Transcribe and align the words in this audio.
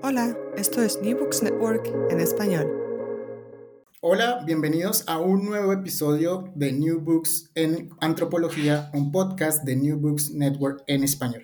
Hola, 0.00 0.38
esto 0.56 0.80
es 0.80 1.02
New 1.02 1.18
Books 1.18 1.42
Network 1.42 1.92
en 2.10 2.20
español. 2.20 2.70
Hola, 4.00 4.44
bienvenidos 4.46 5.02
a 5.08 5.18
un 5.18 5.44
nuevo 5.44 5.72
episodio 5.72 6.52
de 6.54 6.70
New 6.70 7.00
Books 7.00 7.50
en 7.56 7.90
Antropología, 8.00 8.92
un 8.94 9.10
podcast 9.10 9.64
de 9.64 9.74
New 9.74 9.98
Books 9.98 10.30
Network 10.30 10.84
en 10.86 11.02
español. 11.02 11.42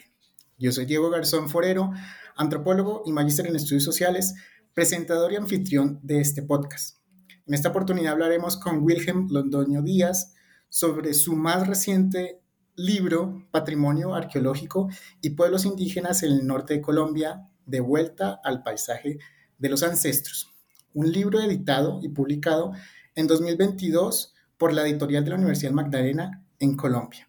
Yo 0.56 0.70
soy 0.70 0.86
Diego 0.86 1.10
Garzón 1.10 1.50
Forero, 1.50 1.90
antropólogo 2.36 3.02
y 3.04 3.12
magíster 3.12 3.48
en 3.48 3.56
estudios 3.56 3.82
sociales, 3.82 4.34
presentador 4.72 5.32
y 5.32 5.36
anfitrión 5.36 5.98
de 6.04 6.20
este 6.20 6.42
podcast. 6.42 6.98
En 7.46 7.54
esta 7.54 7.70
oportunidad 7.70 8.12
hablaremos 8.12 8.56
con 8.56 8.84
Wilhelm 8.84 9.26
Londoño 9.30 9.82
Díaz 9.82 10.32
sobre 10.68 11.12
su 11.14 11.34
más 11.34 11.66
reciente 11.66 12.40
libro, 12.76 13.48
Patrimonio 13.50 14.14
Arqueológico 14.14 14.88
y 15.20 15.30
Pueblos 15.30 15.64
Indígenas 15.64 16.22
en 16.22 16.30
el 16.30 16.46
Norte 16.46 16.74
de 16.74 16.80
Colombia, 16.80 17.50
de 17.66 17.80
vuelta 17.80 18.40
al 18.44 18.62
paisaje 18.62 19.18
de 19.58 19.68
los 19.68 19.82
ancestros. 19.82 20.52
Un 20.92 21.10
libro 21.10 21.40
editado 21.40 22.00
y 22.02 22.08
publicado 22.08 22.72
en 23.14 23.26
2022 23.26 24.34
por 24.56 24.72
la 24.72 24.86
editorial 24.86 25.24
de 25.24 25.30
la 25.30 25.36
Universidad 25.36 25.72
Magdalena 25.72 26.44
en 26.58 26.76
Colombia. 26.76 27.28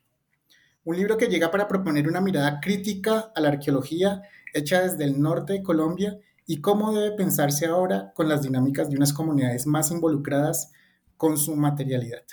Un 0.83 0.97
libro 0.97 1.17
que 1.17 1.27
llega 1.27 1.49
para 1.49 1.67
proponer 1.67 2.07
una 2.07 2.21
mirada 2.21 2.59
crítica 2.59 3.31
a 3.35 3.41
la 3.41 3.49
arqueología 3.49 4.21
hecha 4.53 4.81
desde 4.83 5.03
el 5.03 5.19
norte 5.19 5.53
de 5.53 5.63
Colombia 5.63 6.19
y 6.45 6.61
cómo 6.61 6.93
debe 6.93 7.15
pensarse 7.15 7.65
ahora 7.65 8.13
con 8.13 8.29
las 8.29 8.43
dinámicas 8.43 8.89
de 8.89 8.95
unas 8.95 9.13
comunidades 9.13 9.65
más 9.65 9.89
involucradas 9.91 10.71
con 11.17 11.37
su 11.37 11.55
materialidad. 11.55 12.23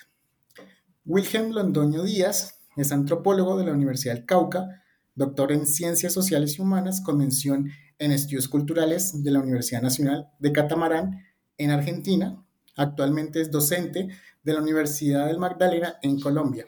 Wilhelm 1.05 1.53
Londoño 1.53 2.03
Díaz 2.03 2.61
es 2.77 2.93
antropólogo 2.93 3.57
de 3.57 3.65
la 3.65 3.73
Universidad 3.73 4.15
del 4.15 4.27
Cauca, 4.27 4.83
doctor 5.15 5.53
en 5.53 5.67
Ciencias 5.67 6.13
Sociales 6.13 6.59
y 6.59 6.63
Humanas 6.63 7.01
con 7.01 7.19
mención 7.19 7.71
en 8.03 8.11
Estudios 8.11 8.49
Culturales 8.49 9.23
de 9.23 9.31
la 9.31 9.39
Universidad 9.39 9.81
Nacional 9.81 10.29
de 10.41 10.53
Catamarán 10.53 11.25
en 11.57 11.71
Argentina. 11.71 12.45
Actualmente 12.77 13.41
es 13.41 13.51
docente 13.51 14.09
de 14.43 14.53
la 14.53 14.61
Universidad 14.61 15.29
del 15.29 15.39
Magdalena 15.39 15.97
en 16.03 16.19
Colombia. 16.19 16.67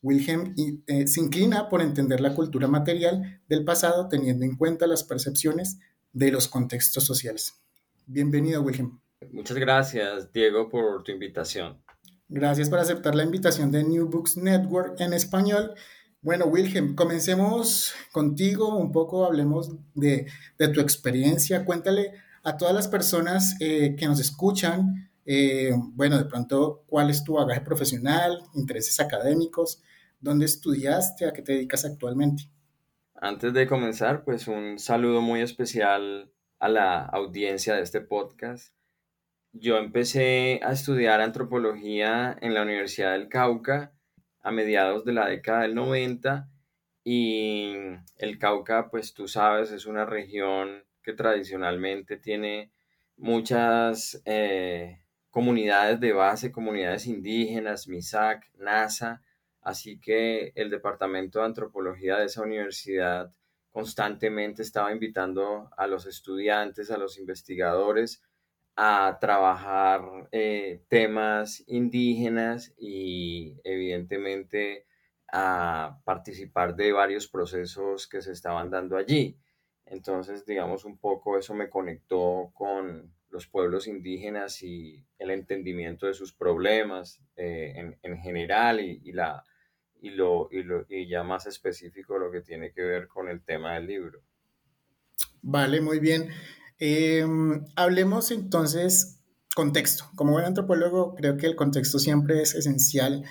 Wilhelm 0.00 0.54
eh, 0.86 1.06
se 1.08 1.20
inclina 1.20 1.68
por 1.68 1.82
entender 1.82 2.20
la 2.20 2.34
cultura 2.34 2.68
material 2.68 3.42
del 3.48 3.64
pasado 3.64 4.08
teniendo 4.08 4.44
en 4.44 4.56
cuenta 4.56 4.86
las 4.86 5.02
percepciones 5.02 5.78
de 6.12 6.30
los 6.30 6.46
contextos 6.46 7.04
sociales. 7.04 7.54
Bienvenido, 8.06 8.62
Wilhelm. 8.62 9.00
Muchas 9.32 9.56
gracias, 9.58 10.32
Diego, 10.32 10.68
por 10.68 11.02
tu 11.02 11.10
invitación. 11.10 11.82
Gracias 12.28 12.70
por 12.70 12.78
aceptar 12.78 13.16
la 13.16 13.24
invitación 13.24 13.72
de 13.72 13.82
New 13.82 14.08
Books 14.08 14.36
Network 14.36 15.00
en 15.00 15.14
español 15.14 15.74
bueno, 16.22 16.46
Wilhelm, 16.46 16.94
comencemos 16.94 17.94
contigo 18.12 18.76
un 18.76 18.92
poco, 18.92 19.24
hablemos 19.24 19.72
de, 19.94 20.26
tu 20.74 20.80
experiencia. 20.80 21.64
Cuéntale 21.64 22.12
a 22.42 22.58
todas 22.58 22.74
las 22.74 22.88
personas 22.88 23.56
eh, 23.60 23.96
que 23.98 24.06
nos 24.06 24.20
escuchan, 24.20 25.10
eh, 25.24 25.72
bueno, 25.94 26.18
de 26.18 26.26
pronto, 26.26 26.84
cuál 26.86 27.08
es 27.08 27.24
tu 27.24 27.34
bagaje 27.34 27.62
profesional, 27.62 28.42
intereses 28.54 29.00
académicos, 29.00 29.82
dónde 30.20 30.44
estudiaste, 30.44 31.26
a 31.26 31.32
qué 31.32 31.40
te 31.40 31.52
dedicas 31.52 31.86
actualmente. 31.86 32.50
Antes 33.14 33.54
de 33.54 33.66
comenzar, 33.66 34.22
pues 34.24 34.46
un 34.46 34.78
saludo 34.78 35.22
muy 35.22 35.40
especial 35.40 36.30
a 36.58 36.68
la 36.68 37.00
audiencia 37.00 37.74
de 37.74 37.82
este 37.82 38.02
podcast. 38.02 38.74
Yo 39.52 39.78
empecé 39.78 40.60
a 40.62 40.72
estudiar 40.72 41.22
antropología 41.22 42.36
en 42.40 42.52
la 42.52 42.62
Universidad 42.62 43.12
del 43.12 43.28
Cauca 43.28 43.94
a 44.42 44.50
mediados 44.50 45.04
de 45.04 45.12
la 45.12 45.28
década 45.28 45.62
del 45.62 45.74
90 45.74 46.48
y 47.04 47.72
el 48.18 48.38
Cauca, 48.38 48.90
pues 48.90 49.14
tú 49.14 49.28
sabes, 49.28 49.70
es 49.72 49.86
una 49.86 50.04
región 50.04 50.84
que 51.02 51.12
tradicionalmente 51.12 52.16
tiene 52.16 52.70
muchas 53.16 54.20
eh, 54.24 55.02
comunidades 55.30 56.00
de 56.00 56.12
base, 56.12 56.52
comunidades 56.52 57.06
indígenas, 57.06 57.88
MISAC, 57.88 58.50
NASA, 58.56 59.22
así 59.62 59.98
que 59.98 60.52
el 60.56 60.70
Departamento 60.70 61.38
de 61.38 61.46
Antropología 61.46 62.16
de 62.18 62.26
esa 62.26 62.42
universidad 62.42 63.32
constantemente 63.70 64.62
estaba 64.62 64.92
invitando 64.92 65.70
a 65.76 65.86
los 65.86 66.06
estudiantes, 66.06 66.90
a 66.90 66.98
los 66.98 67.18
investigadores, 67.18 68.22
a 68.82 69.18
trabajar 69.20 70.00
eh, 70.32 70.80
temas 70.88 71.62
indígenas 71.66 72.72
y 72.78 73.60
evidentemente 73.62 74.86
a 75.30 76.00
participar 76.02 76.74
de 76.74 76.90
varios 76.90 77.28
procesos 77.28 78.08
que 78.08 78.22
se 78.22 78.32
estaban 78.32 78.70
dando 78.70 78.96
allí. 78.96 79.36
Entonces, 79.84 80.46
digamos, 80.46 80.86
un 80.86 80.96
poco 80.96 81.36
eso 81.36 81.52
me 81.52 81.68
conectó 81.68 82.52
con 82.54 83.12
los 83.28 83.46
pueblos 83.46 83.86
indígenas 83.86 84.62
y 84.62 85.04
el 85.18 85.30
entendimiento 85.30 86.06
de 86.06 86.14
sus 86.14 86.32
problemas 86.32 87.20
eh, 87.36 87.96
en, 88.02 88.18
general 88.22 88.80
y, 88.80 89.12
la, 89.12 89.44
y, 90.00 90.08
lo, 90.08 90.48
y, 90.50 90.62
lo, 90.62 90.86
y 90.88 91.06
ya 91.06 91.22
más 91.22 91.46
específico 91.46 92.16
lo 92.16 92.30
que 92.30 92.40
tiene 92.40 92.72
que 92.72 92.82
ver 92.82 93.08
con 93.08 93.28
el 93.28 93.42
tema 93.42 93.74
del 93.74 93.86
libro. 93.86 94.22
Vale, 95.42 95.82
muy 95.82 95.98
bien. 95.98 96.30
Em, 96.80 97.64
hablemos 97.76 98.30
entonces 98.30 99.20
contexto. 99.54 100.04
Como 100.16 100.32
buen 100.32 100.46
antropólogo, 100.46 101.14
creo 101.14 101.36
que 101.36 101.46
el 101.46 101.54
contexto 101.54 101.98
siempre 101.98 102.40
es 102.42 102.54
esencial. 102.54 103.22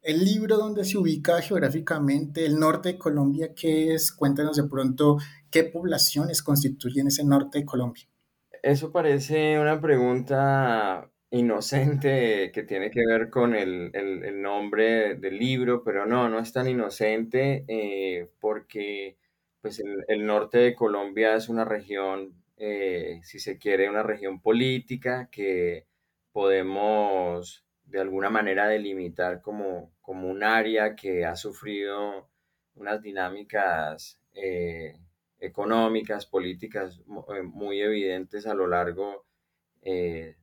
El 0.00 0.24
libro 0.24 0.56
donde 0.56 0.84
se 0.84 0.98
ubica 0.98 1.42
geográficamente 1.42 2.46
el 2.46 2.58
norte 2.58 2.90
de 2.90 2.98
Colombia, 2.98 3.54
¿qué 3.54 3.94
es? 3.94 4.12
Cuéntanos 4.12 4.56
de 4.56 4.64
pronto 4.64 5.18
qué 5.50 5.64
poblaciones 5.64 6.42
constituyen 6.42 7.08
ese 7.08 7.24
norte 7.24 7.58
de 7.58 7.64
Colombia. 7.64 8.04
Eso 8.62 8.92
parece 8.92 9.58
una 9.58 9.80
pregunta 9.80 11.10
inocente 11.30 12.52
que 12.52 12.62
tiene 12.62 12.90
que 12.90 13.04
ver 13.04 13.28
con 13.28 13.54
el, 13.56 13.90
nombre 14.40 15.16
del 15.16 15.38
libro, 15.38 15.82
pero 15.82 16.06
no, 16.06 16.28
no 16.28 16.38
es 16.38 16.52
tan 16.52 16.68
inocente 16.68 17.64
eh, 17.66 18.30
porque 18.40 19.16
pues 19.60 19.82
el, 20.08 20.26
norte 20.26 20.58
de 20.58 20.74
Colombia 20.74 21.34
es 21.34 21.48
una 21.48 21.64
región 21.64 22.43
eh, 22.66 23.20
si 23.24 23.40
se 23.40 23.58
quiere, 23.58 23.90
una 23.90 24.02
región 24.02 24.40
política 24.40 25.28
que 25.30 25.86
podemos 26.32 27.62
de 27.84 28.00
alguna 28.00 28.30
manera 28.30 28.66
delimitar 28.68 29.42
como, 29.42 29.92
como 30.00 30.30
un 30.30 30.42
área 30.42 30.96
que 30.96 31.26
ha 31.26 31.36
sufrido 31.36 32.30
unas 32.74 33.02
dinámicas 33.02 34.18
eh, 34.32 34.96
económicas, 35.38 36.24
políticas 36.24 37.02
eh, 37.36 37.42
muy 37.42 37.82
evidentes 37.82 38.46
a 38.46 38.54
lo 38.54 38.66
largo 38.66 39.26
del, 39.82 40.34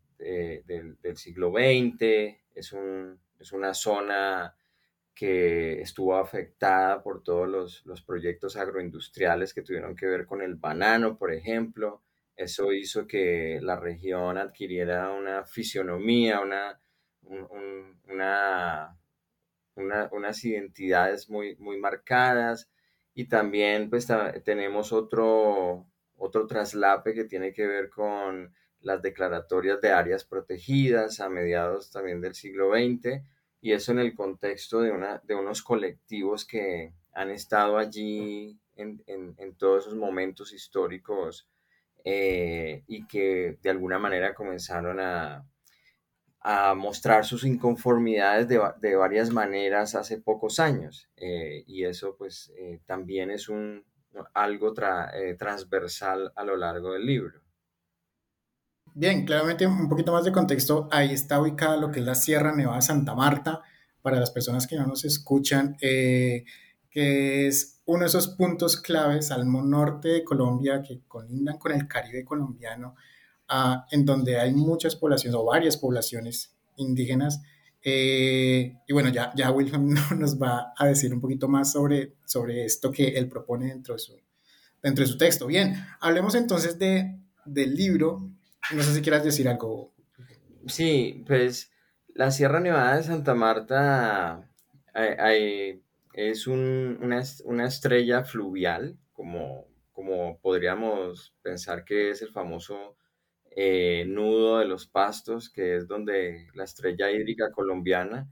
siglo 1.15 1.49
XX. 1.49 2.37
Es, 2.53 2.71
un, 2.71 3.19
es, 3.39 3.51
una 3.51 3.73
zona 3.73 4.55
que 5.15 5.81
estuvo 5.81 6.15
afectada 6.15 7.01
por 7.01 7.23
todos 7.23 7.49
los, 7.49 7.83
los, 7.87 8.03
proyectos 8.03 8.57
agroindustriales 8.57 9.55
que 9.55 9.63
tuvieron 9.63 9.95
que 9.95 10.05
ver 10.05 10.27
con 10.27 10.43
el 10.43 10.53
banano, 10.53 11.17
por 11.17 11.33
ejemplo. 11.33 12.03
Eso 12.41 12.73
hizo 12.73 13.05
que 13.05 13.59
la 13.61 13.75
región 13.75 14.37
adquiriera 14.37 15.11
una 15.11 15.45
fisionomía, 15.45 16.39
una, 16.39 16.81
una, 17.23 18.97
unas 20.11 20.43
identidades 20.43 21.29
muy, 21.29 21.55
muy 21.57 21.77
marcadas. 21.77 22.69
Y 23.13 23.27
también 23.27 23.89
pues, 23.89 24.07
tenemos 24.43 24.91
otro, 24.91 25.85
otro 26.17 26.47
traslape 26.47 27.13
que 27.13 27.25
tiene 27.25 27.53
que 27.53 27.67
ver 27.67 27.89
con 27.89 28.53
las 28.79 29.01
declaratorias 29.01 29.79
de 29.81 29.91
áreas 29.91 30.25
protegidas 30.25 31.19
a 31.19 31.29
mediados 31.29 31.91
también 31.91 32.21
del 32.21 32.33
siglo 32.33 32.71
XX, 32.71 33.21
y 33.61 33.73
eso 33.73 33.91
en 33.91 33.99
el 33.99 34.15
contexto 34.15 34.81
de, 34.81 34.91
una, 34.91 35.21
de 35.23 35.35
unos 35.35 35.61
colectivos 35.61 36.45
que 36.45 36.93
han 37.13 37.29
estado 37.29 37.77
allí 37.77 38.59
en, 38.75 39.03
en, 39.05 39.55
todos 39.55 39.85
esos 39.85 39.95
momentos 39.95 40.51
históricos 40.53 41.47
eh, 42.03 42.83
y 42.87 43.05
que 43.05 43.57
de 43.61 43.69
alguna 43.69 43.99
manera 43.99 44.33
comenzaron 44.33 44.99
a, 44.99 45.45
a 46.39 46.73
mostrar 46.73 47.25
sus 47.25 47.43
inconformidades 47.43 48.47
de, 48.47 48.59
de, 48.81 48.95
varias 48.95 49.29
maneras 49.29 49.95
hace 49.95 50.17
pocos 50.19 50.59
años. 50.59 51.09
Eh, 51.17 51.63
y 51.67 51.85
eso 51.85 52.15
pues 52.17 52.51
eh, 52.57 52.79
también 52.85 53.31
es 53.31 53.49
un, 53.49 53.85
algo 54.33 54.73
transversal 54.73 56.33
a 56.35 56.43
lo 56.43 56.57
largo 56.57 56.93
del 56.93 57.05
libro. 57.05 57.41
Bien, 58.93 59.25
claramente 59.25 59.65
un 59.65 59.87
poquito 59.87 60.11
más 60.11 60.25
de 60.25 60.33
contexto, 60.33 60.89
ahí 60.91 61.13
está 61.13 61.39
ubicada 61.39 61.77
lo 61.77 61.91
que 61.91 62.01
es 62.01 62.05
la 62.05 62.15
Sierra 62.15 62.53
Nevada 62.53 62.81
Santa 62.81 63.15
Marta, 63.15 63.61
para 64.01 64.19
las 64.19 64.31
personas 64.31 64.67
que 64.67 64.75
no 64.75 64.85
nos 64.85 65.05
escuchan, 65.05 65.77
que 65.77 66.43
es 66.91 67.70
uno 67.85 68.01
de 68.01 68.07
esos 68.07 68.29
puntos 68.29 68.77
claves 68.77 69.31
al 69.31 69.49
norte 69.51 70.09
de 70.09 70.23
Colombia 70.23 70.81
que 70.81 71.01
colindan 71.07 71.57
con 71.57 71.71
el 71.71 71.87
Caribe 71.87 72.23
colombiano, 72.23 72.95
ah, 73.49 73.85
en 73.91 74.05
donde 74.05 74.39
hay 74.39 74.53
muchas 74.53 74.95
poblaciones 74.95 75.35
o 75.35 75.45
varias 75.45 75.77
poblaciones 75.77 76.55
indígenas. 76.77 77.41
Eh, 77.83 78.77
y 78.87 78.93
bueno, 78.93 79.09
ya, 79.09 79.33
ya 79.35 79.51
Wilhelm 79.51 79.95
nos 80.17 80.39
va 80.39 80.73
a 80.77 80.85
decir 80.87 81.13
un 81.13 81.19
poquito 81.19 81.47
más 81.47 81.71
sobre, 81.71 82.15
sobre 82.25 82.65
esto 82.65 82.91
que 82.91 83.09
él 83.09 83.27
propone 83.27 83.67
dentro 83.67 83.95
de 83.95 83.99
su, 83.99 84.15
dentro 84.81 85.03
de 85.03 85.11
su 85.11 85.17
texto. 85.17 85.47
Bien, 85.47 85.75
hablemos 85.99 86.35
entonces 86.35 86.77
de, 86.77 87.19
del 87.45 87.75
libro 87.75 88.31
no 88.73 88.83
sé 88.83 88.93
si 88.93 89.01
quieras 89.01 89.23
decir 89.23 89.49
algo. 89.49 89.93
Sí, 90.67 91.23
pues 91.27 91.71
la 92.13 92.31
Sierra 92.31 92.59
Nevada 92.59 92.97
de 92.97 93.03
Santa 93.03 93.33
Marta 93.33 94.49
es 96.13 96.47
una, 96.47 97.19
estrella 97.65 98.23
fluvial, 98.23 98.97
como, 99.13 99.67
como 99.91 100.39
podríamos 100.39 101.35
pensar 101.41 101.85
que 101.85 102.11
es 102.11 102.21
el 102.21 102.31
famoso 102.31 102.97
eh, 103.55 104.05
nudo 104.07 104.59
de 104.59 104.65
los 104.65 104.87
pastos, 104.87 105.49
que 105.49 105.77
es 105.77 105.87
donde 105.87 106.47
la 106.53 106.63
estrella 106.63 107.11
hídrica 107.11 107.51
colombiana, 107.51 108.29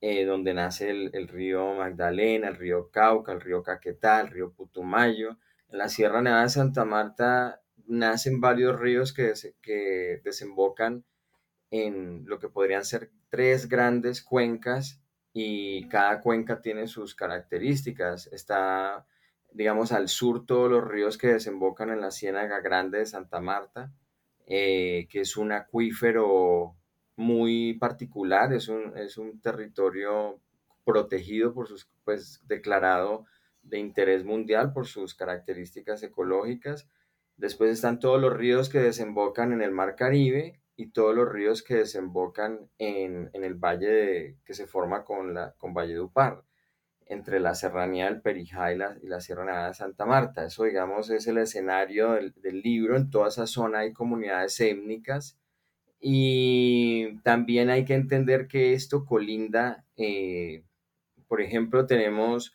eh, 0.00 0.24
donde 0.24 0.54
nace 0.54 0.90
el, 0.90 1.10
el, 1.14 1.28
río 1.28 1.74
Magdalena, 1.74 2.48
el 2.48 2.56
río 2.56 2.90
Cauca, 2.90 3.32
el 3.32 3.40
río 3.40 3.62
Caquetá, 3.62 4.20
el 4.20 4.28
río 4.28 4.52
Putumayo. 4.52 5.38
En 5.68 5.78
la 5.78 5.88
Sierra 5.88 6.22
Nevada 6.22 6.44
de 6.44 6.48
Santa 6.50 6.84
Marta 6.84 7.62
nacen 7.86 8.40
varios 8.40 8.78
ríos 8.78 9.12
que, 9.12 9.32
que 9.62 10.20
desembocan 10.22 11.04
en 11.70 12.24
lo 12.26 12.38
que 12.38 12.48
podrían 12.48 12.84
ser 12.84 13.10
tres 13.30 13.68
grandes 13.68 14.22
cuencas 14.22 15.02
y 15.38 15.86
cada 15.88 16.22
cuenca 16.22 16.62
tiene 16.62 16.86
sus 16.86 17.14
características. 17.14 18.26
Está, 18.28 19.06
digamos, 19.52 19.92
al 19.92 20.08
sur 20.08 20.46
todos 20.46 20.70
los 20.70 20.82
ríos 20.82 21.18
que 21.18 21.26
desembocan 21.26 21.90
en 21.90 22.00
la 22.00 22.10
Ciénaga 22.10 22.60
Grande 22.60 23.00
de 23.00 23.06
Santa 23.06 23.38
Marta, 23.40 23.92
eh, 24.46 25.06
que 25.10 25.20
es 25.20 25.36
un 25.36 25.52
acuífero 25.52 26.74
muy 27.16 27.74
particular, 27.74 28.54
es 28.54 28.68
un, 28.68 28.96
es 28.96 29.18
un 29.18 29.38
territorio 29.42 30.40
protegido 30.86 31.52
por 31.52 31.68
sus, 31.68 31.86
pues, 32.04 32.40
declarado 32.46 33.26
de 33.62 33.78
interés 33.78 34.24
mundial 34.24 34.72
por 34.72 34.86
sus 34.86 35.14
características 35.14 36.02
ecológicas 36.02 36.88
Después 37.36 37.70
están 37.70 37.98
todos 37.98 38.18
los 38.18 38.34
ríos 38.34 38.70
que 38.70 38.78
desembocan 38.78 39.52
en 39.52 39.60
el 39.60 39.70
Mar 39.70 39.94
Caribe 39.94 40.58
y 40.76 40.90
todos 40.90 41.14
los 41.14 41.28
ríos 41.28 41.62
que 41.62 41.76
desembocan 41.76 42.68
en, 42.78 43.30
el 43.32 43.54
valle 43.54 44.36
que 44.44 44.54
se 44.54 44.66
forma 44.66 45.04
con, 45.04 45.34
la, 45.34 45.52
con 45.56 45.72
Valle 45.72 45.94
de 45.94 46.00
Upar, 46.00 46.42
entre 47.06 47.40
la 47.40 47.54
serranía 47.54 48.06
del 48.06 48.20
Perijá 48.20 48.72
y 48.72 48.76
la, 48.76 49.20
Sierra 49.20 49.44
Nevada 49.44 49.68
de 49.68 49.74
Santa 49.74 50.04
Marta. 50.04 50.44
Eso, 50.44 50.64
digamos, 50.64 51.08
es 51.10 51.26
el 51.28 51.38
escenario 51.38 52.12
del, 52.12 52.60
libro. 52.62 52.96
En 52.96 53.10
toda 53.10 53.28
esa 53.28 53.46
zona 53.46 53.80
hay 53.80 53.92
comunidades 53.92 54.60
étnicas 54.60 55.38
y 56.00 57.18
también 57.22 57.70
hay 57.70 57.84
que 57.84 57.94
entender 57.94 58.48
que 58.48 58.74
esto 58.74 59.06
colinda, 59.06 59.84
eh, 59.96 60.64
por 61.28 61.40
ejemplo, 61.40 61.86
tenemos 61.86 62.54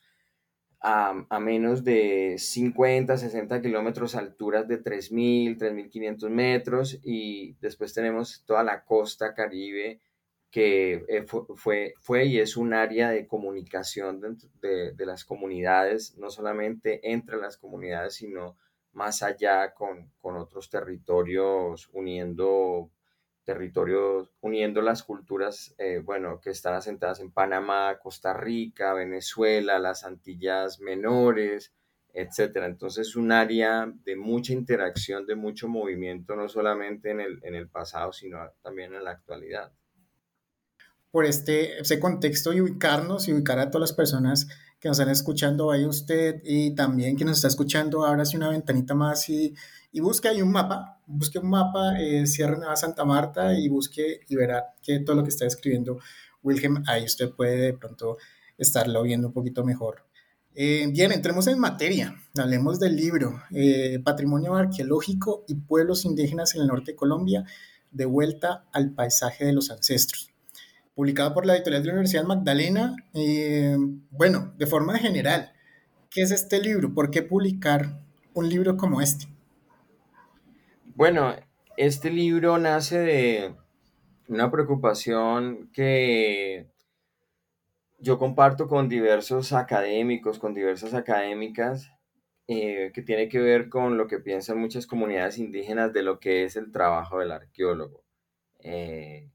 a, 0.81 1.39
menos 1.39 1.83
de 1.83 2.35
50, 2.37 3.15
60 3.17 3.61
kilómetros, 3.61 4.15
alturas 4.15 4.67
de 4.67 4.83
3.000, 4.83 5.57
3.500 5.57 6.29
metros 6.29 6.99
y 7.03 7.53
después 7.61 7.93
tenemos 7.93 8.43
toda 8.45 8.63
la 8.63 8.83
costa 8.83 9.33
caribe 9.35 10.01
que 10.49 11.05
eh, 11.07 11.23
fue, 11.55 11.93
fue, 12.01 12.25
y 12.25 12.39
es 12.39 12.57
un 12.57 12.73
área 12.73 13.09
de 13.09 13.25
comunicación 13.27 14.19
de, 14.59 14.91
de, 14.93 15.05
las 15.05 15.23
comunidades, 15.23 16.17
no 16.17 16.29
solamente 16.29 16.99
entre 17.11 17.37
las 17.37 17.57
comunidades, 17.57 18.15
sino 18.15 18.57
más 18.91 19.23
allá 19.23 19.73
con, 19.73 20.11
con 20.19 20.35
otros 20.35 20.69
territorios, 20.69 21.89
uniendo 21.93 22.89
territorios, 23.43 24.31
uniendo 24.41 24.81
las 24.81 25.03
culturas, 25.03 25.73
eh, 25.77 26.01
bueno, 26.03 26.39
que 26.39 26.51
están 26.51 26.75
asentadas 26.75 27.19
en 27.19 27.31
Panamá, 27.31 27.97
Costa 28.01 28.33
Rica, 28.33 28.93
Venezuela, 28.93 29.79
las 29.79 30.03
Antillas 30.03 30.79
Menores, 30.79 31.73
etcétera. 32.13 32.65
Entonces, 32.65 33.07
es 33.07 33.15
un 33.15 33.31
área 33.31 33.91
de 34.03 34.15
mucha 34.15 34.53
interacción, 34.53 35.25
de 35.25 35.35
mucho 35.35 35.67
movimiento, 35.67 36.35
no 36.35 36.47
solamente 36.49 37.11
en 37.11 37.21
el, 37.21 37.39
en 37.43 37.55
el 37.55 37.67
pasado, 37.67 38.13
sino 38.13 38.39
también 38.61 38.93
en 38.93 39.03
la 39.03 39.11
actualidad. 39.11 39.71
Por 41.09 41.25
este, 41.25 41.79
ese 41.79 41.99
contexto 41.99 42.53
y 42.53 42.61
ubicarnos 42.61 43.27
y 43.27 43.33
ubicar 43.33 43.59
a 43.59 43.69
todas 43.69 43.89
las 43.89 43.93
personas 43.93 44.47
que 44.79 44.87
nos 44.87 44.97
están 44.97 45.11
escuchando, 45.11 45.71
ahí 45.71 45.85
usted 45.85 46.41
y 46.43 46.73
también 46.73 47.15
que 47.15 47.23
nos 47.23 47.37
está 47.37 47.49
escuchando, 47.49 48.03
sí 48.25 48.37
una 48.37 48.49
ventanita 48.49 48.95
más 48.95 49.29
y, 49.29 49.53
y 49.91 49.99
busque 49.99 50.27
ahí 50.27 50.41
un 50.41 50.51
mapa, 50.51 51.00
busque 51.11 51.39
un 51.39 51.49
mapa, 51.49 51.99
eh, 51.99 52.25
Sierra 52.25 52.57
Nevada 52.57 52.75
Santa 52.75 53.05
Marta 53.05 53.57
y 53.57 53.69
busque 53.69 54.21
y 54.27 54.35
verá 54.35 54.73
que 54.81 54.99
todo 54.99 55.15
lo 55.15 55.23
que 55.23 55.29
está 55.29 55.45
escribiendo 55.45 55.99
Wilhelm, 56.43 56.83
ahí 56.87 57.03
usted 57.03 57.31
puede 57.31 57.57
de 57.57 57.73
pronto 57.73 58.17
estarlo 58.57 59.03
viendo 59.03 59.27
un 59.27 59.33
poquito 59.33 59.63
mejor. 59.63 60.05
Eh, 60.53 60.87
bien, 60.91 61.11
entremos 61.11 61.47
en 61.47 61.59
materia, 61.59 62.15
hablemos 62.37 62.79
del 62.79 62.95
libro, 62.95 63.41
eh, 63.51 63.99
Patrimonio 64.03 64.55
Arqueológico 64.55 65.45
y 65.47 65.55
Pueblos 65.55 66.03
Indígenas 66.03 66.55
en 66.55 66.61
el 66.61 66.67
Norte 66.67 66.91
de 66.91 66.95
Colombia, 66.97 67.45
de 67.91 68.05
vuelta 68.05 68.65
al 68.73 68.91
paisaje 68.91 69.45
de 69.45 69.53
los 69.53 69.71
ancestros 69.71 70.31
publicado 70.95 71.33
por 71.33 71.45
la 71.45 71.55
editorial 71.55 71.81
de 71.81 71.87
la 71.87 71.93
Universidad 71.93 72.23
Magdalena. 72.25 72.95
Eh, 73.13 73.75
bueno, 74.11 74.53
de 74.57 74.67
forma 74.67 74.97
general, 74.97 75.51
¿qué 76.09 76.21
es 76.21 76.31
este 76.31 76.61
libro? 76.61 76.93
¿Por 76.93 77.11
qué 77.11 77.23
publicar 77.23 77.99
un 78.33 78.49
libro 78.49 78.77
como 78.77 79.01
este? 79.01 79.27
Bueno, 81.01 81.35
este 81.77 82.11
libro 82.11 82.59
nace 82.59 82.99
de 82.99 83.55
una 84.27 84.51
preocupación 84.51 85.71
que 85.73 86.67
yo 87.97 88.19
comparto 88.19 88.67
con 88.67 88.87
diversos 88.87 89.51
académicos, 89.51 90.37
con 90.37 90.53
diversas 90.53 90.93
académicas, 90.93 91.91
eh, 92.47 92.91
que 92.93 93.01
tiene 93.01 93.29
que 93.29 93.39
ver 93.39 93.67
con 93.67 93.97
lo 93.97 94.05
que 94.05 94.19
piensan 94.19 94.59
muchas 94.59 94.85
comunidades 94.85 95.39
indígenas 95.39 95.91
de 95.91 96.03
lo 96.03 96.19
que 96.19 96.43
es 96.43 96.55
el 96.55 96.71
trabajo 96.71 97.17
del 97.17 97.31
arqueólogo. 97.31 98.03
Eh, 98.59 99.27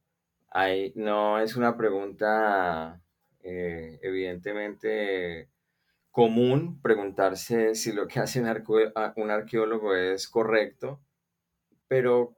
no 0.95 1.41
es 1.41 1.57
una 1.57 1.77
pregunta 1.77 3.03
eh, 3.43 3.99
evidentemente 4.03 5.49
común 6.13 6.81
preguntarse 6.81 7.75
si 7.75 7.93
lo 7.93 8.07
que 8.07 8.21
hace 8.21 8.41
un, 8.41 9.31
arqueólogo 9.33 9.97
es 9.97 10.29
correcto, 10.29 11.01
pero 11.89 12.35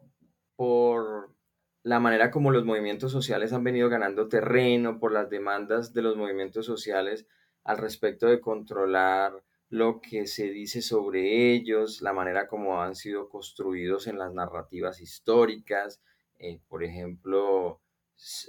por 0.56 1.34
la 1.82 2.00
manera 2.00 2.30
como 2.30 2.50
los 2.50 2.64
movimientos 2.64 3.12
sociales 3.12 3.52
han 3.52 3.64
venido 3.64 3.88
ganando 3.88 4.28
terreno, 4.28 4.98
por 4.98 5.12
las 5.12 5.30
demandas 5.30 5.94
de 5.94 6.02
los 6.02 6.16
movimientos 6.16 6.66
sociales 6.66 7.26
al 7.64 7.78
respecto 7.78 8.26
de 8.26 8.40
controlar 8.40 9.42
lo 9.70 10.00
que 10.00 10.26
se 10.26 10.48
dice 10.48 10.80
sobre 10.82 11.52
ellos, 11.52 12.00
la 12.00 12.12
manera 12.12 12.48
como 12.48 12.82
han 12.82 12.94
sido 12.94 13.28
construidos 13.28 14.06
en 14.06 14.18
las 14.18 14.32
narrativas 14.32 15.00
históricas, 15.00 16.00
eh, 16.38 16.60
por 16.68 16.84
ejemplo, 16.84 17.82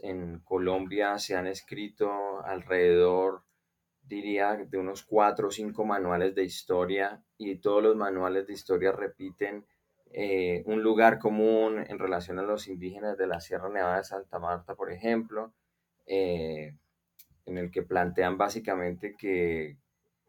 en 0.03 0.39
Colombia 0.39 1.18
se 1.18 1.36
han 1.36 1.48
escrito 1.48 2.41
alrededor, 2.44 3.44
diría, 4.01 4.56
de 4.56 4.77
unos 4.77 5.03
cuatro 5.03 5.50
o 5.50 5.51
cinco 5.51 5.86
manuales 5.86 6.34
de 6.36 6.44
historia 6.44 7.24
y 7.38 7.56
todos 7.58 7.84
los 7.84 7.96
manuales 7.96 8.48
de 8.48 8.53
historia 8.53 8.91
repiten 8.91 9.65
eh, 10.11 10.63
un 10.65 10.81
lugar 10.81 11.19
común 11.19 11.85
en 11.87 11.99
relación 11.99 12.39
a 12.39 12.43
los 12.43 12.67
indígenas 12.67 13.17
de 13.17 13.27
la 13.27 13.39
Sierra 13.39 13.69
Nevada 13.69 13.97
de 13.97 14.03
Santa 14.03 14.39
Marta, 14.39 14.75
por 14.75 14.91
ejemplo, 14.91 15.53
eh, 16.05 16.75
en 17.45 17.57
el 17.57 17.71
que 17.71 17.83
plantean 17.83 18.37
básicamente 18.37 19.15
que 19.17 19.77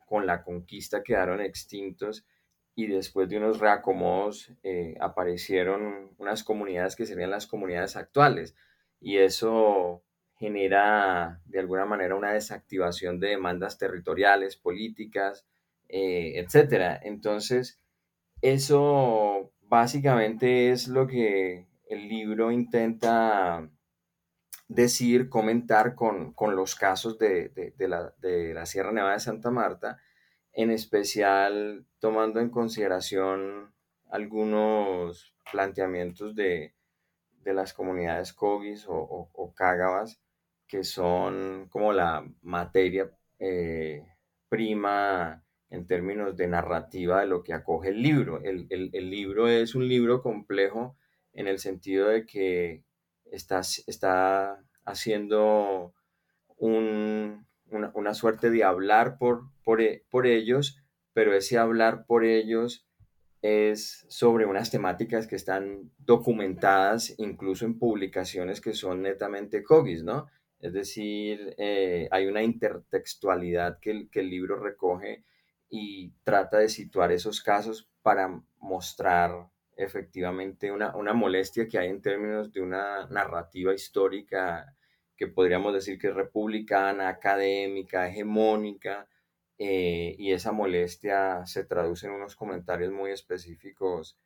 con 0.06 0.26
la 0.26 0.42
conquista 0.42 1.02
quedaron 1.02 1.40
extintos 1.40 2.26
y 2.74 2.86
después 2.86 3.28
de 3.28 3.36
unos 3.36 3.60
reacomodos 3.60 4.52
eh, 4.62 4.94
aparecieron 5.00 6.10
unas 6.18 6.44
comunidades 6.44 6.96
que 6.96 7.06
serían 7.06 7.30
las 7.30 7.46
comunidades 7.46 7.96
actuales 7.96 8.54
y 9.00 9.18
eso 9.18 10.02
genera 10.38 11.40
de 11.44 11.60
alguna 11.60 11.84
manera 11.84 12.14
una 12.14 12.32
desactivación 12.32 13.20
de 13.20 13.28
demandas 13.28 13.76
territoriales, 13.78 14.56
políticas, 14.56 15.46
eh, 15.88 16.32
etcétera. 16.36 16.98
Entonces, 17.02 17.78
eso 18.40 19.52
básicamente 19.70 20.70
es 20.72 20.88
lo 20.88 21.06
que 21.06 21.68
el 21.88 22.08
libro 22.08 22.50
intenta 22.50 23.70
decir, 24.68 25.28
comentar 25.28 25.94
con, 25.94 26.34
los 26.54 26.74
casos 26.74 27.18
de, 27.18 27.74
la, 27.78 28.12
de 28.18 28.52
la 28.52 28.66
Sierra 28.66 28.92
Nevada 28.92 29.14
de 29.14 29.20
Santa 29.20 29.50
Marta 29.50 29.98
en 30.52 30.72
especial 30.72 31.86
tomando 32.00 32.40
en 32.40 32.50
consideración 32.50 33.72
algunos 34.10 35.34
planteamientos 35.52 36.34
de, 36.34 36.74
las 37.44 37.72
comunidades 37.72 38.32
Kogis 38.32 38.86
o, 38.88 39.28
o, 39.32 39.54
que 40.66 40.84
son 40.84 41.68
como 41.68 41.92
la 41.92 42.24
materia 42.42 43.10
eh, 43.40 44.06
prima 44.48 45.42
en 45.70 45.86
términos 45.86 46.36
de 46.36 46.48
narrativa 46.48 47.20
de 47.20 47.26
lo 47.26 47.42
que 47.42 47.54
acoge 47.54 47.90
el 47.90 48.02
libro. 48.02 48.42
El, 48.42 49.10
libro 49.10 49.48
es 49.48 49.74
un 49.74 49.88
libro 49.88 50.20
complejo 50.20 50.96
en 51.32 51.46
el 51.46 51.58
sentido 51.60 52.08
de 52.08 52.26
que 52.26 52.84
está, 53.30 53.60
está 53.86 54.62
haciendo 54.84 55.94
un, 56.56 57.46
una, 57.70 58.14
suerte 58.14 58.50
de 58.50 58.64
hablar 58.64 59.16
por, 59.16 59.44
e, 59.80 60.04
por, 60.10 60.26
ellos, 60.26 60.82
pero 61.12 61.34
ese 61.34 61.56
hablar 61.56 62.04
por 62.04 62.24
ellos 62.24 62.86
es 63.40 64.04
sobre 64.08 64.46
unas 64.46 64.70
temáticas 64.70 65.26
que 65.26 65.36
están 65.36 65.92
documentadas 65.98 67.14
incluso 67.18 67.64
en 67.64 67.78
publicaciones 67.78 68.60
que 68.60 68.74
son 68.74 69.02
netamente 69.02 69.62
cogis, 69.62 70.02
¿no? 70.02 70.26
Es 70.58 70.74
decir, 70.74 71.54
eh, 71.56 72.08
hay 72.10 72.26
una 72.26 72.42
intertextualidad 72.42 73.78
que 73.80 73.92
el, 73.92 74.10
que 74.10 74.20
el 74.20 74.28
libro 74.28 74.58
recoge 74.58 75.24
y 75.70 76.12
trata 76.24 76.58
de 76.58 76.68
situar 76.68 77.12
esos 77.12 77.40
casos 77.40 77.88
para 78.02 78.42
mostrar 78.58 79.48
efectivamente 79.76 80.70
una, 80.70 80.94
una 80.94 81.14
molestia 81.14 81.66
que 81.68 81.78
hay 81.78 81.88
en 81.88 82.02
términos 82.02 82.52
de 82.52 82.60
una 82.60 83.06
narrativa 83.06 83.72
histórica 83.72 84.76
que 85.16 85.28
podríamos 85.28 85.72
decir 85.72 85.98
que 85.98 86.08
es 86.08 86.14
republicana, 86.14 87.08
académica, 87.08 88.08
hegemónica, 88.08 89.06
eh, 89.62 90.16
y 90.18 90.32
esa 90.32 90.52
molestia 90.52 91.44
se 91.44 91.64
traduce 91.64 92.06
en 92.06 92.14
unos 92.14 92.34
comentarios 92.34 92.90
muy 92.90 93.10
específicos 93.10 94.18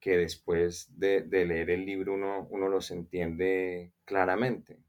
que 0.00 0.16
después 0.16 0.88
de, 0.98 1.20
leer 1.30 1.70
el 1.70 1.86
libro 1.86 2.14
uno, 2.14 2.48
uno, 2.50 2.68
los 2.68 2.90
entiende 2.90 3.92
claramente. 4.04 4.80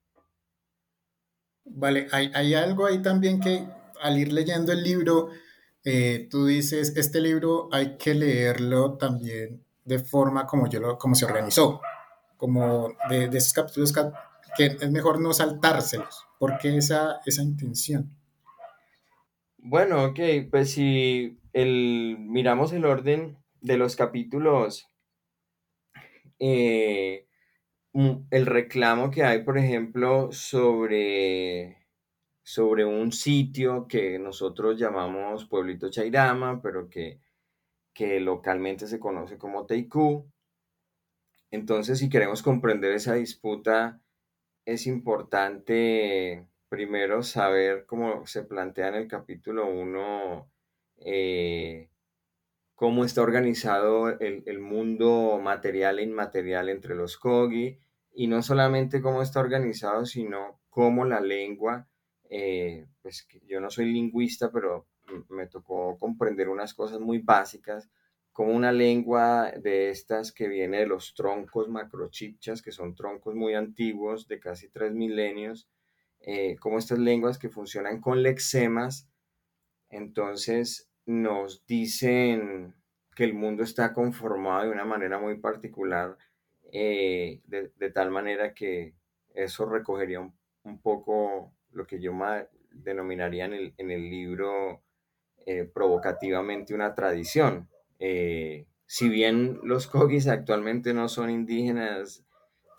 Vale, 1.65 2.07
hay, 2.11 2.55
algo 2.55 2.87
ahí 2.87 3.03
también 3.03 3.39
que 3.39 3.63
al 4.01 4.17
ir 4.17 4.33
leyendo 4.33 4.71
el 4.71 4.81
libro, 4.81 5.29
eh, 5.83 6.27
tú 6.29 6.45
dices, 6.45 6.95
este 6.95 7.21
libro 7.21 7.69
hay 7.71 7.97
que 7.97 8.13
leerlo 8.13 8.97
también 8.97 9.63
de 9.85 9.99
forma 9.99 10.45
como, 10.45 10.67
yo 10.67 10.79
lo, 10.79 10.97
como 10.97 11.15
se 11.15 11.25
organizó, 11.25 11.81
como 12.37 12.93
de, 13.09 13.27
de 13.27 13.37
esos 13.37 13.53
capítulos 13.53 13.93
que 14.57 14.65
es 14.65 14.91
mejor 14.91 15.19
no 15.19 15.33
saltárselos. 15.33 16.25
¿Por 16.39 16.57
qué 16.57 16.77
esa, 16.77 17.21
esa 17.25 17.41
intención? 17.41 18.15
Bueno, 19.57 20.05
ok, 20.05 20.19
pues 20.49 20.71
si 20.71 21.39
el, 21.53 22.17
miramos 22.19 22.73
el 22.73 22.85
orden 22.85 23.37
de 23.61 23.77
los 23.77 23.95
capítulos, 23.95 24.87
eh, 26.39 27.27
el 27.93 28.45
reclamo 28.45 29.11
que 29.11 29.23
hay, 29.23 29.43
por 29.43 29.57
ejemplo, 29.57 30.31
sobre, 30.31 31.77
sobre 32.51 32.83
un 32.83 33.13
sitio 33.13 33.87
que 33.87 34.19
nosotros 34.19 34.77
llamamos 34.77 35.45
Pueblito 35.45 35.89
Chairama, 35.89 36.61
pero 36.61 36.89
que, 36.89 37.21
que 37.93 38.19
localmente 38.19 38.87
se 38.87 38.99
conoce 38.99 39.37
como 39.37 39.65
Teicú. 39.65 40.29
Entonces, 41.49 41.99
si 41.99 42.09
queremos 42.09 42.43
comprender 42.43 42.91
esa 42.91 43.13
disputa 43.13 44.01
es 44.65 44.85
importante 44.85 46.45
primero 46.67 47.23
saber 47.23 47.85
cómo 47.85 48.27
se 48.27 48.43
plantea 48.43 48.89
en 48.89 48.95
el 48.95 49.07
capítulo 49.07 49.69
1, 49.69 50.51
eh, 51.05 51.89
cómo 52.75 53.05
está 53.05 53.21
organizado 53.21 54.09
el, 54.19 54.59
mundo 54.59 55.39
material 55.41 55.99
e 55.99 56.03
inmaterial 56.03 56.67
entre 56.67 56.95
los 56.95 57.17
Kogi, 57.17 57.79
y 58.13 58.27
no 58.27 58.43
solamente 58.43 59.01
cómo 59.01 59.21
está 59.21 59.39
organizado, 59.39 60.05
sino 60.05 60.59
cómo 60.69 61.05
la 61.05 61.21
lengua, 61.21 61.87
eh, 62.31 62.87
pues 63.01 63.27
yo 63.45 63.59
no 63.59 63.69
soy 63.69 63.91
lingüista, 63.91 64.51
pero 64.51 64.87
me 65.29 65.47
tocó 65.47 65.97
comprender 65.99 66.49
unas 66.49 66.73
cosas 66.73 66.99
muy 66.99 67.19
básicas 67.19 67.89
como 68.31 68.53
una 68.53 68.71
lengua 68.71 69.51
de 69.51 69.89
estas 69.89 70.31
que 70.31 70.47
viene 70.47 70.79
de 70.79 70.87
los 70.87 71.13
troncos 71.13 71.67
macrochipchas, 71.67 72.61
que 72.61 72.71
son 72.71 72.95
troncos 72.95 73.35
muy 73.35 73.53
antiguos, 73.53 74.27
de 74.27 74.39
casi 74.39 74.69
tres 74.69 74.93
milenios, 74.93 75.67
eh, 76.21 76.55
como 76.59 76.77
estas 76.77 76.99
lenguas 76.99 77.37
que 77.37 77.49
funcionan 77.49 77.99
con 77.99 78.23
lexemas, 78.23 79.09
entonces 79.89 80.89
nos 81.05 81.65
dicen 81.65 82.75
que 83.15 83.25
el 83.25 83.33
mundo 83.33 83.63
está 83.63 83.91
conformado 83.93 84.63
de 84.63 84.71
una 84.71 84.85
manera 84.85 85.19
muy 85.19 85.37
particular, 85.39 86.17
eh, 86.71 87.41
de, 87.45 87.91
tal 87.91 88.11
manera 88.11 88.53
que 88.53 88.93
eso 89.33 89.65
recogería 89.65 90.21
un, 90.21 90.81
poco 90.81 91.53
lo 91.71 91.85
que 91.85 91.99
yo 91.99 92.13
denominaría 92.71 93.45
en 93.45 93.53
el, 93.53 93.73
en 93.77 93.91
el 93.91 94.09
libro 94.09 94.83
eh, 95.45 95.65
provocativamente 95.65 96.73
una 96.73 96.93
tradición 96.95 97.67
eh, 98.03 98.65
si 98.87 99.07
bien 99.07 99.59
los 99.63 99.85
Kogis 99.87 100.27
actualmente 100.27 100.93
no 100.93 101.07
son 101.07 101.29
indígenas 101.29 102.25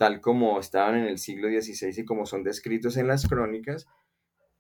tal 0.01 0.21
como 0.21 0.59
estaban 0.59 0.97
en 0.97 1.05
el 1.05 1.19
siglo 1.19 1.49
XVI 1.49 2.01
y 2.01 2.05
como 2.05 2.27
son 2.27 2.43
descritos 2.43 2.97
en 2.97 3.07
las 3.07 3.29
crónicas, 3.29 3.87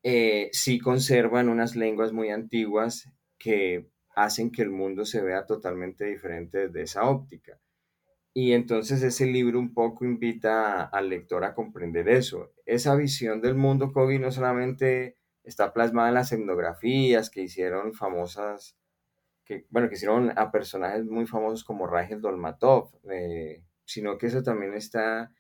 eh, 0.05 0.51
sí 0.53 0.79
conservan 0.79 1.49
unas 1.49 1.75
lenguas 1.75 2.13
muy 2.13 2.31
antiguas 2.31 3.11
que 3.39 3.91
hacen 4.15 4.53
que 4.53 4.63
el 4.63 4.71
mundo 4.71 5.05
se 5.05 5.21
vea 5.21 5.45
totalmente 5.45 6.05
diferente 6.05 6.69
desde 6.69 6.83
esa 6.83 7.11
óptica. 7.11 7.59
Y 8.35 8.53
entonces 8.53 9.03
ese 9.03 9.27
libro 9.27 9.59
un 9.59 9.75
poco 9.75 10.05
invita 10.05 10.85
al 10.85 11.11
lector 11.11 11.45
a 11.45 11.55
comprender 11.55 12.09
eso. 12.09 12.53
Esa 12.65 12.97
visión 12.97 13.43
del 13.43 13.55
mundo 13.55 13.93
Kogi 13.93 14.19
no 14.19 14.33
solamente 14.33 15.19
está 15.45 15.73
plasmada 15.73 16.09
en 16.09 16.15
las 16.15 16.33
etnografías 16.33 17.29
que 17.31 17.43
hicieron 17.43 17.93
famosas 17.95 18.77
que, 19.45 19.67
bueno, 19.71 19.89
que 19.89 19.97
hicieron 19.97 20.33
a 20.39 20.51
personajes 20.51 21.05
muy 21.05 21.27
famosos 21.27 21.65
como 21.65 21.87
Rangel 21.87 22.21
Dolmatov, 22.21 22.91
eh, 23.11 23.63
sino 23.85 24.17
que 24.19 24.29
eso 24.29 24.43
también 24.43 24.75
está, 24.75 25.33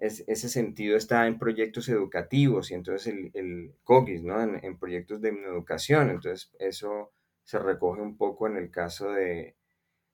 ese 0.00 0.48
sentido 0.48 0.96
está 0.96 1.26
en 1.26 1.38
proyectos 1.38 1.88
educativos 1.88 2.70
y 2.70 2.74
entonces 2.74 3.12
el, 3.12 3.30
el 3.34 3.74
COGIS, 3.84 4.22
¿no? 4.22 4.42
En, 4.42 4.78
proyectos 4.78 5.20
de 5.20 5.30
educación, 5.30 6.10
entonces 6.10 6.50
eso 6.58 7.12
se 7.44 7.58
recoge 7.58 8.02
un 8.02 8.16
poco 8.16 8.46
en 8.46 8.56
el 8.56 8.70
caso 8.70 9.10
de, 9.10 9.56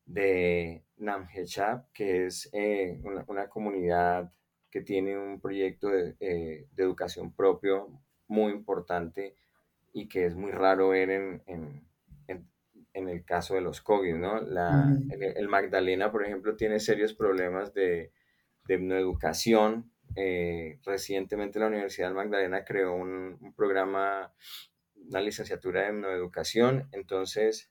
de 0.07 0.85
Namhechap, 0.99 1.93
que 1.93 2.27
es 2.27 2.49
eh, 2.53 3.01
una, 3.27 3.49
comunidad 3.49 4.33
que 4.71 4.83
tiene 4.83 5.19
un 5.19 5.41
proyecto 5.41 5.89
de, 5.89 6.17
eh, 6.21 6.67
de, 6.73 6.83
educación 6.83 7.33
propio 7.33 7.89
muy 8.27 8.53
importante 8.53 9.37
y 9.93 10.09
que 10.09 10.27
es 10.27 10.35
muy 10.35 10.51
raro 10.51 10.91
ver 10.91 11.11
en, 11.11 11.43
en 11.47 11.89
en 12.99 13.09
el 13.09 13.25
caso 13.25 13.55
de 13.55 13.61
los 13.61 13.81
COVID, 13.81 14.17
¿no? 14.17 14.41
La, 14.41 14.93
el, 15.11 15.49
Magdalena, 15.49 16.11
por 16.11 16.25
ejemplo, 16.25 16.57
tiene 16.57 16.81
serios 16.81 17.15
problemas 17.15 17.73
de, 17.73 18.13
de 18.67 18.99
educación. 18.99 19.93
Eh, 20.17 20.81
recientemente 20.85 21.61
la 21.61 21.69
Universidad 21.69 22.09
del 22.09 22.17
Magdalena 22.17 22.65
creó 22.65 22.95
un, 22.95 23.55
programa, 23.57 24.33
una 25.09 25.21
licenciatura 25.21 25.83
de 25.83 26.01
educación. 26.13 26.89
Entonces, 26.93 27.71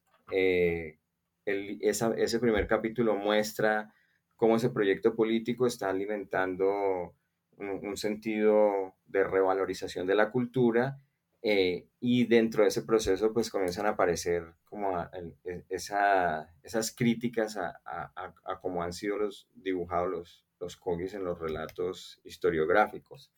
eh, 1.47 1.77
ese 1.81 2.39
primer 2.39 2.67
capítulo 2.67 3.15
muestra 3.15 3.93
cómo 4.35 4.57
ese 4.57 4.69
proyecto 4.69 5.15
político 5.15 5.65
está 5.65 5.89
alimentando 5.89 7.15
un 7.57 7.97
sentido 7.97 8.95
de 9.07 9.23
revalorización 9.23 10.05
de 10.05 10.13
la 10.13 10.29
cultura 10.29 10.99
eh, 11.41 11.87
y 11.99 12.25
dentro 12.25 12.63
de 12.63 12.69
ese 12.69 12.83
proceso 12.83 13.33
pues 13.33 13.49
comienzan 13.49 13.85
a 13.85 13.91
aparecer 13.91 14.43
como 14.65 14.99
e, 15.01 15.63
esas 15.69 16.95
críticas 16.95 17.57
a, 17.57 17.79
a, 17.85 18.59
cómo 18.61 18.83
han 18.83 18.93
sido 18.93 19.17
los, 19.17 19.47
dibujados 19.55 20.09
los, 20.09 20.45
los 20.59 20.75
Kogis 20.75 21.13
en 21.13 21.23
los 21.23 21.39
relatos 21.39 22.19
historiográficos. 22.23 23.31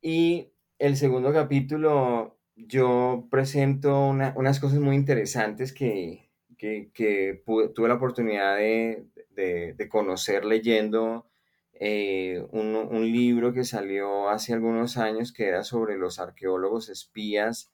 Y 0.00 0.52
el 0.78 0.96
segundo 0.96 1.32
capítulo 1.32 2.38
yo 2.56 3.28
presento 3.30 4.08
unas 4.08 4.60
cosas 4.60 4.78
muy 4.78 4.96
interesantes 4.96 5.72
que, 5.72 6.25
que, 6.56 7.42
tuve 7.44 7.88
la 7.88 7.94
oportunidad 7.94 8.56
de, 8.56 9.88
conocer 9.90 10.44
leyendo 10.44 11.26
eh, 11.74 12.46
un, 12.50 13.12
libro 13.12 13.52
que 13.52 13.64
salió 13.64 14.28
hace 14.28 14.52
algunos 14.54 14.96
años 14.96 15.32
que 15.32 15.46
era 15.46 15.62
sobre 15.62 15.96
los 15.96 16.18
arqueólogos 16.18 16.88
espías 16.88 17.70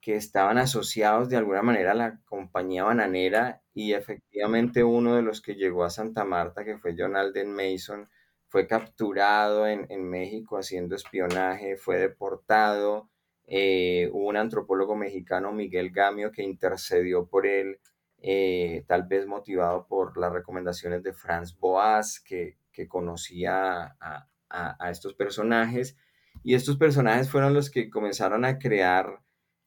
que 0.00 0.14
estaban 0.16 0.58
asociados 0.58 1.28
de 1.28 1.36
alguna 1.36 1.62
manera 1.62 1.92
a 1.92 1.94
la 1.94 2.20
compañía 2.26 2.84
bananera 2.84 3.62
y 3.74 3.94
efectivamente 3.94 4.84
uno 4.84 5.16
de 5.16 5.22
los 5.22 5.40
que 5.40 5.54
llegó 5.54 5.84
a 5.84 5.90
Santa 5.90 6.24
Marta, 6.24 6.64
que 6.64 6.78
fue 6.78 6.94
John 6.96 7.16
Alden 7.16 7.52
Mason, 7.52 8.08
fue 8.48 8.66
capturado 8.66 9.66
en, 9.66 10.08
México 10.08 10.56
haciendo 10.56 10.96
espionaje, 10.96 11.76
fue 11.76 11.98
deportado. 11.98 13.10
Eh, 13.46 14.08
hubo 14.12 14.28
un 14.28 14.36
antropólogo 14.36 14.96
mexicano, 14.96 15.52
Miguel 15.52 15.90
Gamio, 15.90 16.32
que 16.32 16.42
intercedió 16.42 17.26
por 17.26 17.46
él, 17.46 17.78
eh, 18.20 18.84
tal 18.86 19.04
vez 19.04 19.26
motivado 19.26 19.86
por 19.86 20.16
las 20.18 20.32
recomendaciones 20.32 21.02
de 21.02 21.12
Franz 21.12 21.58
Boas, 21.58 22.20
que, 22.20 22.56
conocía 22.88 23.96
a, 24.00 24.90
estos 24.90 25.14
personajes. 25.14 25.96
Y 26.44 26.54
estos 26.54 26.76
personajes 26.76 27.28
fueron 27.28 27.52
los 27.52 27.70
que 27.70 27.90
comenzaron 27.90 28.44
a 28.44 28.58
crear 28.58 29.20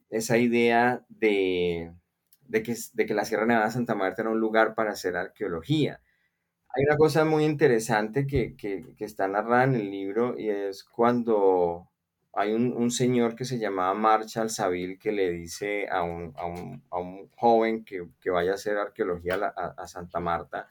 esa 0.10 0.38
idea 0.38 1.06
de, 1.10 1.94
que, 2.52 2.76
de 2.94 3.06
que 3.06 3.14
la 3.14 3.26
Sierra 3.26 3.46
Nevada 3.46 3.66
de 3.66 3.74
Santa 3.74 3.96
Marta 3.96 4.22
era 4.22 4.32
un 4.32 4.40
lugar 4.40 4.76
para 4.76 4.92
hacer 4.92 5.18
arqueología. 5.18 6.02
Hay 6.74 6.86
una 6.86 6.96
cosa 6.96 7.26
muy 7.26 7.44
interesante 7.44 8.26
que, 8.26 8.56
está 9.00 9.28
narrada 9.28 9.66
en 9.66 9.76
el 9.76 9.92
libro 9.92 10.40
y 10.40 10.50
es 10.50 10.86
cuando 10.86 11.91
hay 12.34 12.54
un, 12.54 12.92
señor 12.92 13.36
que 13.36 13.46
se 13.46 13.60
llamaba 13.60 13.94
Marshall 13.94 14.50
Saville 14.50 14.98
que 14.98 15.12
le 15.12 15.32
dice 15.32 15.88
a 15.90 16.04
un, 16.04 16.34
joven 17.36 17.84
que, 17.84 18.08
vaya 18.30 18.52
a 18.52 18.56
hacer 18.56 18.78
arqueología 18.78 19.36
a, 19.36 19.88
Santa 19.88 20.20
Marta 20.20 20.68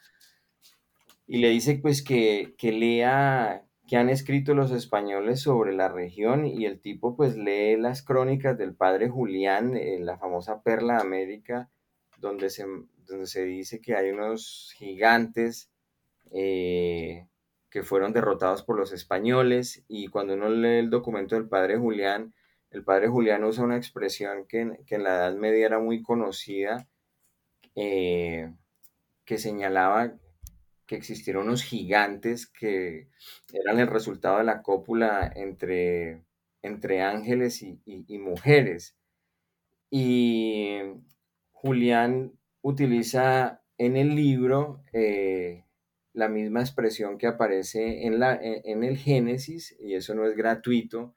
y 1.26 1.38
le 1.38 1.50
dice 1.50 1.79
pues 1.81 2.02
que, 2.02 2.55
lea 2.62 3.64
que 3.87 3.97
han 3.97 4.09
escrito 4.09 4.55
los 4.55 4.71
españoles 4.71 5.40
sobre 5.40 5.73
la 5.75 5.88
región 5.88 6.47
y 6.47 6.64
el 6.64 6.81
tipo 6.81 7.14
pues 7.14 7.37
lee 7.37 7.76
las 7.76 8.02
crónicas 8.02 8.57
del 8.57 8.75
padre 8.75 9.09
Julián, 9.09 9.76
en 9.76 10.07
la 10.07 10.17
famosa 10.17 10.62
Perla 10.62 10.95
de 10.95 11.00
América, 11.02 11.71
donde 12.19 12.50
se, 12.50 12.64
donde 13.07 13.26
se 13.26 13.45
dice 13.45 13.81
que 13.81 13.97
hay 13.97 14.11
unos 14.11 14.73
gigantes 14.76 15.71
eh, 16.33 17.26
que 17.70 17.82
fueron 17.82 18.12
derrotados 18.12 18.62
por 18.62 18.76
los 18.76 18.92
españoles 18.92 19.84
y 19.88 20.08
cuando 20.08 20.34
uno 20.34 20.48
lee 20.48 20.78
el 20.78 20.90
documento 20.90 21.36
del 21.36 21.48
padre 21.48 21.78
Julián, 21.78 22.34
el 22.70 22.84
padre 22.84 23.08
Julián 23.08 23.44
usa 23.44 23.64
una 23.64 23.76
expresión 23.76 24.46
que, 24.46 24.60
en 24.60 25.02
la 25.02 25.16
Edad 25.16 25.34
Media 25.34 25.66
era 25.66 25.78
muy 25.78 26.02
conocida, 26.02 26.88
eh, 27.76 28.52
que 29.24 29.38
señalaba 29.38 30.14
que 30.86 30.96
existieron 30.96 31.46
unos 31.46 31.62
gigantes 31.62 32.48
que 32.48 33.08
eran 33.52 33.78
el 33.78 33.86
resultado 33.86 34.38
de 34.38 34.44
la 34.44 34.62
cópula 34.62 35.32
entre, 35.36 36.24
entre 36.62 37.02
ángeles 37.02 37.62
y, 37.62 37.80
y 37.84 38.18
mujeres. 38.18 38.96
Y 39.90 40.78
Julián 41.52 42.32
utiliza 42.62 43.62
en 43.78 43.96
el 43.96 44.14
libro 44.14 44.82
eh, 44.92 45.64
la 46.12 46.29
misma 46.29 46.61
expresión 46.61 47.19
que 47.19 47.26
aparece 47.26 48.07
en, 48.07 48.19
la, 48.19 48.38
en, 48.43 48.85
el 48.85 48.97
Génesis, 48.97 49.76
y 49.81 49.95
eso 49.95 50.14
no 50.14 50.26
es 50.26 50.37
gratuito. 50.37 51.14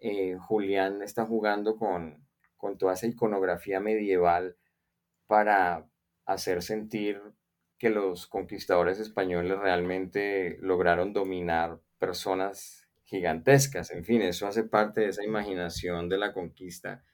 Eh, 0.00 0.36
Julián 0.38 1.02
está 1.02 1.26
jugando 1.26 1.76
con, 1.76 2.26
con 2.56 2.78
toda 2.78 2.94
esa 2.94 3.06
iconografía 3.06 3.80
medieval 3.80 4.56
para 5.26 5.88
hacer 6.26 6.62
sentir 6.62 7.20
que 7.78 7.90
los 7.90 8.26
conquistadores 8.26 8.98
españoles 9.00 9.58
realmente 9.58 10.58
lograron 10.60 11.12
dominar 11.12 11.80
personas 11.98 12.88
gigantescas. 13.04 13.90
En 13.90 14.04
fin, 14.04 14.22
eso 14.22 14.46
hace 14.46 14.64
parte 14.64 15.02
de 15.02 15.08
esa 15.08 15.24
imaginación 15.24 16.08
de 16.08 16.18
la 16.18 16.32
conquista 16.32 17.04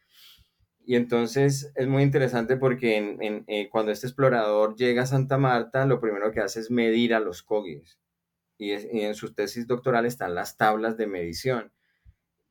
y 0.85 0.97
entonces 0.97 1.73
es 1.77 1.87
muy 1.87 2.03
interesante 2.03 2.57
porque 2.57 3.45
eh, 3.47 3.69
cuando 3.71 3.93
este 3.93 4.07
explorador 4.07 4.75
llega 4.77 5.03
a 5.03 5.07
Santa 5.07 5.39
Marta, 5.39 5.87
lo 5.87 6.01
primero 6.01 6.33
que 6.33 6.41
hace 6.41 6.61
es 6.61 6.71
medir 6.71 7.15
a 7.15 7.21
los 7.21 7.43
cogis. 7.43 7.99
Y, 8.59 8.73
en 8.73 9.15
su 9.15 9.33
tesis 9.35 9.67
doctoral 9.67 10.07
están 10.07 10.35
las 10.35 10.57
tablas 10.57 10.97
de 10.97 11.07
medición. 11.07 11.73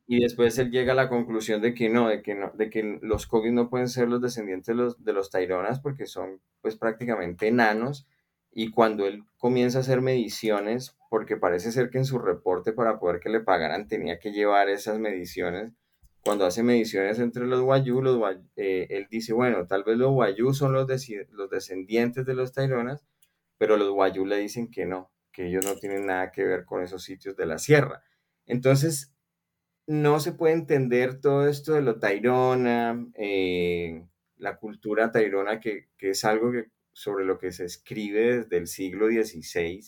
Y 0.06 0.20
después 0.20 0.58
él 0.58 0.70
llega 0.70 0.92
a 0.92 0.96
la 0.96 1.08
conclusión 1.08 1.62
de 1.62 1.74
que 1.74 1.88
no, 1.88 2.08
de 2.08 2.22
que, 2.22 2.34
no, 2.34 2.50
de 2.54 2.70
que 2.70 2.98
los 3.02 3.26
cogis 3.26 3.52
no 3.52 3.70
pueden 3.70 3.88
ser 3.88 4.08
los 4.08 4.20
descendientes 4.20 4.66
de 4.66 4.74
los, 4.74 5.04
de 5.04 5.12
los 5.12 5.30
taironas 5.30 5.80
porque 5.80 6.06
son 6.06 6.40
pues 6.60 6.76
prácticamente 6.76 7.48
enanos. 7.48 8.06
Y 8.50 8.70
cuando 8.70 9.06
él 9.06 9.24
comienza 9.38 9.78
a 9.78 9.80
hacer 9.82 10.02
mediciones, 10.02 10.96
porque 11.10 11.36
parece 11.36 11.72
ser 11.72 11.90
que 11.90 11.98
en 11.98 12.04
su 12.04 12.18
reporte 12.18 12.72
para 12.72 12.98
poder 12.98 13.20
que 13.20 13.30
le 13.30 13.40
pagaran 13.40 13.88
tenía 13.88 14.18
que 14.18 14.32
llevar 14.32 14.68
esas 14.68 14.98
mediciones, 14.98 15.72
cuando 16.22 16.46
hace 16.46 16.62
mediciones 16.62 17.18
entre 17.18 17.46
los 17.46 17.62
Wayuu, 17.62 18.00
los, 18.00 18.36
eh, 18.56 18.86
él 18.90 19.08
dice, 19.10 19.32
bueno, 19.32 19.66
tal 19.66 19.82
vez 19.82 19.96
los 19.96 20.12
Wayuu 20.12 20.54
son 20.54 20.72
los, 20.72 20.86
descendientes 20.86 22.24
de 22.24 22.34
los 22.34 22.52
Taironas, 22.52 23.04
pero 23.58 23.76
los 23.76 23.90
Wayuu 23.90 24.24
le 24.24 24.38
dicen 24.38 24.70
que 24.70 24.86
no, 24.86 25.10
que 25.32 25.48
ellos 25.48 25.64
no 25.64 25.74
tienen 25.74 26.06
nada 26.06 26.30
que 26.30 26.44
ver 26.44 26.64
con 26.64 26.82
esos 26.82 27.02
sitios 27.02 27.36
de 27.36 27.46
la 27.46 27.58
sierra. 27.58 28.04
Entonces, 28.46 29.12
no 29.86 30.20
se 30.20 30.32
puede 30.32 30.54
entender 30.54 31.20
todo 31.20 31.48
esto 31.48 31.72
de 31.74 31.82
lo 31.82 31.98
Tairona, 31.98 33.04
eh, 33.14 34.06
la 34.36 34.58
cultura 34.58 35.10
Tairona, 35.10 35.58
que, 35.58 35.88
es 35.98 36.24
algo 36.24 36.52
sobre 36.92 37.24
lo 37.24 37.38
que 37.38 37.50
se 37.50 37.64
escribe 37.64 38.38
desde 38.38 38.56
el 38.58 38.68
siglo 38.68 39.08
XVI. 39.08 39.82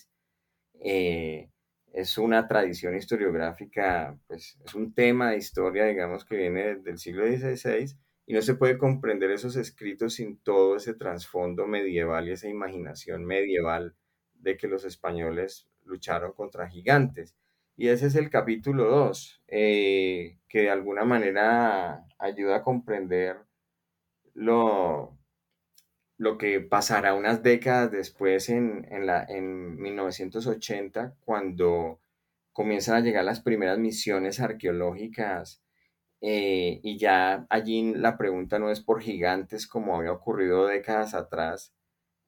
Es 1.94 2.18
una 2.18 2.48
tradición 2.48 2.96
historiográfica, 2.96 4.18
pues 4.26 4.58
es 4.64 4.74
un 4.74 4.92
tema 4.92 5.30
de 5.30 5.36
historia, 5.36 5.84
digamos, 5.86 6.24
que 6.24 6.36
viene 6.36 6.74
del 6.74 6.98
siglo 6.98 7.24
XVI 7.24 7.96
y 8.26 8.34
no 8.34 8.42
se 8.42 8.56
puede 8.56 8.78
comprender 8.78 9.30
esos 9.30 9.54
escritos 9.54 10.14
sin 10.14 10.38
todo 10.38 10.76
ese 10.76 10.94
trasfondo 10.94 11.68
medieval 11.68 12.28
y 12.28 12.32
esa 12.32 12.48
imaginación 12.48 13.24
medieval 13.24 13.94
de 14.34 14.56
que 14.56 14.66
los 14.66 14.84
españoles 14.84 15.68
lucharon 15.84 16.32
contra 16.32 16.68
gigantes. 16.68 17.36
Y 17.76 17.86
ese 17.86 18.08
es 18.08 18.16
el 18.16 18.28
capítulo 18.28 18.90
2, 18.90 19.44
eh, 19.46 20.38
que 20.48 20.62
de 20.62 20.70
alguna 20.70 21.04
manera 21.04 22.04
ayuda 22.18 22.56
a 22.56 22.62
comprender 22.62 23.36
lo, 24.34 25.16
lo 26.16 26.38
que 26.38 26.60
pasará 26.60 27.14
unas 27.14 27.42
décadas 27.42 27.90
después 27.90 28.48
en, 28.48 28.86
la, 29.06 29.24
en 29.28 29.76
1980, 29.76 31.14
cuando 31.24 32.00
comienzan 32.52 32.96
a 32.96 33.00
llegar 33.00 33.24
las 33.24 33.40
primeras 33.40 33.78
misiones 33.78 34.40
arqueológicas 34.40 35.60
eh, 36.20 36.80
y 36.82 36.96
ya 36.98 37.46
allí 37.50 37.92
la 37.94 38.16
pregunta 38.16 38.58
no 38.58 38.70
es 38.70 38.80
por 38.80 39.02
gigantes 39.02 39.66
como 39.66 39.96
había 39.96 40.12
ocurrido 40.12 40.66
décadas 40.66 41.14
atrás, 41.14 41.74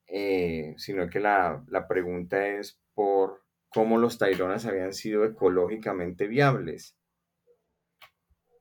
eh, 0.09 0.75
sino 0.77 1.09
que 1.09 1.21
la, 1.21 1.65
la, 1.69 1.89
pregunta 1.89 2.47
es 2.47 2.79
por 2.95 3.45
cómo 3.71 3.99
los 3.99 4.19
taironas 4.19 4.67
habían 4.67 4.93
sido 4.93 5.25
ecológicamente 5.25 6.27
viables. 6.27 6.97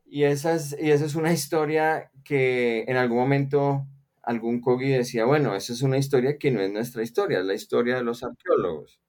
Y 0.05 0.23
esa 0.23 0.53
es, 0.53 0.75
y 0.79 0.91
esa 0.91 1.05
es 1.05 1.15
una 1.15 1.33
historia 1.33 2.11
que 2.23 2.85
en 2.87 2.95
algún 2.95 3.17
momento 3.17 3.85
algún 4.25 4.61
Kogi 4.61 4.89
decía, 4.89 5.25
bueno, 5.25 5.55
esa 5.55 5.73
es 5.73 5.81
una 5.81 5.97
historia 5.97 6.37
que 6.37 6.51
no 6.51 6.61
es 6.61 6.71
nuestra 6.71 7.03
historia, 7.03 7.39
es 7.39 7.45
la 7.45 7.53
historia 7.53 7.95
de 7.97 8.03
los 8.03 8.23
arqueólogos, 8.23 8.99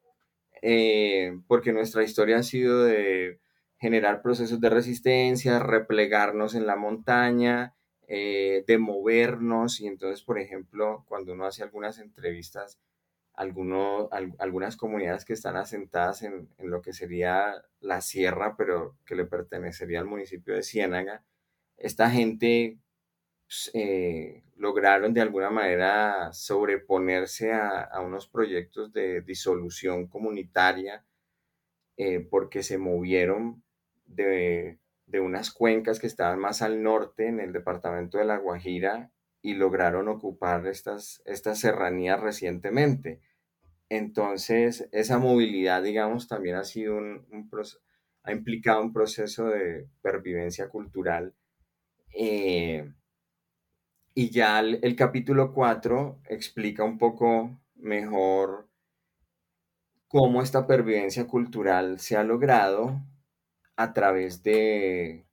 eh, 0.62 1.32
porque 1.48 1.72
nuestra 1.72 2.02
historia 2.04 2.38
ha 2.38 2.42
sido 2.42 2.84
de 2.84 3.40
generar 3.78 4.22
procesos 4.22 4.60
de 4.60 4.70
resistencia, 4.70 5.58
replegarnos 5.58 6.54
en 6.54 6.66
la 6.66 6.76
montaña, 6.76 7.74
eh, 8.08 8.64
de 8.66 8.78
movernos, 8.78 9.80
y 9.80 9.86
entonces, 9.86 10.22
por 10.24 10.38
ejemplo, 10.38 11.04
cuando 11.08 11.32
uno 11.32 11.46
hace 11.46 11.62
algunas 11.62 11.98
entrevistas, 11.98 12.80
algunas 13.34 14.76
comunidades 14.78 15.24
que 15.26 15.34
están 15.34 15.56
asentadas 15.56 16.22
en, 16.22 16.48
en 16.58 16.70
lo 16.70 16.80
que 16.82 16.94
sería 16.94 17.62
la 17.80 18.00
sierra, 18.00 18.56
pero 18.56 18.96
que 19.04 19.14
le 19.14 19.26
pertenecería 19.26 20.00
al 20.00 20.06
municipio 20.06 20.54
de 20.54 20.62
Ciénaga, 20.62 21.22
esta 21.76 22.10
gente 22.10 22.78
pues, 23.46 23.70
eh, 23.74 24.42
lograron 24.56 25.12
de 25.14 25.20
alguna 25.20 25.50
manera 25.50 26.32
sobreponerse 26.32 27.52
a, 27.52 28.00
unos 28.00 28.28
proyectos 28.28 28.92
de 28.92 29.20
disolución 29.20 30.06
comunitaria 30.06 31.04
eh, 31.96 32.20
porque 32.20 32.62
se 32.62 32.78
movieron 32.78 33.62
de, 34.06 34.78
unas 35.20 35.50
cuencas 35.50 35.98
que 35.98 36.06
estaban 36.06 36.38
más 36.38 36.62
al 36.62 36.82
norte 36.82 37.28
en 37.28 37.40
el 37.40 37.52
departamento 37.52 38.18
de 38.18 38.24
La 38.24 38.38
Guajira 38.38 39.10
y 39.42 39.54
lograron 39.54 40.08
ocupar 40.08 40.66
estas, 40.66 41.22
estas 41.24 41.60
serranías 41.60 42.20
recientemente. 42.20 43.20
Entonces, 43.88 44.88
esa 44.92 45.18
movilidad, 45.18 45.82
digamos, 45.82 46.28
también 46.28 46.56
ha 46.56 46.64
sido 46.64 46.96
un, 46.96 47.24
ha 48.24 48.32
implicado 48.32 48.82
un 48.82 48.92
proceso 48.92 49.46
de 49.46 49.88
pervivencia 50.02 50.68
cultural 50.68 51.34
eh, 52.18 52.92
Y 54.18 54.30
ya 54.30 54.60
el, 54.60 54.96
capítulo 54.96 55.52
4 55.52 56.22
explica 56.30 56.82
un 56.82 56.96
poco 56.96 57.60
mejor 57.74 58.66
cómo 60.08 60.40
esta 60.40 60.66
pervivencia 60.66 61.26
cultural 61.26 62.00
se 62.00 62.16
ha 62.16 62.24
logrado 62.24 62.98
a 63.76 63.92
través 63.92 64.42
de, 64.42 65.26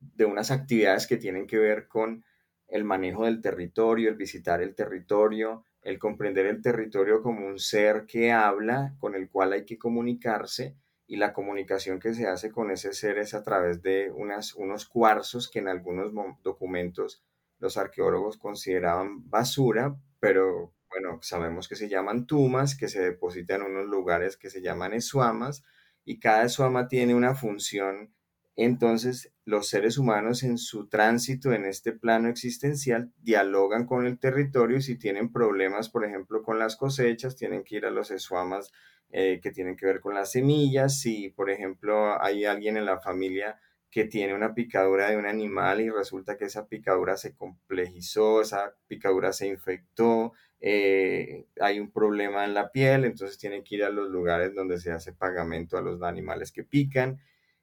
de 0.00 0.24
unas 0.24 0.50
actividades 0.50 1.06
que 1.06 1.18
tienen 1.18 1.46
que 1.46 1.56
ver 1.56 1.86
con 1.86 2.24
el 2.66 2.82
manejo 2.82 3.26
del 3.26 3.40
territorio, 3.40 4.08
el 4.08 4.16
visitar 4.16 4.60
el 4.60 4.74
territorio, 4.74 5.64
el 5.80 6.00
comprender 6.00 6.46
el 6.46 6.60
territorio 6.62 7.22
como 7.22 7.46
un 7.46 7.60
ser 7.60 8.06
que 8.06 8.32
habla, 8.32 8.96
con 8.98 9.14
el 9.14 9.30
cual 9.30 9.52
hay 9.52 9.64
que 9.64 9.78
comunicarse 9.78 10.74
y 11.06 11.14
la 11.14 11.32
comunicación 11.32 12.00
que 12.00 12.12
se 12.12 12.26
hace 12.26 12.50
con 12.50 12.72
ese 12.72 12.92
ser 12.92 13.18
es 13.18 13.34
a 13.34 13.44
través 13.44 13.82
de 13.82 14.10
unas, 14.10 14.52
unos 14.56 14.84
cuarzos 14.84 15.48
que 15.48 15.60
en 15.60 15.68
algunos 15.68 16.12
documentos 16.42 17.22
los 17.58 17.76
arqueólogos 17.76 18.36
consideraban 18.36 19.28
basura, 19.28 19.96
pero 20.20 20.74
bueno, 20.90 21.18
sabemos 21.22 21.68
que 21.68 21.76
se 21.76 21.88
llaman 21.88 22.26
tumas, 22.26 22.76
que 22.76 22.88
se 22.88 23.00
depositan 23.00 23.62
en 23.62 23.72
unos 23.72 23.86
lugares 23.86 24.36
que 24.36 24.50
se 24.50 24.62
llaman 24.62 24.92
esuamas, 24.92 25.64
y 26.04 26.20
cada 26.20 26.44
esuama 26.44 26.88
tiene 26.88 27.14
una 27.14 27.34
función. 27.34 28.14
Entonces, 28.56 29.32
los 29.44 29.68
seres 29.68 29.98
humanos 29.98 30.44
en 30.44 30.58
su 30.58 30.88
tránsito 30.88 31.52
en 31.52 31.64
este 31.64 31.92
plano 31.92 32.28
existencial 32.28 33.12
dialogan 33.20 33.86
con 33.86 34.06
el 34.06 34.18
territorio 34.18 34.76
y 34.76 34.82
si 34.82 34.96
tienen 34.96 35.32
problemas, 35.32 35.88
por 35.88 36.04
ejemplo, 36.04 36.42
con 36.42 36.58
las 36.58 36.76
cosechas, 36.76 37.34
tienen 37.34 37.64
que 37.64 37.76
ir 37.76 37.86
a 37.86 37.90
los 37.90 38.12
esuamas 38.12 38.70
eh, 39.10 39.40
que 39.42 39.50
tienen 39.50 39.76
que 39.76 39.86
ver 39.86 40.00
con 40.00 40.14
las 40.14 40.30
semillas. 40.30 41.00
Si, 41.00 41.30
por 41.30 41.50
ejemplo, 41.50 42.22
hay 42.22 42.44
alguien 42.44 42.76
en 42.76 42.86
la 42.86 43.00
familia 43.00 43.58
que 43.94 44.06
tiene 44.06 44.34
una 44.34 44.54
picadura 44.56 45.08
de 45.08 45.16
un 45.16 45.24
animal 45.24 45.80
y 45.80 45.88
resulta 45.88 46.36
que 46.36 46.46
esa 46.46 46.66
picadura 46.66 47.16
se 47.16 47.36
complejizó, 47.36 48.40
esa 48.40 48.74
picadura 48.88 49.32
se 49.32 49.46
infectó, 49.46 50.32
eh, 50.60 51.46
hay 51.60 51.78
un 51.78 51.92
problema 51.92 52.44
en 52.44 52.54
la 52.54 52.72
piel, 52.72 53.04
entonces 53.04 53.38
tiene 53.38 53.62
que 53.62 53.76
ir 53.76 53.84
a 53.84 53.90
los 53.90 54.10
lugares 54.10 54.52
donde 54.52 54.80
se 54.80 54.90
hace 54.90 55.12
pagamento 55.12 55.78
a 55.78 55.80
los 55.80 56.02
animales 56.02 56.50
que 56.50 56.64
pican. 56.64 57.20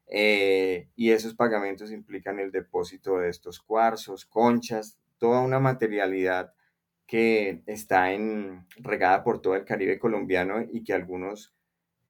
Eh, 0.08 0.88
y 0.96 1.12
esos 1.12 1.34
pagamentos 1.34 1.91
implican 1.91 2.39
el 2.39 2.54
depósito 2.54 3.17
de 3.17 3.28
estos 3.28 3.60
cuarzos, 3.60 4.26
conchas, 4.26 4.98
toda 5.17 5.41
una 5.41 5.60
materialidad 5.60 6.54
que 7.08 7.62
está 7.65 8.13
en, 8.13 8.65
regada 8.78 9.26
por 9.26 9.41
todo 9.41 9.58
el 9.58 9.65
Caribe 9.65 10.00
colombiano 10.00 10.65
y 10.72 10.86
que 10.86 10.94
algunos 10.94 11.54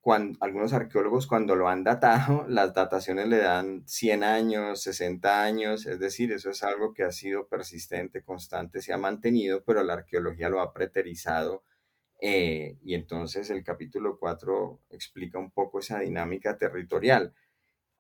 cuando, 0.02 0.38
algunos 0.42 0.74
arqueólogos 0.74 1.28
cuando 1.28 1.56
lo 1.56 1.70
han 1.70 1.84
datado, 1.84 2.46
las 2.50 2.74
dataciones 2.74 3.28
le 3.28 3.38
dan 3.38 3.84
100 3.88 4.24
años, 4.24 4.82
60 4.82 5.44
años, 5.44 5.86
es 5.86 6.00
decir, 6.00 6.32
eso 6.32 6.50
es 6.50 6.64
algo 6.64 6.94
que 6.94 7.04
ha 7.04 7.12
sido 7.12 7.48
persistente, 7.48 8.24
constante, 8.24 8.82
se 8.82 8.94
ha 8.94 8.98
mantenido, 8.98 9.64
pero 9.64 9.84
la 9.84 9.94
arqueología 9.94 10.50
lo 10.50 10.62
ha 10.62 10.74
preterizado. 10.74 11.64
Eh, 12.20 12.78
y 12.84 12.94
entonces 12.96 13.50
el 13.50 13.64
capítulo 13.64 14.18
4 14.20 14.80
explica 14.92 15.40
un 15.40 15.52
poco 15.52 15.80
esa 15.80 16.00
dinámica 16.00 16.58
territorial. 16.58 17.34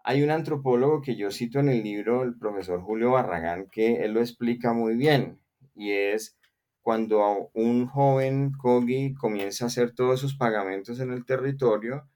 Hay 0.03 0.23
un 0.23 0.31
antropólogo 0.31 1.01
que 1.01 1.15
yo 1.15 1.31
cito 1.31 1.59
en 1.59 1.69
el 1.69 1.83
libro, 1.83 2.23
el 2.23 2.37
profesor 2.37 2.81
Julio 2.81 3.11
Barragán, 3.11 3.67
que 3.69 4.03
él 4.03 4.13
lo 4.13 4.19
explica 4.21 4.73
muy 4.73 4.95
bien, 4.95 5.39
y 5.75 5.91
es 5.91 6.37
cuando 6.81 7.51
un 7.53 7.87
joven 7.87 8.53
Kogi 8.53 9.13
comienza 9.13 9.65
a 9.65 9.67
hacer 9.67 9.93
todos 9.93 10.19
sus 10.19 10.35
pagamentos 10.35 10.99
en 10.99 11.11
el 11.11 11.25
territorio 11.25 12.07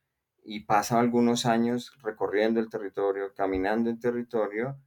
y 0.43 0.62
pasa 0.62 0.99
algunos 0.99 1.45
años 1.45 1.91
recorriendo 2.04 2.60
el 2.60 2.69
territorio, 2.69 3.34
caminando 3.36 3.89
el 3.89 3.99
territorio, 3.99 4.78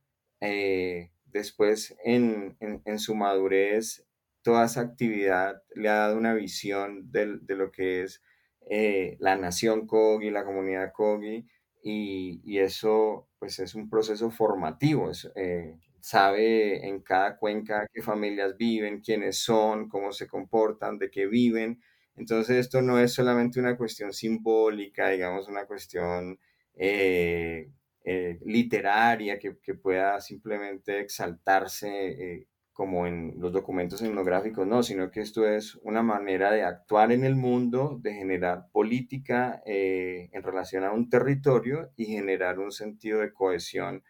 eh, 0.40 1.10
después 1.26 1.96
en, 2.04 2.56
su 2.98 3.14
madurez 3.14 4.06
toda 4.42 4.66
esa 4.66 4.80
actividad 4.80 5.62
le 5.74 5.88
ha 5.88 5.94
dado 5.94 6.16
una 6.16 6.34
visión 6.34 7.10
de, 7.10 7.38
lo 7.48 7.70
que 7.70 8.02
es 8.02 8.22
eh, 8.70 9.16
la 9.20 9.36
nación 9.36 9.86
Kogi, 9.86 10.30
la 10.30 10.44
comunidad 10.44 10.92
Kogi, 10.92 11.46
y, 11.82 12.58
eso 12.58 13.28
pues 13.38 13.58
es 13.60 13.74
un 13.74 13.88
proceso 13.88 14.30
formativo, 14.30 15.10
eh, 15.36 15.76
sabe 16.00 16.86
en 16.86 17.00
cada 17.00 17.36
cuenca 17.36 17.86
qué 17.92 18.02
familias 18.02 18.56
viven, 18.56 19.00
quiénes 19.00 19.38
son, 19.38 19.88
cómo 19.88 20.12
se 20.12 20.26
comportan, 20.26 20.98
de 20.98 21.10
qué 21.10 21.26
viven. 21.26 21.80
Entonces 22.16 22.56
esto 22.56 22.82
no 22.82 22.98
es 22.98 23.12
solamente 23.14 23.60
una 23.60 23.76
cuestión 23.76 24.12
simbólica, 24.12 25.08
digamos, 25.10 25.48
una 25.48 25.66
cuestión 25.66 26.38
eh, 26.74 27.70
eh, 28.04 28.38
literaria 28.44 29.38
que, 29.38 29.52
pueda 29.74 30.20
simplemente 30.20 31.00
exaltarse 31.00 31.88
eh, 31.88 32.46
como 32.72 33.06
en 33.06 33.34
los 33.38 33.52
documentos 33.52 34.02
etnográficos, 34.02 34.66
no, 34.66 34.82
sino 34.82 35.10
que 35.10 35.20
esto 35.20 35.46
es 35.48 35.76
una 35.82 36.02
manera 36.02 36.52
de 36.52 36.62
actuar 36.62 37.12
en 37.12 37.24
el 37.24 37.34
mundo, 37.34 37.98
de 38.00 38.14
generar 38.14 38.66
política 38.72 39.60
en 39.66 40.42
relación 40.42 40.84
a 40.84 40.92
un 40.92 41.10
territorio 41.10 41.90
y 41.96 42.06
generar 42.06 42.60
un 42.60 42.70
sentido 42.70 43.20
de 43.20 43.32
cohesión 43.32 44.04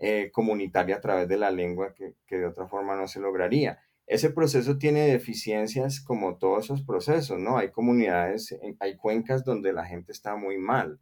eh, 0.00 0.30
comunitaria 0.32 0.96
a 0.96 1.00
través 1.00 1.28
de 1.28 1.36
la 1.36 1.50
lengua 1.50 1.92
que, 1.92 2.14
de 2.30 2.46
otra 2.46 2.68
forma 2.68 2.94
no 2.94 3.08
se 3.08 3.18
lograría. 3.18 3.80
Ese 4.06 4.30
proceso 4.30 4.78
tiene 4.78 5.08
deficiencias 5.08 6.00
como 6.00 6.38
todos 6.38 6.66
esos 6.66 6.82
procesos, 6.82 7.40
¿no? 7.40 7.58
Hay 7.58 7.70
comunidades, 7.72 8.56
hay 8.78 8.96
cuencas 8.96 9.44
donde 9.44 9.72
la 9.72 9.84
gente 9.84 10.12
está 10.12 10.36
muy 10.36 10.56
mal, 10.56 11.00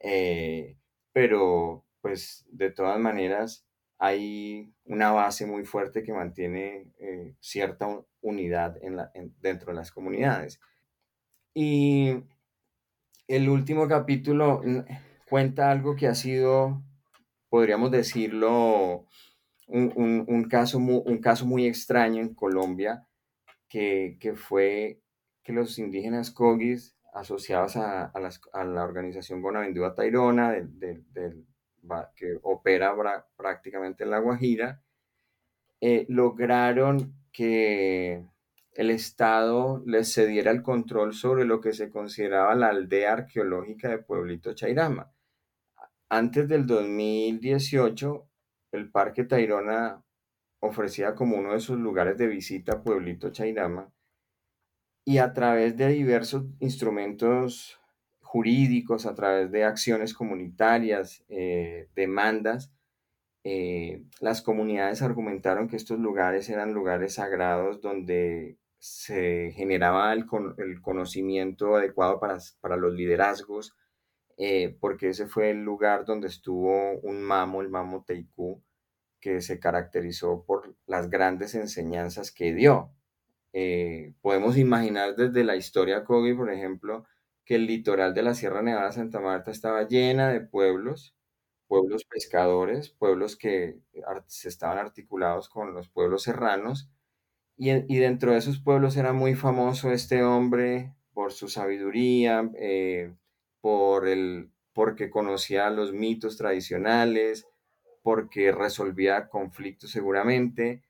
eh, 0.00 0.78
pero 1.12 1.84
pues 2.00 2.46
de 2.50 2.70
todas 2.70 2.98
maneras 2.98 3.66
hay 3.98 4.72
una 4.84 5.10
base 5.10 5.44
muy 5.44 5.66
fuerte 5.66 6.02
que 6.02 6.14
mantiene 6.14 6.90
eh, 6.98 7.34
cierta 7.40 7.86
unidad 8.22 8.76
en 8.82 8.96
la, 8.96 9.12
dentro 9.40 9.72
de 9.72 9.76
las 9.76 9.92
comunidades. 9.92 10.58
Y 11.52 12.22
el 13.26 13.48
último 13.50 13.88
capítulo 13.88 14.62
mm, 14.64 14.78
cuenta 15.28 15.70
algo 15.70 15.96
que 15.96 16.06
ha 16.06 16.14
sido 16.14 16.82
podríamos 17.48 17.90
decirlo, 17.90 19.06
un, 19.66 20.48
caso, 20.50 20.80
muy, 20.80 21.02
un 21.04 21.18
caso 21.18 21.46
muy 21.46 21.66
extraño 21.66 22.22
en 22.22 22.34
Colombia, 22.34 23.06
que, 23.68 24.34
fue 24.34 25.00
que 25.42 25.52
los 25.52 25.78
indígenas 25.78 26.30
Kogis, 26.30 26.96
asociados 27.12 27.76
a, 27.76 28.12
la 28.14 28.84
organización 28.84 29.42
Bonavendúa 29.42 29.94
Tairona, 29.94 30.54
que 32.14 32.38
opera 32.42 32.94
prácticamente 33.36 34.04
en 34.04 34.10
La 34.10 34.18
Guajira, 34.18 34.82
eh, 35.80 36.06
lograron 36.08 37.14
que 37.32 38.24
el 38.74 38.90
Estado 38.90 39.82
les 39.86 40.12
cediera 40.12 40.50
el 40.50 40.62
control 40.62 41.14
sobre 41.14 41.44
lo 41.44 41.60
que 41.60 41.72
se 41.72 41.90
consideraba 41.90 42.54
la 42.54 42.68
aldea 42.68 43.12
arqueológica 43.12 43.88
de 43.88 43.98
Pueblito 43.98 44.54
Chairama. 44.54 45.12
Antes 46.10 46.48
del 46.48 46.66
2018, 46.66 48.28
el 48.72 48.90
Parque 48.90 49.24
Tayrona 49.24 50.02
ofrecía 50.60 51.14
como 51.14 51.36
uno 51.36 51.52
de 51.52 51.60
sus 51.60 51.78
lugares 51.78 52.16
de 52.16 52.26
visita 52.26 52.82
Pueblito 52.82 53.30
Chairama 53.30 53.92
y 55.04 55.18
a 55.18 55.32
través 55.32 55.76
de 55.76 55.88
diversos 55.88 56.44
instrumentos 56.60 57.78
jurídicos, 58.20 59.06
a 59.06 59.14
través 59.14 59.50
de 59.50 59.64
acciones 59.64 60.14
comunitarias, 60.14 61.24
eh, 61.28 61.88
demandas, 61.94 62.72
eh, 63.44 64.04
las 64.20 64.42
comunidades 64.42 65.00
argumentaron 65.02 65.68
que 65.68 65.76
estos 65.76 65.98
lugares 65.98 66.48
eran 66.50 66.74
lugares 66.74 67.14
sagrados 67.14 67.80
donde 67.80 68.58
se 68.78 69.52
generaba 69.52 70.12
el, 70.12 70.26
conocimiento 70.82 71.76
adecuado 71.76 72.20
para, 72.20 72.38
para 72.60 72.76
los 72.76 72.92
liderazgos, 72.94 73.74
eh, 74.38 74.76
porque 74.80 75.10
ese 75.10 75.26
fue 75.26 75.50
el 75.50 75.62
lugar 75.64 76.04
donde 76.04 76.28
estuvo 76.28 76.92
un 77.00 77.20
mamo, 77.22 77.60
el 77.60 77.68
mamo 77.68 78.04
Teikú, 78.04 78.62
que 79.20 79.40
se 79.42 79.58
caracterizó 79.60 80.44
por 80.46 80.76
las 80.86 81.10
grandes 81.10 81.54
enseñanzas 81.54 82.32
que 82.32 82.54
dio. 82.54 82.92
Eh, 83.52 84.14
podemos 84.20 84.56
imaginar 84.56 85.16
desde 85.16 85.44
la 85.44 85.56
historia 85.56 86.04
Kogi, 86.04 86.34
por 86.34 86.50
ejemplo, 86.52 87.04
que 87.44 87.56
el 87.56 87.66
litoral 87.66 88.14
de 88.14 88.22
la 88.22 88.34
Sierra 88.34 88.62
Nevada 88.62 88.92
Santa 88.92 89.20
Marta 89.20 89.50
estaba 89.50 89.88
llena 89.88 90.28
de 90.30 90.40
pueblos, 90.40 91.16
pueblos 91.66 92.04
pescadores, 92.04 92.90
pueblos 92.90 93.36
que 93.36 93.78
se 94.26 94.48
estaban 94.48 94.78
articulados 94.78 95.48
con 95.48 95.74
los 95.74 95.88
pueblos 95.88 96.22
serranos, 96.24 96.90
y, 97.56 97.96
dentro 97.98 98.32
de 98.32 98.38
esos 98.38 98.60
pueblos 98.60 98.96
era 98.96 99.12
muy 99.12 99.34
famoso 99.34 99.90
este 99.90 100.22
hombre 100.22 100.94
por 101.12 101.32
su 101.32 101.48
sabiduría, 101.48 102.48
eh, 102.54 103.12
por 103.68 104.08
el, 104.08 104.50
porque 104.72 105.10
conocía 105.10 105.68
los 105.68 105.92
mitos 105.92 106.38
tradicionales, 106.38 107.46
porque 108.02 108.50
resolvía 108.50 109.28
conflictos 109.28 109.90
seguramente, 109.90 110.82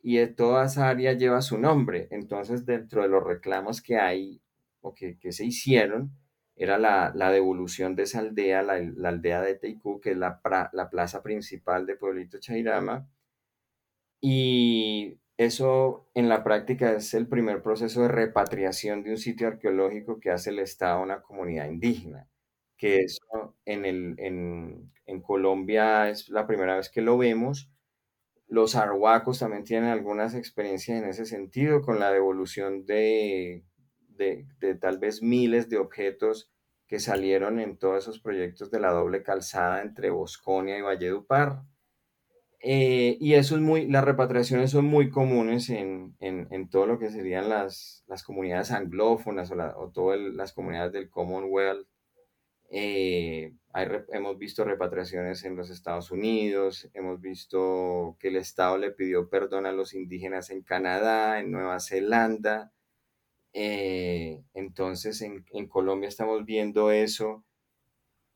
y 0.00 0.24
toda 0.28 0.66
esa 0.66 0.88
área 0.88 1.12
lleva 1.14 1.42
su 1.42 1.58
nombre. 1.58 2.06
Entonces, 2.12 2.64
dentro 2.64 3.02
de 3.02 3.08
los 3.08 3.24
reclamos 3.24 3.82
que 3.82 3.98
hay 3.98 4.40
o 4.80 4.94
que, 4.94 5.18
se 5.32 5.44
hicieron, 5.44 6.12
era 6.54 6.78
la, 6.78 7.32
devolución 7.32 7.96
de 7.96 8.04
esa 8.04 8.20
aldea, 8.20 8.62
la, 8.62 8.74
aldea 9.08 9.42
de 9.42 9.56
Teicú, 9.56 10.00
que 10.00 10.12
es 10.12 10.16
la, 10.16 10.40
la 10.72 10.88
plaza 10.88 11.20
principal 11.20 11.86
de 11.86 11.96
Pueblito 11.96 12.38
Chairama, 12.38 13.08
y 14.20 15.18
eso 15.46 16.08
en 16.14 16.28
la 16.28 16.44
práctica 16.44 16.92
es 16.92 17.14
el 17.14 17.26
primer 17.28 17.62
proceso 17.62 18.02
de 18.02 18.08
repatriación 18.08 19.02
de 19.02 19.12
un 19.12 19.18
sitio 19.18 19.48
arqueológico 19.48 20.20
que 20.20 20.30
hace 20.30 20.50
el 20.50 20.58
Estado 20.58 20.98
a 20.98 21.02
una 21.02 21.22
comunidad 21.22 21.68
indígena, 21.68 22.28
que 22.76 22.98
eso 23.00 23.56
en, 23.64 23.84
el, 23.86 24.14
en, 24.18 24.92
en 25.06 25.22
Colombia 25.22 26.10
es 26.10 26.28
la 26.28 26.46
primera 26.46 26.76
vez 26.76 26.90
que 26.90 27.00
lo 27.02 27.16
vemos. 27.18 27.70
Los 28.48 28.76
arhuacos 28.76 29.38
también 29.38 29.64
tienen 29.64 29.88
algunas 29.90 30.34
experiencias 30.34 31.02
en 31.02 31.08
ese 31.08 31.24
sentido, 31.24 31.82
con 31.82 31.98
la 32.00 32.12
devolución 32.12 32.84
de, 32.84 33.64
de, 34.08 34.46
de 34.58 34.74
tal 34.74 34.98
vez 34.98 35.22
miles 35.22 35.70
de 35.70 35.78
objetos 35.78 36.50
que 36.86 37.00
salieron 37.00 37.60
en 37.60 37.78
todos 37.78 38.04
esos 38.04 38.20
proyectos 38.20 38.70
de 38.70 38.80
la 38.80 38.90
doble 38.92 39.22
calzada 39.22 39.82
entre 39.82 40.10
Bosconia 40.10 40.76
y 40.76 40.82
Valledupar. 40.82 41.62
Eh, 42.62 43.16
y 43.20 43.34
eso 43.34 43.54
es 43.56 43.62
muy, 43.62 43.86
las 43.86 44.04
repatriaciones 44.04 44.70
son 44.70 44.84
muy 44.84 45.08
comunes 45.08 45.70
en, 45.70 46.14
en, 46.20 46.46
en 46.50 46.68
todo 46.68 46.86
lo 46.86 46.98
que 46.98 47.08
serían 47.10 47.48
las, 47.48 48.04
las 48.06 48.22
comunidades 48.22 48.70
anglófonas 48.70 49.50
o, 49.50 49.54
la, 49.54 49.74
todas 49.94 50.20
las 50.20 50.52
comunidades 50.52 50.92
del 50.92 51.08
Commonwealth. 51.08 51.86
Eh, 52.70 53.54
hemos 54.12 54.38
visto 54.38 54.64
repatriaciones 54.64 55.44
en 55.44 55.56
los 55.56 55.70
Estados 55.70 56.10
Unidos, 56.10 56.88
hemos 56.92 57.20
visto 57.20 58.16
que 58.20 58.28
el 58.28 58.36
Estado 58.36 58.76
le 58.78 58.92
pidió 58.92 59.28
perdón 59.30 59.66
a 59.66 59.72
los 59.72 59.94
indígenas 59.94 60.50
en 60.50 60.62
Canadá, 60.62 61.40
en 61.40 61.50
Nueva 61.50 61.80
Zelanda. 61.80 62.72
Eh, 63.54 64.44
entonces 64.54 65.22
en, 65.22 65.44
en 65.52 65.66
Colombia 65.66 66.08
estamos 66.08 66.44
viendo 66.44 66.92
eso 66.92 67.44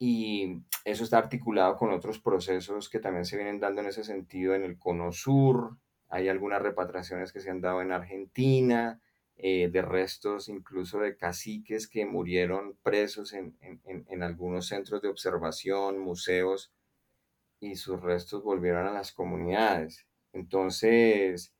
y 0.06 0.62
eso 0.84 1.02
está 1.02 1.16
articulado 1.16 1.78
con 1.78 1.90
otros 1.90 2.18
procesos 2.18 2.90
que 2.90 2.98
también 2.98 3.24
se 3.24 3.38
vienen 3.38 3.58
dando 3.58 3.80
en 3.80 3.86
ese 3.86 4.04
sentido 4.04 4.54
en 4.54 4.62
el 4.62 4.78
Cono 4.78 5.12
Sur. 5.12 5.78
Hay 6.10 6.28
algunas 6.28 6.60
repatriaciones 6.60 7.32
que 7.32 7.40
se 7.40 7.50
han 7.50 7.62
dado 7.62 7.80
en 7.80 7.90
Argentina, 7.90 9.00
eh, 9.38 9.70
de 9.72 9.80
restos 9.80 10.50
incluso 10.50 10.98
de 10.98 11.16
caciques 11.16 11.88
que 11.88 12.04
murieron 12.04 12.76
presos 12.82 13.32
en, 13.32 13.56
en, 13.62 14.04
en, 14.06 14.22
algunos 14.22 14.66
centros 14.66 15.00
de 15.00 15.08
observación, 15.08 15.98
museos, 15.98 16.70
y 17.58 17.76
sus 17.76 17.98
restos 18.02 18.44
volvieron 18.44 18.86
a 18.86 18.92
las 18.92 19.10
comunidades. 19.10 20.06
Entonces, 20.34 21.54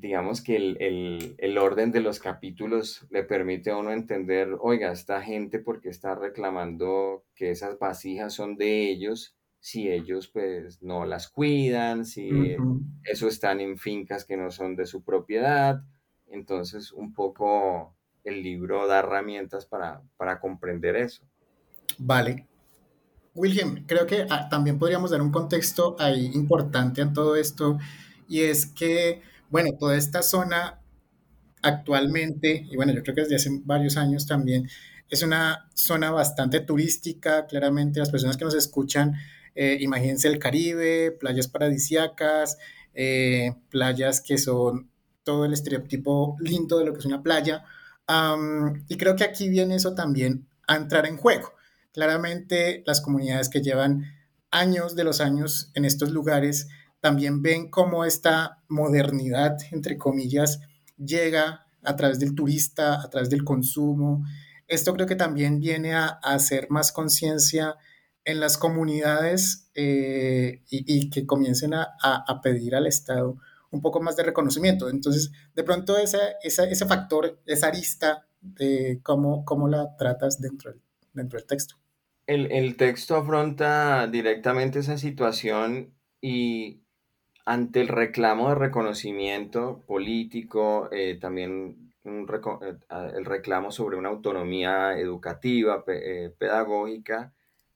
digamos 0.00 0.40
que 0.42 0.56
el, 0.56 0.76
el, 0.80 1.34
el, 1.38 1.58
orden 1.58 1.90
de 1.90 2.00
los 2.00 2.20
capítulos 2.20 3.06
le 3.10 3.24
permite 3.24 3.70
a 3.70 3.76
uno 3.76 3.92
entender, 3.92 4.56
oiga, 4.60 4.92
esta 4.92 5.20
gente 5.22 5.58
porque 5.58 5.88
está 5.88 6.14
reclamando 6.14 7.24
que 7.34 7.50
esas 7.50 7.78
vasijas 7.78 8.32
son 8.32 8.56
de 8.56 8.90
ellos, 8.90 9.36
si 9.60 9.90
ellos 9.90 10.28
pues 10.28 10.82
no 10.82 11.04
las 11.04 11.28
cuidan, 11.28 12.04
si 12.04 12.30
uh 12.30 12.58
-huh. 12.58 12.80
eso 13.04 13.26
están 13.26 13.60
en 13.60 13.76
fincas 13.76 14.24
que 14.24 14.36
no 14.36 14.50
son 14.50 14.76
de 14.76 14.86
su 14.86 15.02
propiedad. 15.02 15.82
Entonces, 16.28 16.92
un 16.92 17.12
poco 17.12 17.96
el 18.22 18.42
libro 18.42 18.86
da 18.86 19.00
herramientas 19.00 19.66
para, 19.66 20.02
para 20.16 20.38
comprender 20.38 20.94
eso. 20.96 21.24
Vale. 21.98 22.46
William, 23.34 23.84
creo 23.86 24.06
que 24.06 24.26
ah, 24.30 24.48
también 24.48 24.78
podríamos 24.78 25.10
dar 25.10 25.22
un 25.22 25.32
contexto 25.32 25.96
ahí 25.98 26.30
importante 26.34 27.00
en 27.00 27.12
todo 27.12 27.36
esto, 27.36 27.78
y 28.28 28.42
es 28.42 28.66
que 28.66 29.22
bueno, 29.50 29.70
toda 29.78 29.96
esta 29.96 30.22
zona 30.22 30.80
actualmente, 31.62 32.66
y 32.70 32.76
bueno, 32.76 32.92
yo 32.92 33.02
creo 33.02 33.14
que 33.14 33.22
desde 33.22 33.36
hace 33.36 33.50
varios 33.64 33.96
años 33.96 34.26
también, 34.26 34.68
es 35.10 35.22
una 35.22 35.68
zona 35.74 36.10
bastante 36.10 36.60
turística, 36.60 37.46
claramente 37.46 38.00
las 38.00 38.10
personas 38.10 38.36
que 38.36 38.44
nos 38.44 38.54
escuchan, 38.54 39.14
eh, 39.54 39.78
imagínense 39.80 40.28
el 40.28 40.38
Caribe, 40.38 41.12
playas 41.12 41.48
paradisiacas, 41.48 42.58
eh, 42.94 43.54
playas 43.70 44.20
que 44.20 44.38
son 44.38 44.90
todo 45.24 45.44
el 45.44 45.52
estereotipo 45.52 46.36
lindo 46.40 46.78
de 46.78 46.84
lo 46.84 46.92
que 46.92 47.00
es 47.00 47.06
una 47.06 47.22
playa, 47.22 47.64
y 48.88 48.96
creo 48.96 49.16
que 49.16 49.24
aquí 49.24 49.50
viene 49.50 49.74
eso 49.74 49.94
también 49.94 50.46
a 50.66 50.76
entrar 50.76 51.04
en 51.06 51.18
juego. 51.18 51.52
Claramente 51.92 52.82
las 52.86 53.02
comunidades 53.02 53.50
que 53.50 53.60
llevan 53.60 54.04
años 54.50 54.96
de 54.96 55.04
los 55.04 55.20
años 55.20 55.70
en 55.74 55.84
estos 55.84 56.10
lugares, 56.10 56.68
también 57.00 57.42
ven 57.42 57.70
cómo 57.70 58.04
esta 58.04 58.62
modernidad, 58.68 59.56
entre 59.70 59.96
comillas, 59.96 60.60
llega 60.96 61.66
a 61.82 61.96
través 61.96 62.18
del 62.18 62.34
turista, 62.34 63.00
a 63.02 63.08
través 63.08 63.30
del 63.30 63.44
consumo. 63.44 64.24
Esto 64.66 64.92
creo 64.94 65.06
que 65.06 65.16
también 65.16 65.60
viene 65.60 65.94
a, 65.94 66.06
hacer 66.22 66.68
más 66.70 66.92
conciencia 66.92 67.76
en 68.24 68.40
las 68.40 68.58
comunidades 68.58 69.70
eh, 69.74 70.62
y, 70.68 70.84
y, 70.86 71.10
que 71.10 71.24
comiencen 71.24 71.72
a, 71.72 71.88
a, 72.02 72.40
pedir 72.42 72.74
al 72.74 72.86
Estado 72.86 73.38
un 73.70 73.80
poco 73.80 74.00
más 74.00 74.16
de 74.16 74.24
reconocimiento. 74.24 74.90
Entonces, 74.90 75.32
de 75.54 75.64
pronto 75.64 75.96
esa, 75.96 76.18
esa, 76.42 76.64
ese 76.64 76.86
factor, 76.86 77.40
esa 77.46 77.68
arista 77.68 78.26
de 78.40 79.00
cómo, 79.02 79.44
cómo 79.44 79.68
la 79.68 79.96
tratas 79.96 80.40
dentro 80.40 80.72
del, 80.72 80.82
dentro 81.12 81.38
del 81.38 81.46
texto. 81.46 81.76
El, 82.26 82.52
el 82.52 82.76
texto 82.76 83.16
afronta 83.16 84.06
directamente 84.06 84.80
esa 84.80 84.98
situación 84.98 85.94
y 86.20 86.82
ante 87.48 87.80
el 87.80 87.88
reclamo 87.88 88.50
de 88.50 88.56
reconocimiento 88.56 89.82
político, 89.86 90.90
eh, 90.92 91.16
también 91.18 91.94
eh, 92.04 92.76
el 93.16 93.24
reclamo 93.24 93.72
sobre 93.72 93.96
una 93.96 94.10
autonomía 94.10 94.98
educativa, 94.98 95.82
eh, 95.88 96.30
pedagógica, 96.38 97.32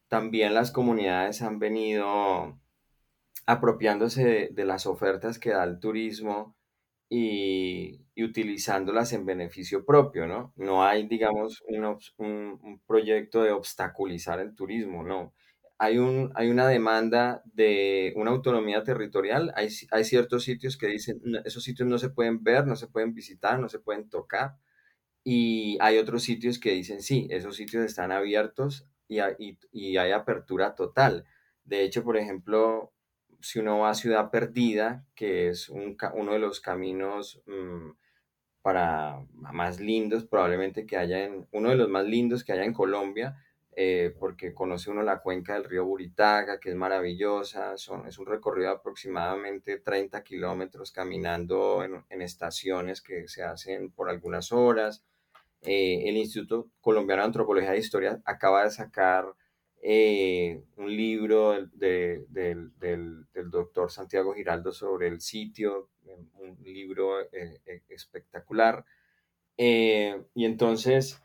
también 0.08 0.52
las 0.52 0.72
comunidades 0.72 1.40
han 1.40 1.58
venido 1.58 2.60
apropiándose 3.46 4.50
de, 4.52 4.64
las 4.66 4.84
ofertas 4.86 5.38
que 5.38 5.50
da 5.52 5.64
el 5.64 5.80
turismo 5.80 6.54
y, 7.08 8.04
utilizándolas 8.22 9.14
en 9.14 9.24
beneficio 9.24 9.86
propio, 9.86 10.26
¿no? 10.26 10.52
No 10.56 10.84
hay, 10.84 11.08
digamos, 11.08 11.62
un, 11.66 12.58
un 12.62 12.80
proyecto 12.86 13.42
de 13.42 13.52
obstaculizar 13.52 14.38
el 14.38 14.54
turismo, 14.54 15.02
no 15.02 15.32
hay, 15.82 15.98
un, 15.98 16.30
hay 16.36 16.48
una 16.48 16.68
demanda 16.68 17.42
de 17.44 18.12
una 18.14 18.30
autonomía 18.30 18.84
territorial. 18.84 19.52
Hay, 19.56 19.66
hay 19.90 20.04
ciertos 20.04 20.44
sitios 20.44 20.76
que 20.76 20.86
dicen, 20.86 21.20
esos 21.44 21.64
sitios 21.64 21.88
no 21.88 21.98
se 21.98 22.10
pueden 22.10 22.44
ver, 22.44 22.68
no 22.68 22.76
se 22.76 22.86
pueden 22.86 23.14
visitar, 23.14 23.58
no 23.58 23.68
se 23.68 23.80
pueden 23.80 24.08
tocar. 24.08 24.58
Y 25.24 25.78
hay 25.80 25.98
otros 25.98 26.22
sitios 26.22 26.60
que 26.60 26.70
dicen, 26.70 27.02
sí, 27.02 27.26
esos 27.30 27.56
sitios 27.56 27.84
están 27.84 28.12
abiertos 28.12 28.86
y, 29.08 29.18
y, 29.40 29.58
y 29.72 29.96
hay 29.96 30.12
apertura 30.12 30.76
total. 30.76 31.24
De 31.64 31.82
hecho, 31.82 32.04
por 32.04 32.16
ejemplo, 32.16 32.92
si 33.40 33.58
uno 33.58 33.80
va 33.80 33.90
a 33.90 33.94
Ciudad 33.94 34.30
Perdida, 34.30 35.04
que 35.16 35.48
es 35.48 35.68
un, 35.68 35.96
uno 36.14 36.32
de 36.32 36.38
los 36.38 36.60
caminos 36.60 37.42
mmm, 37.46 37.90
para 38.62 39.26
más 39.32 39.80
lindos 39.80 40.26
probablemente 40.26 40.86
que 40.86 40.96
haya 40.96 41.24
en, 41.24 41.48
uno 41.50 41.70
de 41.70 41.76
los 41.76 41.88
más 41.88 42.06
lindos 42.06 42.44
que 42.44 42.52
haya 42.52 42.64
en 42.64 42.72
Colombia, 42.72 43.36
eh, 43.74 44.14
porque 44.18 44.52
conoce 44.52 44.90
uno 44.90 45.02
la 45.02 45.20
cuenca 45.20 45.54
del 45.54 45.64
río 45.64 45.86
Buritaga, 45.86 46.60
que 46.60 46.68
es 46.68 46.76
maravillosa, 46.76 47.78
son, 47.78 48.06
es 48.06 48.18
un 48.18 48.26
recorrido 48.26 48.68
de 48.68 48.76
aproximadamente 48.76 49.78
30 49.78 50.22
kilómetros 50.22 50.92
caminando 50.92 51.82
en, 51.82 52.04
en, 52.10 52.20
estaciones 52.20 53.00
que 53.00 53.28
se 53.28 53.42
hacen 53.42 53.90
por 53.90 54.10
algunas 54.10 54.52
horas. 54.52 55.04
Eh, 55.62 56.02
el 56.06 56.18
Instituto 56.18 56.68
Colombiano 56.82 57.22
de 57.22 57.26
Antropología 57.28 57.74
e 57.74 57.78
Historia 57.78 58.20
acaba 58.26 58.64
de 58.64 58.70
sacar 58.72 59.24
eh, 59.80 60.62
un 60.76 60.94
libro 60.94 61.52
de, 61.72 62.26
de, 62.28 62.68
del, 62.78 63.26
del, 63.32 63.50
doctor 63.50 63.90
Santiago 63.90 64.34
Giraldo 64.34 64.72
sobre 64.72 65.08
el 65.08 65.22
sitio, 65.22 65.88
un 66.04 66.58
libro 66.62 67.22
eh, 67.32 67.82
espectacular. 67.88 68.84
y 69.56 70.44
entonces, 70.44 71.22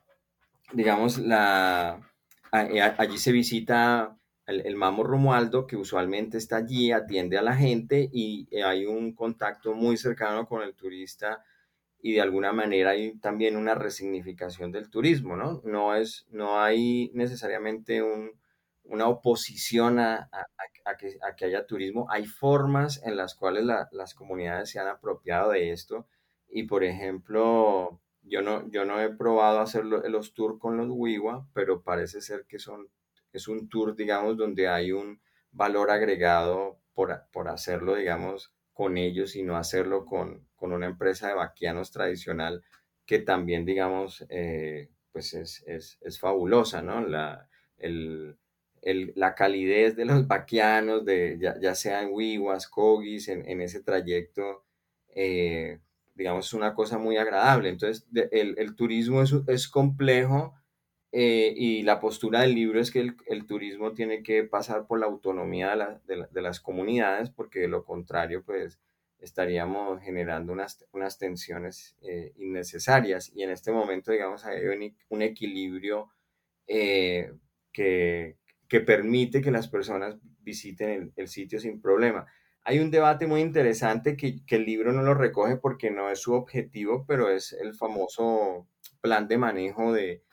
digamos, 0.74 1.18
la, 1.18 2.00
eh, 2.00 2.17
allí 2.52 3.18
se 3.18 3.32
visita 3.32 4.18
el, 4.46 4.66
el, 4.66 4.76
Mamo 4.76 5.04
Romualdo, 5.04 5.68
que 5.68 5.76
usualmente 5.76 6.38
está 6.38 6.58
allí, 6.58 6.92
atiende 6.92 7.38
a 7.38 7.42
la 7.42 7.56
gente 7.56 8.10
y 8.12 8.48
eh, 8.52 8.64
hay 8.64 8.86
un 8.86 9.14
contacto 9.14 9.74
muy 9.74 9.98
cercano 9.98 10.48
con 10.48 10.62
el 10.64 10.76
turista 10.76 11.44
y 12.02 12.14
de 12.14 12.22
alguna 12.22 12.54
manera 12.54 12.92
hay 12.92 13.18
también 13.20 13.58
una 13.58 13.76
resignificación 13.76 14.72
del 14.72 14.90
turismo, 14.90 15.36
¿no? 15.36 15.62
No, 15.66 15.96
es, 15.96 16.26
no 16.30 16.60
hay 16.60 17.12
necesariamente 17.14 18.02
un, 18.02 18.32
una 18.84 19.08
oposición 19.08 20.00
a, 20.00 20.30
a, 20.32 20.46
a, 20.86 20.98
que, 20.98 21.18
a, 21.22 21.36
que, 21.36 21.46
haya 21.46 21.66
turismo, 21.66 22.08
hay 22.10 22.26
formas 22.26 23.02
en 23.04 23.18
las 23.18 23.36
cuales 23.36 23.66
la, 23.66 23.90
las 23.92 24.14
comunidades 24.14 24.70
se 24.70 24.80
han 24.80 24.88
apropiado 24.88 25.52
de 25.52 25.72
esto 25.72 26.08
y, 26.50 26.64
por 26.64 26.84
ejemplo, 26.84 28.00
yo 28.30 28.42
no, 28.42 28.70
yo 28.70 28.86
no 28.86 29.02
he 29.02 29.10
probado 29.10 29.60
hacer 29.60 29.86
los 29.86 30.34
tours 30.34 30.60
con 30.60 30.78
los 30.78 30.88
Wiwa, 30.90 31.48
pero 31.54 31.82
parece 31.82 32.22
ser 32.22 32.46
que 32.48 32.60
son, 32.60 32.90
es 33.34 33.48
un 33.48 33.70
tour, 33.70 33.96
digamos, 33.96 34.38
donde 34.38 34.68
hay 34.68 34.92
un 34.92 35.22
valor 35.52 35.92
agregado 35.92 36.80
por, 36.94 37.24
por 37.32 37.48
hacerlo, 37.48 37.96
digamos, 37.96 38.54
con 38.74 38.98
ellos 38.98 39.36
y 39.36 39.44
no 39.44 39.58
hacerlo 39.58 40.06
con, 40.06 40.48
con 40.56 40.72
una 40.72 40.86
empresa 40.86 41.28
de 41.28 41.36
vaquianos 41.36 41.92
tradicional 41.92 42.64
que 43.06 43.20
también, 43.20 43.66
digamos, 43.66 44.26
eh, 44.30 44.90
pues 45.12 45.34
es, 45.34 45.64
es, 45.66 45.98
es, 46.02 46.20
fabulosa, 46.20 46.82
¿no? 46.82 47.02
La, 47.02 47.50
el, 47.78 48.38
el, 48.82 49.14
la 49.16 49.34
calidez 49.34 49.96
de 49.96 50.06
los 50.06 50.28
vaquianos, 50.28 51.06
de, 51.06 51.38
ya, 51.40 51.58
ya 51.60 51.74
sean 51.74 52.10
Wiwas, 52.12 52.68
Kogis, 52.68 53.30
en, 53.30 53.50
en 53.50 53.62
ese 53.62 53.82
trayecto, 53.82 54.66
eh, 55.16 55.80
digamos, 56.18 56.48
es 56.48 56.54
una 56.54 56.74
cosa 56.74 56.98
muy 56.98 57.18
agradable. 57.18 57.70
Entonces, 57.70 58.08
el, 58.32 58.76
turismo 58.76 59.22
es, 59.22 59.34
es 59.48 59.68
complejo 59.68 60.56
eh, 61.12 61.54
y 61.56 61.84
la 61.84 62.00
postura 62.00 62.42
del 62.42 62.56
libro 62.56 62.80
es 62.80 62.92
que 62.92 63.14
el, 63.28 63.46
turismo 63.46 63.94
tiene 63.94 64.24
que 64.24 64.44
pasar 64.44 64.88
por 64.88 65.00
la 65.00 65.06
autonomía 65.06 66.00
de, 66.06 66.42
las 66.42 66.60
comunidades, 66.60 67.30
porque 67.30 67.60
de 67.62 67.68
lo 67.68 67.86
contrario, 67.86 68.44
pues 68.44 68.80
estaríamos 69.20 70.02
generando 70.02 70.54
unas, 70.54 70.86
unas 70.92 71.18
tensiones 71.18 71.96
eh, 72.02 72.34
innecesarias. 72.38 73.32
Y 73.36 73.44
en 73.44 73.52
este 73.52 73.72
momento, 73.72 74.12
digamos, 74.12 74.46
hay 74.46 74.66
un, 75.10 75.22
equilibrio 75.22 76.10
que, 76.68 77.32
que 78.68 78.82
permite 78.82 79.42
que 79.42 79.52
las 79.52 79.68
personas 79.68 80.18
visiten 80.42 81.14
el, 81.16 81.28
sitio 81.28 81.60
sin 81.60 81.82
problema. 81.82 82.26
Hay 82.70 82.80
un 82.80 82.92
debate 82.92 83.28
muy 83.28 83.40
interesante 83.40 84.18
que, 84.18 84.42
el 84.50 84.66
libro 84.66 84.92
no 84.92 85.02
lo 85.02 85.14
recoge 85.14 85.56
porque 85.56 85.90
no 85.90 86.10
es 86.10 86.20
su 86.20 86.34
objetivo, 86.34 87.06
pero 87.08 87.30
es 87.30 87.54
el 87.54 87.74
famoso 87.74 88.68
plan 89.00 89.30
de 89.30 89.38
manejo 89.38 89.94
de, 89.94 90.26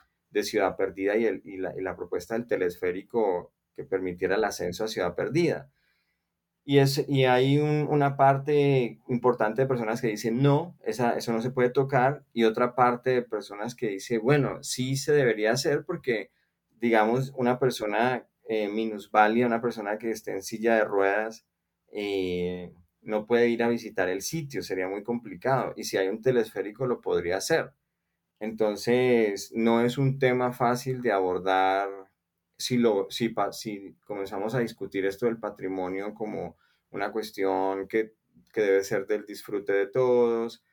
Ciudad 0.43 0.75
Perdida 0.75 1.15
y, 1.15 1.55
la, 1.55 1.95
propuesta 1.95 2.33
del 2.33 2.45
telesférico 2.45 3.53
que 3.73 3.85
permitiera 3.85 4.35
el 4.35 4.43
ascenso 4.43 4.83
a 4.83 4.89
Ciudad 4.89 5.15
Perdida. 5.15 5.71
Y, 6.65 6.77
hay 7.23 7.57
una 7.57 8.17
parte 8.17 8.99
importante 9.07 9.61
de 9.61 9.69
personas 9.69 10.01
que 10.01 10.07
dicen, 10.07 10.43
no, 10.43 10.77
eso 10.83 11.31
no 11.31 11.41
se 11.41 11.51
puede 11.51 11.69
tocar, 11.69 12.25
y 12.33 12.43
otra 12.43 12.75
parte 12.75 13.11
de 13.11 13.21
personas 13.21 13.75
que 13.75 13.87
dicen, 13.87 14.19
bueno, 14.21 14.61
sí 14.61 14.97
se 14.97 15.13
debería 15.13 15.53
hacer 15.53 15.85
porque, 15.85 16.31
digamos, 16.81 17.31
una 17.37 17.59
persona 17.59 18.27
eh, 18.49 18.67
minusválida, 18.67 19.47
una 19.47 19.61
persona 19.61 19.97
que 19.97 20.11
esté 20.11 20.33
en 20.33 20.43
silla 20.43 20.75
de 20.75 20.83
ruedas, 20.83 21.45
eh, 21.97 22.73
no 23.03 23.25
puede 23.25 23.47
ir 23.49 23.63
a 23.63 23.69
visitar 23.69 24.09
el 24.09 24.21
sitio, 24.21 24.61
sería 24.61 24.89
muy 24.89 25.01
complicado. 25.03 25.73
Y 25.77 25.85
si 25.85 25.95
hay 25.97 26.09
un 26.09 26.21
telesférico, 26.21 26.85
lo 26.87 26.99
podría 26.99 27.37
hacer. 27.37 27.71
Entonces, 28.39 29.51
no 29.55 29.81
es 29.81 29.97
un 29.97 30.19
tema 30.19 30.51
fácil 30.51 31.01
de 31.01 31.13
abordar 31.13 31.89
si, 32.57 32.77
lo, 32.77 33.07
si, 33.09 33.33
si 33.53 33.95
comenzamos 34.05 34.55
a 34.55 34.59
discutir 34.59 35.05
esto 35.05 35.25
del 35.25 35.39
patrimonio 35.39 36.13
como 36.13 36.57
una 36.91 37.11
cuestión 37.13 37.87
que, 37.87 38.13
debe 38.53 38.83
ser 38.83 39.07
del 39.07 39.25
disfrute 39.25 39.73
de 39.73 39.87
todos. 39.87 40.63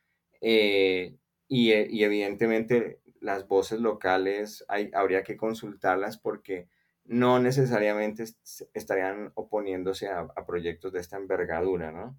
Eh, 0.41 1.15
y, 1.47 1.73
y, 1.73 2.03
evidentemente 2.03 2.99
las 3.21 3.47
voces 3.47 3.79
locales 3.79 4.65
hay, 4.67 4.89
habría 4.93 5.23
que 5.23 5.37
consultarlas 5.37 6.17
porque 6.17 6.67
no 7.05 7.39
necesariamente 7.39 8.23
estarían 8.73 9.31
oponiéndose 9.35 10.07
a, 10.07 10.27
proyectos 10.45 10.93
de 10.93 10.99
esta 10.99 11.17
envergadura, 11.17 11.91
¿no? 11.91 12.17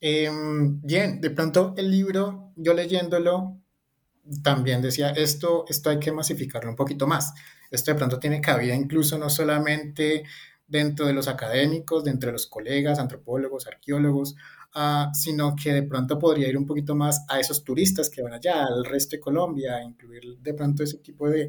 Em, 0.00 0.80
bien, 0.82 1.20
de 1.20 1.30
pronto 1.30 1.74
el 1.76 1.90
libro, 1.90 2.52
yo 2.56 2.74
leyéndolo, 2.74 3.58
también 4.42 4.82
decía, 4.82 5.10
esto, 5.10 5.64
esto 5.68 5.88
hay 5.90 5.98
que 5.98 6.12
masificarlo 6.12 6.68
un 6.68 6.76
poquito 6.76 7.06
más. 7.06 7.32
Esto 7.70 7.92
de 7.92 7.96
pronto 7.96 8.18
tiene 8.18 8.40
cabida 8.40 8.74
incluso 8.74 9.18
no 9.18 9.30
solamente 9.30 10.24
dentro 10.66 11.06
de 11.06 11.12
los 11.12 11.28
académicos, 11.28 12.04
dentro 12.04 12.28
de 12.28 12.32
los 12.32 12.46
colegas, 12.46 12.98
antropólogos, 12.98 13.66
arqueólogos, 13.66 14.34
ah, 14.74 15.10
sino 15.14 15.54
que 15.54 15.72
de 15.72 15.82
pronto 15.84 16.18
podría 16.18 16.48
ir 16.48 16.58
un 16.58 16.66
poquito 16.66 16.94
más 16.94 17.24
a 17.28 17.38
esos 17.38 17.62
turistas 17.64 18.10
que 18.10 18.22
van 18.22 18.34
allá, 18.34 18.66
al 18.66 18.84
resto 18.84 19.16
de 19.16 19.20
Colombia, 19.20 19.82
incluir 19.82 20.38
de 20.38 20.54
pronto 20.54 20.82
ese 20.82 20.98
tipo 20.98 21.28
de, 21.30 21.48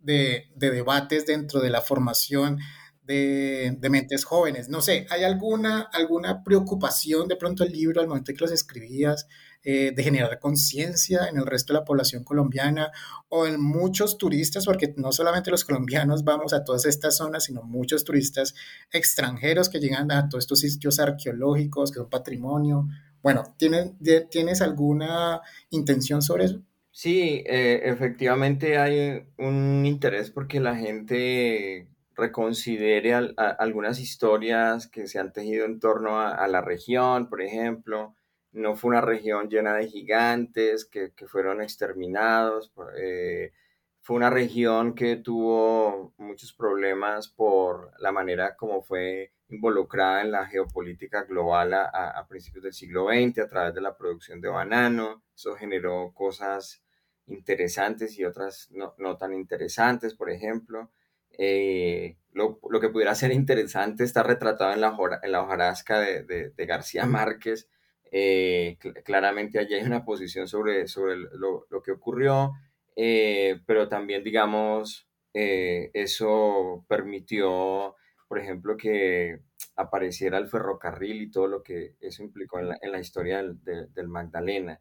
de, 0.00 0.50
debates 0.56 1.26
dentro 1.26 1.60
de 1.60 1.70
la 1.70 1.80
formación 1.80 2.58
de, 3.02 3.76
mentes 3.90 4.24
jóvenes. 4.24 4.68
No 4.68 4.82
sé, 4.82 5.06
¿hay 5.10 5.24
alguna, 5.24 5.88
alguna 5.92 6.44
preocupación 6.44 7.26
de 7.26 7.36
pronto 7.36 7.64
el 7.64 7.72
libro 7.72 8.00
al 8.00 8.08
momento 8.08 8.32
que 8.32 8.40
los 8.40 8.52
escribías 8.52 9.26
eh, 9.64 9.92
de 9.94 10.02
generar 10.02 10.38
conciencia 10.38 11.26
en 11.26 11.38
el 11.38 11.46
resto 11.46 11.72
de 11.72 11.80
la 11.80 11.84
población 11.84 12.22
colombiana 12.22 12.92
o 13.28 13.46
en 13.46 13.60
muchos 13.60 14.16
turistas, 14.16 14.64
porque 14.64 14.94
no 14.96 15.10
solamente 15.10 15.50
los 15.50 15.64
colombianos 15.64 16.22
vamos 16.22 16.52
a 16.52 16.64
todas 16.64 16.84
estas 16.84 17.16
zonas, 17.16 17.44
sino 17.44 17.62
muchos 17.62 18.04
turistas 18.04 18.54
extranjeros 18.92 19.68
que 19.68 19.80
llegan 19.80 20.12
a 20.12 20.28
todos 20.28 20.44
estos 20.44 20.60
sitios 20.60 21.00
arqueológicos, 21.00 21.90
que 21.90 21.98
son 21.98 22.08
patrimonio? 22.08 22.86
Bueno, 23.22 23.54
¿tienes, 23.56 23.92
¿tienes 24.30 24.62
alguna 24.62 25.40
intención 25.70 26.22
sobre 26.22 26.44
eso? 26.44 26.62
Sí, 27.00 27.44
eh, 27.46 27.82
efectivamente 27.84 28.76
hay 28.76 29.24
un 29.36 29.86
interés 29.86 30.32
porque 30.32 30.58
la 30.58 30.74
gente 30.74 31.86
reconsidere 32.16 33.14
algunas 33.14 34.00
historias 34.00 34.88
que 34.88 35.06
se 35.06 35.20
han 35.20 35.32
tejido 35.32 35.64
en 35.64 35.78
torno 35.78 36.20
a, 36.20 36.48
la 36.48 36.60
región, 36.60 37.28
por 37.28 37.40
ejemplo. 37.40 38.16
No 38.50 38.74
fue 38.74 38.90
una 38.90 39.00
región 39.00 39.48
llena 39.48 39.74
de 39.74 39.86
gigantes 39.86 40.86
que, 40.86 41.12
fueron 41.28 41.62
exterminados. 41.62 42.72
Eh, 42.96 43.52
fue 44.00 44.16
una 44.16 44.30
región 44.30 44.96
que 44.96 45.14
tuvo 45.14 46.14
muchos 46.18 46.52
problemas 46.52 47.28
por 47.28 47.92
la 48.00 48.10
manera 48.10 48.56
como 48.56 48.82
fue 48.82 49.34
involucrada 49.50 50.22
en 50.22 50.32
la 50.32 50.46
geopolítica 50.46 51.22
global 51.22 51.74
a, 51.74 51.84
a 51.84 52.26
principios 52.26 52.64
del 52.64 52.72
siglo 52.72 53.06
XX 53.06 53.38
a 53.38 53.48
través 53.48 53.72
de 53.74 53.82
la 53.82 53.96
producción 53.96 54.40
de 54.40 54.48
banano. 54.48 55.22
Eso 55.32 55.54
generó 55.54 56.12
cosas 56.12 56.82
interesantes 57.28 58.18
y 58.18 58.24
otras 58.24 58.70
no, 58.72 58.94
no 58.98 59.16
tan 59.16 59.34
interesantes, 59.34 60.14
por 60.14 60.30
ejemplo. 60.30 60.90
Eh, 61.38 62.16
lo, 62.32 62.58
lo, 62.68 62.80
que 62.80 62.88
pudiera 62.88 63.14
ser 63.14 63.32
interesante 63.32 64.04
está 64.04 64.22
retratado 64.22 64.72
en 64.72 64.80
la, 64.80 64.96
en 65.22 65.32
la 65.32 65.42
hojarasca 65.42 66.00
de, 66.00 66.24
de, 66.24 66.66
García 66.66 67.06
Márquez. 67.06 67.68
Eh, 68.10 68.78
claramente 69.04 69.58
allí 69.58 69.74
hay 69.74 69.84
una 69.84 70.04
posición 70.04 70.48
sobre, 70.48 70.88
sobre 70.88 71.16
lo, 71.16 71.66
lo 71.70 71.82
que 71.82 71.92
ocurrió, 71.92 72.52
eh, 72.96 73.60
pero 73.66 73.88
también, 73.88 74.24
digamos, 74.24 75.06
eso 75.32 76.84
permitió, 76.88 77.94
por 78.26 78.40
ejemplo, 78.40 78.76
que 78.76 79.40
apareciera 79.76 80.38
el 80.38 80.48
ferrocarril 80.48 81.22
y 81.22 81.30
todo 81.30 81.46
lo 81.46 81.62
que 81.62 81.94
eso 82.00 82.24
implicó 82.24 82.58
en 82.58 82.68
la, 82.70 82.78
en 82.82 82.90
la 82.90 82.98
historia 82.98 83.38
del, 83.38 83.92
del 83.92 84.08
Magdalena. 84.08 84.80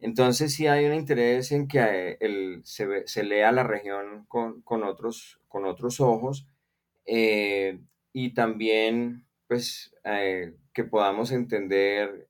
Entonces 0.00 0.54
sí 0.54 0.66
hay 0.66 0.86
un 0.86 0.94
interés 0.94 1.52
en 1.52 1.68
que 1.68 1.78
eh, 1.80 2.18
el, 2.20 2.62
se, 2.64 3.22
lea 3.22 3.52
la 3.52 3.64
región 3.64 4.24
con, 4.26 4.62
con, 4.62 4.82
otros, 4.82 5.40
con 5.48 5.66
otros 5.66 6.00
ojos 6.00 6.46
eh, 7.06 7.80
y 8.12 8.34
también 8.34 9.26
pues 9.46 9.94
eh, 10.04 10.56
que 10.72 10.84
podamos 10.84 11.32
entender 11.32 12.28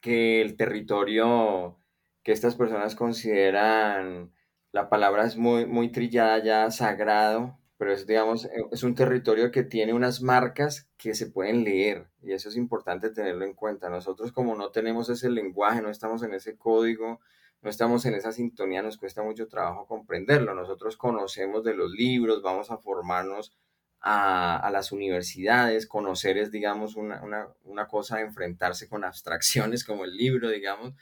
que 0.00 0.40
el 0.42 0.56
territorio 0.56 1.78
que 2.22 2.32
estas 2.32 2.56
personas 2.56 2.94
consideran, 2.96 4.32
la 4.72 4.88
palabra 4.90 5.26
es 5.26 5.36
muy, 5.36 5.66
muy 5.66 5.92
trillada 5.92 6.42
ya, 6.42 6.70
sagrado, 6.70 7.59
pero 7.80 7.94
es, 7.94 8.06
digamos, 8.06 8.44
eh, 8.44 8.66
es 8.72 8.82
un 8.82 8.94
territorio 8.94 9.50
que 9.50 9.62
tiene 9.62 9.94
unas 9.94 10.20
marcas 10.20 10.90
que 10.98 11.14
se 11.14 11.28
pueden 11.30 11.64
leer 11.64 12.08
y 12.22 12.32
eso 12.32 12.50
es 12.50 12.56
importante 12.56 13.08
tenerlo 13.08 13.46
en 13.46 13.54
cuenta. 13.54 13.88
Nosotros 13.88 14.32
como 14.32 14.54
no 14.54 14.70
tenemos 14.70 15.08
ese 15.08 15.30
lenguaje, 15.30 15.80
no 15.80 15.88
estamos 15.88 16.22
en 16.22 16.34
ese 16.34 16.58
código, 16.58 17.20
no 17.62 17.70
estamos 17.70 18.04
en 18.04 18.12
esa 18.12 18.32
sintonía, 18.32 18.82
nos 18.82 18.98
cuesta 18.98 19.22
mucho 19.22 19.48
trabajo 19.48 19.86
comprenderlo. 19.86 20.54
Nosotros 20.54 20.98
conocemos 20.98 21.64
de 21.64 21.72
los 21.72 21.92
libros, 21.92 22.42
vamos 22.42 22.70
a 22.70 22.76
formarnos 22.76 23.56
a, 24.02 24.58
a 24.58 24.70
las 24.70 24.92
universidades, 24.92 25.86
conocer 25.86 26.36
es, 26.36 26.50
digamos, 26.50 26.96
una, 26.96 27.22
una, 27.22 27.48
una 27.64 27.88
cosa 27.88 28.18
de 28.18 28.24
enfrentarse 28.24 28.90
con 28.90 29.04
abstracciones 29.04 29.84
como 29.84 30.04
el 30.04 30.14
libro, 30.14 30.50
digamos, 30.50 30.92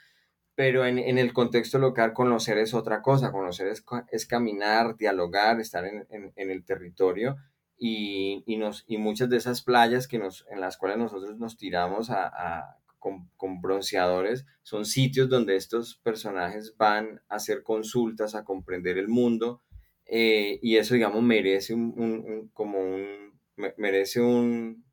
pero 0.59 0.85
en, 0.85 0.99
en, 0.99 1.19
el 1.19 1.33
contexto 1.33 1.79
local 1.79 2.13
conocer 2.13 2.59
es 2.59 2.75
otra 2.75 3.01
cosa, 3.01 3.31
conocer 3.31 3.69
es, 3.69 3.85
es 4.11 4.27
caminar, 4.27 4.97
dialogar, 4.97 5.61
estar 5.61 5.85
en, 5.85 6.05
en, 6.11 6.51
el 6.51 6.65
territorio 6.65 7.37
y, 7.79 8.43
y, 8.45 8.57
nos, 8.57 8.83
y 8.89 8.99
muchas 8.99 9.31
de 9.31 9.37
esas 9.37 9.63
playas 9.63 10.09
que 10.09 10.19
nos, 10.19 10.45
en 10.51 10.61
las 10.61 10.77
cuales 10.77 10.99
nosotros 10.99 11.39
nos 11.39 11.57
tiramos 11.57 12.11
a, 12.11 12.27
a 12.27 12.77
con, 12.99 13.31
con, 13.37 13.61
bronceadores 13.61 14.47
son 14.65 14.85
sitios 14.85 15.29
donde 15.29 15.55
estos 15.55 16.01
personajes 16.03 16.75
van 16.77 17.21
a 17.29 17.37
hacer 17.37 17.63
consultas, 17.63 18.35
a 18.35 18.43
comprender 18.43 18.99
el 18.99 19.07
mundo 19.07 19.63
eh, 20.07 20.59
y 20.61 20.79
eso, 20.79 20.95
digamos, 20.95 21.23
merece 21.23 21.73
un, 21.73 21.95
un, 21.97 22.49
como 22.53 22.81
un, 22.81 23.39
merece 23.77 24.21
un, 24.21 24.85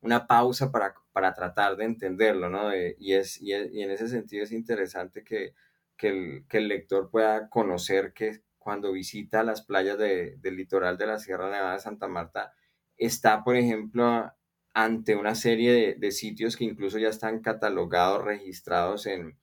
una 0.00 0.26
pausa 0.26 0.72
para, 0.72 0.94
para 1.12 1.34
tratar 1.34 1.76
de 1.76 1.84
entenderlo, 1.84 2.48
¿no? 2.48 2.74
y, 2.74 3.12
es, 3.12 3.40
y, 3.40 3.52
en 3.52 3.90
ese 3.90 4.08
sentido 4.08 4.44
es 4.44 4.52
interesante 4.52 5.22
que, 5.22 5.54
que, 5.96 6.44
el, 6.50 6.68
lector 6.68 7.10
pueda 7.10 7.48
conocer 7.48 8.12
que 8.12 8.42
cuando 8.58 8.92
visita 8.92 9.42
las 9.42 9.62
playas 9.62 9.98
del 9.98 10.56
litoral 10.56 10.96
de 10.96 11.06
la 11.06 11.18
Sierra 11.18 11.50
Nevada 11.50 11.74
de 11.74 11.80
Santa 11.80 12.08
Marta, 12.08 12.54
está, 12.96 13.44
por 13.44 13.56
ejemplo, 13.56 14.32
ante 14.72 15.16
una 15.16 15.34
serie 15.34 15.96
de, 15.98 16.10
sitios 16.12 16.56
que 16.56 16.64
incluso 16.64 16.98
ya 16.98 17.08
están 17.08 17.40
catalogados, 17.40 18.24
registrados 18.24 19.06
en, 19.06 19.36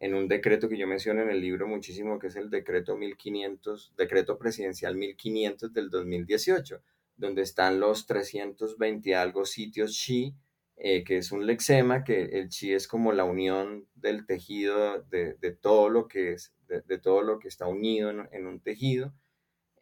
en 0.00 0.14
un 0.14 0.28
decreto 0.28 0.68
que 0.68 0.78
yo 0.78 0.86
menciono 0.86 1.22
en 1.22 1.30
el 1.30 1.40
libro 1.40 1.68
muchísimo, 1.68 2.18
que 2.18 2.28
es 2.28 2.36
el 2.36 2.50
decreto 2.50 2.96
1500, 2.96 3.94
decreto 3.96 4.38
presidencial 4.38 4.96
1500 4.96 5.72
del 5.72 5.90
2018 5.90 6.82
donde 7.16 7.42
están 7.42 7.80
los 7.80 8.06
320 8.06 9.14
algo 9.14 9.44
sitios 9.44 9.92
Xi 9.92 10.34
eh, 10.76 11.04
que 11.04 11.18
es 11.18 11.32
un 11.32 11.46
lexema, 11.46 12.04
que 12.04 12.24
el 12.24 12.48
chi 12.48 12.72
es 12.72 12.88
como 12.88 13.12
la 13.12 13.24
unión 13.24 13.86
del 13.94 14.26
tejido 14.26 15.02
de, 15.02 15.36
todo 15.60 15.88
lo 15.88 16.08
que 16.08 16.32
es, 16.32 16.54
de, 16.66 16.98
todo 16.98 17.22
lo 17.22 17.38
que 17.38 17.48
está 17.48 17.66
unido 17.66 18.10
en, 18.10 18.46
un 18.46 18.60
tejido. 18.60 19.14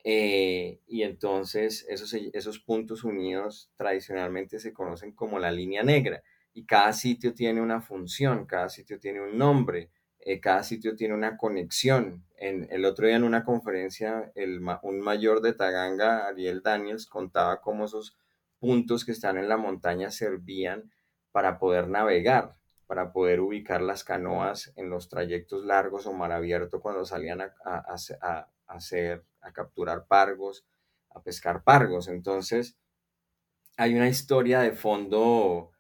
Eh, 0.05 0.81
y 0.87 1.03
entonces 1.03 1.87
esos, 1.89 2.13
esos 2.13 2.59
puntos 2.59 3.05
unidos 3.05 3.71
tradicionalmente 3.77 4.59
se 4.59 4.73
conocen 4.73 5.13
como 5.13 5.39
la 5.39 5.53
línea 5.53 5.85
negra 5.85 6.23
y 6.55 6.67
cada 6.67 6.93
sitio 6.93 7.35
tiene 7.35 7.61
una 7.61 7.81
función, 7.81 8.47
cada 8.47 8.69
sitio 8.69 8.99
tiene 8.99 9.21
un 9.21 9.39
nombre, 9.39 9.91
eh, 10.21 10.41
cada 10.41 10.63
sitio 10.63 10.95
tiene 10.95 11.15
una 11.15 11.37
conexión. 11.37 12.25
En, 12.37 12.69
el 12.71 12.85
otro 12.85 13.07
día 13.07 13.17
en 13.17 13.25
una 13.25 13.45
conferencia, 13.45 14.31
el, 14.35 14.61
un 14.83 15.01
mayor 15.01 15.41
de 15.41 15.55
Taganga, 15.55 16.27
Ariel 16.29 16.63
Daniels, 16.63 17.07
contaba 17.07 17.61
cómo 17.61 17.87
esos 17.87 18.17
puntos 18.63 19.05
que 19.05 19.11
están 19.11 19.39
en 19.39 19.49
la 19.49 19.57
montaña 19.57 20.13
servían 20.13 20.93
para 21.33 21.59
poder 21.59 21.89
navegar, 21.89 22.55
para 22.87 23.13
poder 23.13 23.41
ubicar 23.41 23.83
las 23.83 24.05
canoas 24.05 24.73
en 24.77 24.89
los 24.89 25.09
trayectos 25.09 25.65
largos 25.65 26.07
o 26.07 26.13
mar 26.13 26.31
abierto 26.31 26.81
cuando 26.81 27.05
salían 27.05 27.41
a, 27.41 27.51
hacer, 28.69 29.25
a 29.41 29.53
capturar 29.53 30.07
pargos, 30.07 30.65
a 31.11 31.21
pescar 31.25 31.65
pargos. 31.65 32.07
Entonces, 32.07 32.77
hay 33.77 33.97
una 33.97 34.09
historia 34.09 34.61
de 34.61 34.71
fondo 34.71 35.73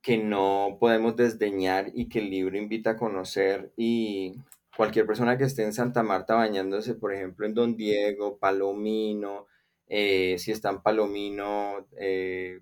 que 0.00 0.16
no 0.16 0.76
podemos 0.78 1.16
desdeñar 1.16 1.90
y 1.92 2.08
que 2.08 2.20
el 2.20 2.30
libro 2.30 2.56
invita 2.56 2.90
a 2.90 2.96
conocer 2.96 3.72
y 3.76 4.36
cualquier 4.76 5.06
persona 5.06 5.36
que 5.36 5.44
esté 5.44 5.64
en 5.64 5.72
Santa 5.72 6.04
Marta 6.04 6.36
bañándose, 6.36 6.94
por 6.94 7.12
ejemplo, 7.12 7.46
en 7.46 7.54
Don 7.54 7.76
Diego, 7.76 8.38
Palomino, 8.38 9.48
eh, 9.94 10.38
si 10.38 10.52
está 10.52 10.70
en 10.70 10.80
Palomino, 10.80 11.86
eh, 11.98 12.60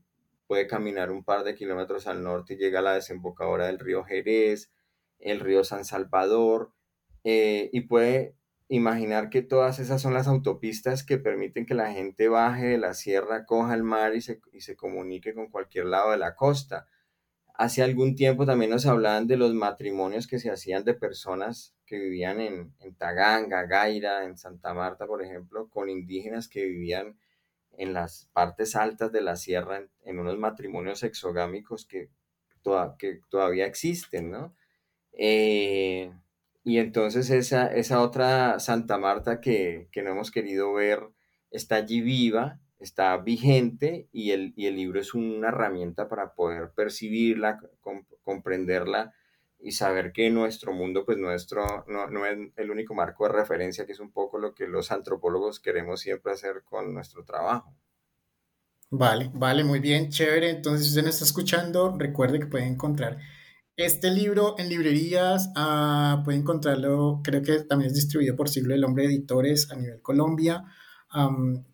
puede 0.49 0.67
caminar 0.67 1.13
un 1.13 1.23
par 1.23 1.45
de 1.45 1.55
kilómetros 1.55 2.09
al 2.09 2.25
norte 2.25 2.55
y 2.55 2.57
llega 2.57 2.81
a 2.81 2.83
la 2.83 2.95
desembocadura 2.95 3.67
del 3.67 3.79
río 3.79 4.03
Jerez, 4.03 4.73
el 5.21 5.39
río 5.39 5.63
San 5.63 5.85
Salvador, 5.85 6.73
eh, 7.23 7.71
y 7.73 7.83
puede 7.83 8.35
imaginar 8.67 9.31
que 9.31 9.43
todas 9.43 9.79
esas 9.79 10.03
son 10.03 10.13
las 10.13 10.27
autopistas 10.27 11.05
que 11.05 11.19
permiten 11.19 11.67
que 11.67 11.75
la 11.75 11.93
gente 11.93 12.27
baje 12.29 12.67
de 12.67 12.79
la 12.79 12.95
sierra, 12.95 13.47
coja 13.47 13.75
el 13.75 13.85
mar 13.85 14.17
y 14.17 14.23
se, 14.23 14.41
y 14.53 14.63
se 14.63 14.75
comunique 14.75 15.33
con 15.33 15.51
cualquier 15.51 15.85
lado 15.85 16.11
de 16.11 16.19
la 16.19 16.35
costa. 16.35 16.89
Hace 17.55 17.85
algún 17.85 18.17
tiempo 18.17 18.45
también 18.45 18.73
nos 18.73 18.87
hablaban 18.87 19.29
de 19.29 19.37
los 19.37 19.55
matrimonios 19.55 20.27
que 20.27 20.41
se 20.41 20.51
hacían 20.51 20.83
de 20.83 20.95
personas 20.95 21.77
que 21.91 21.99
vivían 21.99 22.41
en, 22.41 22.73
en 22.79 22.95
Taganga, 22.95 23.65
Gaira, 23.65 24.23
en 24.23 24.39
Santa 24.39 24.73
Marta, 24.73 25.09
por 25.09 25.25
ejemplo, 25.25 25.69
con 25.69 25.91
indígenas 25.91 26.47
que 26.47 26.65
vivían 26.65 27.19
en 27.73 27.93
las 27.93 28.31
partes 28.33 28.77
altas 28.77 29.11
de 29.11 29.21
la 29.21 29.35
sierra, 29.35 29.83
en, 30.05 30.19
unos 30.21 30.39
matrimonios 30.39 31.03
exogámicos 31.03 31.87
que, 31.87 32.09
que 32.97 33.21
todavía 33.29 33.67
existen, 33.67 34.31
¿no? 34.31 34.55
Eh, 35.15 36.13
y 36.63 36.79
entonces 36.79 37.29
esa, 37.31 37.67
esa 37.67 38.01
otra 38.03 38.61
Santa 38.61 38.97
Marta 38.97 39.41
que, 39.41 39.89
que 39.91 40.03
no 40.03 40.11
hemos 40.11 40.31
querido 40.31 40.73
ver 40.73 41.01
está 41.51 41.75
allí 41.77 42.03
viva 42.03 42.61
está 42.79 43.17
vigente 43.19 44.09
y 44.11 44.31
el, 44.31 44.55
y 44.57 44.67
el 44.67 44.77
libro 44.77 45.01
es 45.01 45.15
una 45.15 45.49
herramienta 45.49 46.09
para 46.09 46.35
poder 46.35 46.71
percibirla, 46.75 47.61
comprenderla 48.23 49.13
y 49.63 49.73
saber 49.73 50.13
que 50.13 50.31
nuestro 50.31 50.73
mundo, 50.73 51.05
pues 51.05 51.19
nuestro, 51.19 51.85
no, 51.89 52.09
no, 52.09 52.27
es 52.27 52.39
el 52.57 52.71
único 52.71 52.95
marco 52.95 53.27
de 53.27 53.33
referencia, 53.33 53.87
que 53.87 53.93
es 53.93 54.01
un 54.01 54.13
poco 54.13 54.39
lo 54.39 54.55
que 54.55 54.67
los 54.67 54.91
antropólogos 54.91 55.61
queremos 55.61 56.01
siempre 56.01 56.33
hacer 56.33 56.63
con 56.65 56.95
nuestro 56.95 57.25
trabajo. 57.25 57.75
Vale, 58.91 59.31
vale, 59.33 59.63
muy 59.63 59.79
bien, 59.79 60.09
chévere. 60.09 60.51
Entonces, 60.51 60.85
si 60.85 60.91
usted 60.91 61.05
nos 61.05 61.15
está 61.15 61.25
escuchando, 61.25 61.97
recuerde 61.97 62.41
que 62.41 62.47
puede 62.47 62.67
encontrar 62.67 63.19
este 63.77 64.11
libro 64.11 64.57
en 64.59 64.69
librerías, 64.69 65.51
ah, 65.57 66.23
puede 66.25 66.39
encontrarlo, 66.39 67.21
creo 67.23 67.43
que 67.43 67.61
también 67.61 67.89
es 67.89 67.95
distribuido 67.95 68.37
por 68.37 68.49
Siglo 68.49 68.75
del 68.75 68.85
Hombre 68.85 69.05
Editores 69.07 69.71
a 69.71 69.77
nivel 69.77 70.03
Colombia 70.03 70.65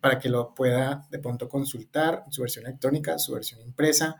para 0.01 0.19
que 0.19 0.29
lo 0.29 0.55
pueda 0.55 1.07
de 1.11 1.19
pronto 1.19 1.47
consultar, 1.47 2.23
su 2.31 2.41
versión 2.41 2.65
electrónica, 2.65 3.19
su 3.19 3.33
versión 3.33 3.61
impresa. 3.61 4.17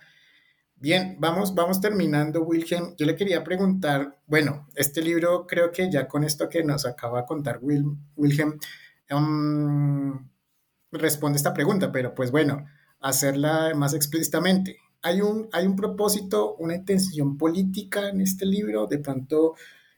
Bien, 0.79 1.17
vamos, 1.19 1.55
vamos 1.55 1.81
terminando, 1.81 2.43
Wilhelm. 2.43 2.95
Yo 2.97 3.07
le 3.07 3.15
quería 3.15 3.43
preguntar, 3.43 4.19
bueno, 4.27 4.67
este 4.75 5.01
libro 5.01 5.47
creo 5.47 5.71
que 5.71 5.91
ya 5.91 6.07
con 6.07 6.23
esto 6.23 6.49
que 6.49 6.63
nos 6.63 6.85
acaba 6.85 7.21
de 7.21 7.25
contar 7.25 7.57
Will, 7.63 7.97
Wilhelm, 8.15 8.59
responde 10.91 11.37
esta 11.37 11.53
pregunta, 11.53 11.91
pero 11.91 12.13
pues 12.13 12.29
bueno, 12.29 12.65
hacerla 12.99 13.73
más 13.75 13.95
explícitamente. 13.95 14.77
¿Hay 15.01 15.21
un, 15.21 15.49
¿Hay 15.51 15.65
un 15.65 15.75
propósito, 15.75 16.55
una 16.57 16.75
intención 16.75 17.37
política 17.37 18.09
en 18.09 18.21
este 18.21 18.45
libro? 18.45 18.85
De 18.85 18.99
pronto 18.99 19.55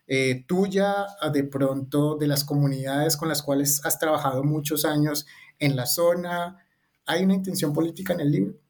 eh, 0.07 0.45
tuya, 0.47 1.07
de 1.33 1.43
pronto 1.43 2.15
de 2.15 2.27
las 2.27 2.45
comunidades 2.45 3.17
con 3.17 3.27
las 3.27 3.43
cuales 3.43 3.85
has 3.85 3.99
trabajado 3.99 4.43
muchos 4.43 4.85
años 4.85 5.27
en 5.59 5.75
la 5.75 5.85
zona? 5.85 6.57
¿Hay 7.05 7.23
una 7.23 7.33
intención 7.35 7.73
política 7.73 8.13
en 8.13 8.21
el 8.21 8.31
libro? 8.31 8.68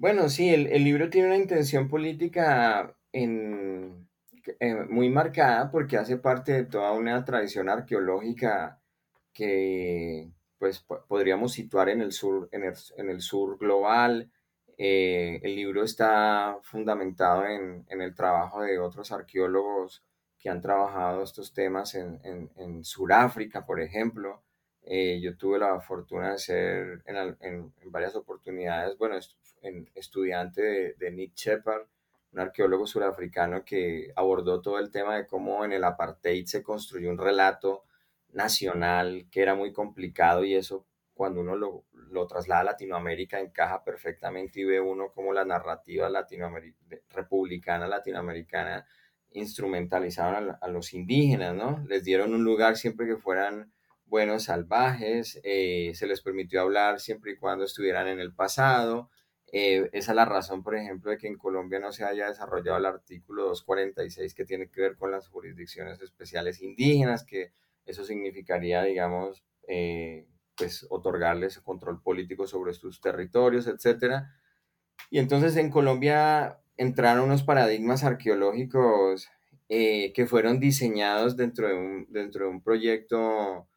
Bueno, 0.00 0.30
sí, 0.30 0.48
el, 0.48 0.82
libro 0.82 1.10
tiene 1.10 1.28
una 1.28 1.36
intención 1.36 1.86
política 1.86 2.96
en, 3.12 4.08
eh, 4.58 4.74
muy 4.88 5.10
marcada 5.10 5.70
porque 5.70 5.98
hace 5.98 6.16
parte 6.16 6.52
de 6.52 6.64
toda 6.64 6.92
una 6.92 7.22
tradición 7.26 7.68
arqueológica 7.68 8.80
que 9.34 10.30
pues 10.58 10.80
podríamos 11.06 11.52
situar 11.52 11.90
en 11.90 12.00
el 12.00 12.12
sur, 12.12 12.48
en 12.52 12.64
el, 13.10 13.20
sur 13.20 13.58
global. 13.58 14.30
Eh, 14.78 15.38
el 15.42 15.54
libro 15.54 15.84
está 15.84 16.56
fundamentado 16.62 17.44
en, 17.44 17.84
en, 17.90 18.00
el 18.00 18.14
trabajo 18.14 18.62
de 18.62 18.78
otros 18.78 19.12
arqueólogos 19.12 20.02
que 20.38 20.48
han 20.48 20.62
trabajado 20.62 21.22
estos 21.22 21.52
temas 21.52 21.94
en, 21.94 22.20
en, 22.56 22.84
Sudáfrica, 22.84 23.66
por 23.66 23.80
ejemplo. 23.82 24.42
Eh, 24.82 25.20
yo 25.20 25.36
tuve 25.36 25.58
la 25.58 25.78
fortuna 25.80 26.32
de 26.32 26.38
ser 26.38 27.02
en, 27.04 27.36
en 27.40 27.92
varias 27.92 28.16
oportunidades, 28.16 28.96
bueno, 28.96 29.18
en, 29.62 29.90
estudiante 29.94 30.62
de, 30.62 30.94
de, 30.94 31.10
Nick 31.10 31.34
Shepard, 31.34 31.86
un 32.32 32.40
arqueólogo 32.40 32.86
surafricano 32.86 33.64
que 33.64 34.12
abordó 34.16 34.60
todo 34.60 34.78
el 34.78 34.90
tema 34.90 35.16
de 35.16 35.26
cómo 35.26 35.64
en 35.64 35.72
el 35.72 35.84
apartheid 35.84 36.46
se 36.46 36.62
construyó 36.62 37.10
un 37.10 37.18
relato 37.18 37.84
nacional 38.32 39.26
que 39.30 39.42
era 39.42 39.54
muy 39.54 39.72
complicado 39.72 40.44
y 40.44 40.54
eso 40.54 40.86
cuando 41.14 41.40
uno 41.42 41.54
lo, 41.56 41.84
lo 41.92 42.26
traslada 42.26 42.62
a 42.62 42.64
Latinoamérica 42.64 43.40
encaja 43.40 43.84
perfectamente 43.84 44.60
y 44.60 44.64
ve 44.64 44.80
uno 44.80 45.10
como 45.12 45.32
la 45.32 45.44
narrativa 45.44 46.10
republicana 47.10 47.86
latinoamericana 47.86 48.86
instrumentalizaron 49.32 50.56
a, 50.60 50.68
los 50.68 50.92
indígenas, 50.92 51.54
¿no? 51.54 51.84
Les 51.86 52.04
dieron 52.04 52.34
un 52.34 52.42
lugar 52.42 52.76
siempre 52.76 53.06
que 53.06 53.16
fueran 53.16 53.70
buenos 54.06 54.44
salvajes, 54.44 55.40
eh, 55.44 55.92
se 55.94 56.06
les 56.06 56.20
permitió 56.20 56.62
hablar 56.62 57.00
siempre 57.00 57.32
y 57.32 57.36
cuando 57.36 57.64
estuvieran 57.64 58.08
en 58.08 58.18
el 58.18 58.34
pasado. 58.34 59.10
Eh, 59.52 59.90
esa 59.92 60.12
es 60.12 60.16
la 60.16 60.24
razón, 60.24 60.62
por 60.62 60.76
ejemplo, 60.76 61.10
de 61.10 61.18
que 61.18 61.26
en 61.26 61.36
Colombia 61.36 61.80
no 61.80 61.92
se 61.92 62.04
haya 62.04 62.28
desarrollado 62.28 62.78
el 62.78 62.86
artículo 62.86 63.46
246 63.46 64.34
que 64.34 64.44
tiene 64.44 64.68
que 64.70 64.80
ver 64.80 64.96
con 64.96 65.10
las 65.10 65.28
jurisdicciones 65.28 66.00
especiales 66.00 66.62
indígenas, 66.62 67.24
que 67.24 67.52
eso 67.84 68.04
significaría, 68.04 68.82
digamos, 68.84 69.42
eh, 69.66 70.26
pues 70.56 70.86
otorgarles 70.90 71.58
control 71.60 72.00
político 72.02 72.46
sobre 72.46 72.74
sus 72.74 73.00
territorios, 73.00 73.66
etcétera. 73.66 74.36
Y 75.10 75.18
entonces 75.18 75.56
en 75.56 75.70
Colombia 75.70 76.60
entraron 76.76 77.24
unos 77.24 77.42
paradigmas 77.42 78.04
arqueológicos 78.04 79.28
eh, 79.68 80.12
que 80.12 80.26
fueron 80.26 80.60
diseñados 80.60 81.36
dentro 81.36 81.68
de 81.68 81.74
un, 81.74 82.06
dentro 82.10 82.44
de 82.44 82.50
un 82.50 82.62
proyecto 82.62 83.68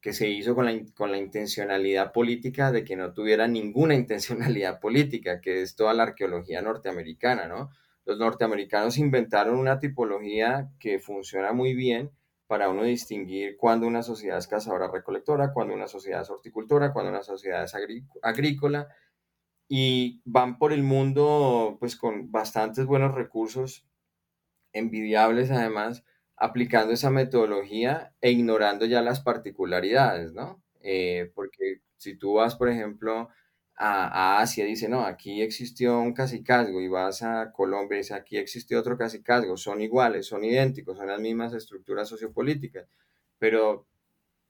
que 0.00 0.12
se 0.12 0.28
hizo 0.28 0.54
con 0.54 0.66
la, 0.66 0.80
con 0.94 1.10
la 1.10 1.18
intencionalidad 1.18 2.12
política 2.12 2.70
de 2.70 2.84
que 2.84 2.96
no 2.96 3.12
tuviera 3.12 3.48
ninguna 3.48 3.94
intencionalidad 4.02 4.80
política, 4.80 5.40
que 5.40 5.62
es 5.62 5.76
toda 5.76 5.94
la 5.94 6.04
arqueología 6.04 6.62
norteamericana, 6.62 7.46
¿no? 7.48 7.70
Los 8.04 8.18
norteamericanos 8.18 8.96
inventaron 8.96 9.58
una 9.58 9.78
tipología 9.78 10.70
que 10.78 10.98
funciona 10.98 11.52
muy 11.52 11.74
bien 11.74 12.10
para 12.46 12.70
uno 12.70 12.82
distinguir 12.82 13.58
cuando 13.58 13.86
una 13.86 14.02
sociedad 14.02 14.38
es 14.38 14.48
cazadora-recolectora, 14.48 15.52
cuando 15.52 15.74
una 15.74 15.86
sociedad 15.86 16.22
es 16.22 16.30
horticultora, 16.30 16.94
cuando 16.94 17.10
una 17.10 17.22
sociedad 17.22 17.64
es 17.64 17.74
agrícola, 18.22 18.88
y 19.68 20.22
van 20.24 20.56
por 20.56 20.72
el 20.72 20.82
mundo 20.82 21.76
pues 21.78 21.94
con 21.94 22.32
bastantes 22.32 22.86
buenos 22.86 23.14
recursos, 23.14 23.86
envidiables 24.72 25.50
además, 25.50 26.04
aplicando 26.40 26.92
esa 26.92 27.10
metodología 27.10 28.12
e 28.20 28.30
ignorando 28.30 28.86
ya 28.86 29.02
las 29.02 29.20
particularidades, 29.20 30.32
¿no? 30.32 30.62
Eh, 30.80 31.30
porque 31.34 31.82
si 31.96 32.16
tú 32.16 32.34
vas, 32.34 32.54
por 32.56 32.68
ejemplo, 32.68 33.28
a, 33.76 34.40
Asia, 34.40 34.64
dice, 34.64 34.88
no, 34.88 35.04
aquí 35.04 35.42
existió 35.42 36.00
un 36.00 36.12
casicazgo 36.12 36.80
y 36.80 36.88
vas 36.88 37.22
a 37.22 37.52
Colombia 37.52 37.96
y 37.96 37.98
dice, 38.00 38.14
aquí 38.14 38.36
existió 38.36 38.80
otro 38.80 38.98
casicazgo, 38.98 39.56
son 39.56 39.80
iguales, 39.80 40.26
son 40.26 40.44
idénticos, 40.44 40.96
son 40.98 41.08
las 41.08 41.20
mismas 41.20 41.54
estructuras 41.54 42.08
sociopolíticas, 42.08 42.88
pero 43.38 43.86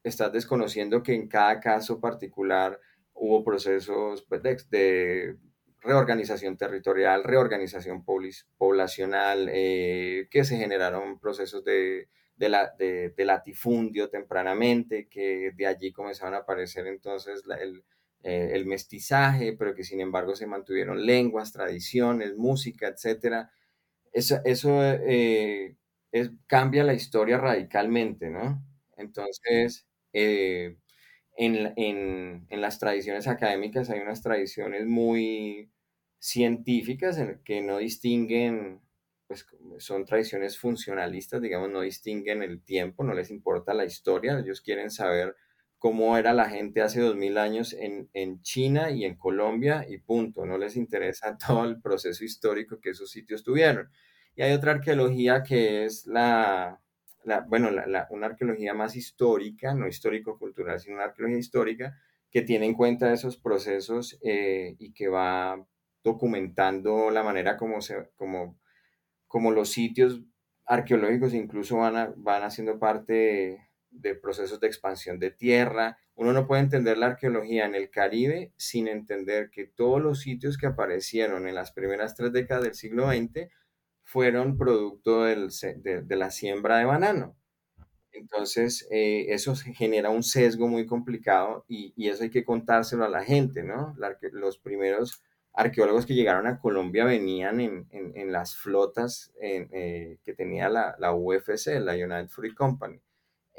estás 0.03 0.33
desconociendo 0.33 1.03
que 1.03 1.15
en 1.15 1.29
cada 1.29 1.61
caso 1.61 2.01
particular 2.01 2.81
hubo 3.15 3.45
procesos 3.45 4.23
pues, 4.29 4.43
de, 4.71 5.37
reorganización 5.81 6.57
territorial, 6.57 7.25
reorganización 7.25 8.05
poblacional, 8.05 9.49
eh, 9.51 10.29
que 10.31 10.45
se 10.45 10.57
generaron 10.57 11.19
procesos 11.19 11.65
de, 11.65 12.09
de, 12.37 13.25
latifundio 13.25 14.09
tempranamente, 14.09 15.09
que 15.09 15.53
de 15.55 15.67
allí 15.67 15.93
comenzaron 15.93 16.35
a 16.35 16.39
aparecer 16.39 16.87
entonces 16.87 17.43
el, 17.61 17.85
eh, 18.23 18.51
el, 18.53 18.67
mestizaje, 18.67 19.55
pero 19.55 19.75
que 19.75 19.85
sin 19.85 20.01
embargo 20.01 20.35
se 20.35 20.47
mantuvieron 20.47 21.05
lenguas, 21.05 21.53
tradiciones, 21.53 22.37
música, 22.37 22.89
etc. 22.89 23.49
Eso, 24.13 24.41
eso 24.45 24.83
es, 24.83 25.77
cambia 26.47 26.85
la 26.85 26.95
historia 26.95 27.39
radicalmente, 27.39 28.31
¿no? 28.31 28.63
Entonces, 28.97 29.87
en, 31.39 32.47
las 32.61 32.79
tradiciones 32.79 33.29
académicas 33.29 33.91
hay 33.91 34.01
unas 34.01 34.23
tradiciones 34.23 34.87
muy 34.87 35.71
científicas 36.19 37.17
en 37.19 37.41
que 37.45 37.63
no 37.63 37.79
distinguen, 37.79 38.81
pues 39.29 39.47
son 39.79 40.05
tradiciones 40.05 40.59
funcionalistas, 40.59 41.41
digamos, 41.41 41.71
no 41.71 41.83
distinguen 41.83 42.43
el 42.43 42.63
tiempo, 42.63 43.05
no 43.05 43.15
les 43.15 43.31
importa 43.31 43.73
la 43.73 43.85
historia, 43.85 44.39
ellos 44.41 44.61
quieren 44.61 44.91
saber 44.91 45.37
cómo 45.79 46.19
era 46.19 46.33
la 46.33 46.51
gente 46.51 46.83
hace 46.83 47.01
dos 47.01 47.15
mil 47.15 47.39
años 47.39 47.73
en, 47.73 48.11
en 48.15 48.43
China 48.43 48.91
y 48.91 49.05
en 49.05 49.15
Colombia 49.17 49.87
y 49.89 49.99
punto, 49.99 50.45
no 50.45 50.59
les 50.59 50.77
interesa 50.77 51.39
todo 51.47 51.65
el 51.65 51.81
proceso 51.81 52.25
histórico 52.25 52.81
que 52.81 52.91
esos 52.91 53.11
sitios 53.11 53.45
tuvieron. 53.45 53.89
Y 54.35 54.43
hay 54.43 54.53
otra 54.53 54.73
arqueología 54.73 55.43
que 55.45 55.85
es 55.85 56.07
la, 56.07 56.81
bueno, 57.49 57.71
una 58.11 58.27
arqueología 58.27 58.75
más 58.75 58.97
histórica, 58.97 59.75
no 59.75 59.87
histórico-cultural, 59.87 60.81
sino 60.81 60.97
una 60.97 61.05
arqueología 61.05 61.39
histórica 61.39 61.99
que 62.31 62.43
tiene 62.43 62.67
en 62.67 62.75
cuenta 62.75 63.13
esos 63.13 63.37
procesos 63.37 64.19
eh, 64.23 64.77
y 64.79 64.93
que 64.93 65.09
va 65.09 65.65
documentando 66.03 67.11
la 67.11 67.23
manera 67.23 67.57
como, 67.57 67.81
se, 67.81 68.11
como, 68.17 68.59
como 69.27 69.51
los 69.51 69.71
sitios 69.71 70.23
arqueológicos 70.67 71.35
incluso 71.35 71.79
van, 71.79 72.15
van 72.17 72.43
haciendo 72.43 72.79
parte 72.79 73.69
de, 73.91 74.15
procesos 74.15 74.61
de 74.61 74.67
expansión 74.67 75.19
de 75.19 75.31
tierra. 75.31 75.99
Uno 76.15 76.33
no 76.33 76.47
puede 76.47 76.63
entender 76.63 76.99
la 76.99 77.07
arqueología 77.07 77.65
en 77.65 77.75
el 77.75 77.91
Caribe 77.91 78.53
sin 78.57 78.89
entender 78.89 79.51
que 79.51 79.67
todos 79.67 80.01
los 80.01 80.21
sitios 80.21 80.59
que 80.59 80.67
aparecieron 80.67 81.49
en 81.49 81.55
las 81.55 81.73
primeras 81.73 82.15
tres 82.15 82.33
décadas 82.33 82.65
del 82.65 82.75
siglo 82.75 83.09
XX 83.09 83.49
fueron 84.09 84.57
producto 84.57 85.25
de, 85.25 85.37
la 86.09 86.31
siembra 86.31 86.79
de 86.79 86.87
banano. 86.87 87.37
Entonces, 88.11 88.89
eh, 88.91 89.27
eso 89.29 89.55
genera 89.55 90.09
un 90.09 90.23
sesgo 90.23 90.67
muy 90.67 90.87
complicado 90.87 91.67
y, 91.69 91.93
eso 92.09 92.23
hay 92.23 92.31
que 92.31 92.43
contárselo 92.43 93.05
a 93.05 93.11
la 93.11 93.23
gente, 93.23 93.63
¿no? 93.63 93.95
los 94.33 94.59
primeros 94.59 95.23
arqueólogos 95.53 96.07
que 96.07 96.15
llegaron 96.15 96.47
a 96.47 96.59
Colombia 96.59 97.05
venían 97.05 97.61
en, 97.61 98.33
las 98.33 98.57
flotas 98.57 99.31
eh, 99.43 100.17
que 100.25 100.33
tenía 100.33 100.71
la, 100.71 100.97
la, 100.99 101.13
UFC, 101.13 101.79
la 101.79 101.93
United 101.93 102.29
Fruit 102.29 102.55
Company. 102.55 103.03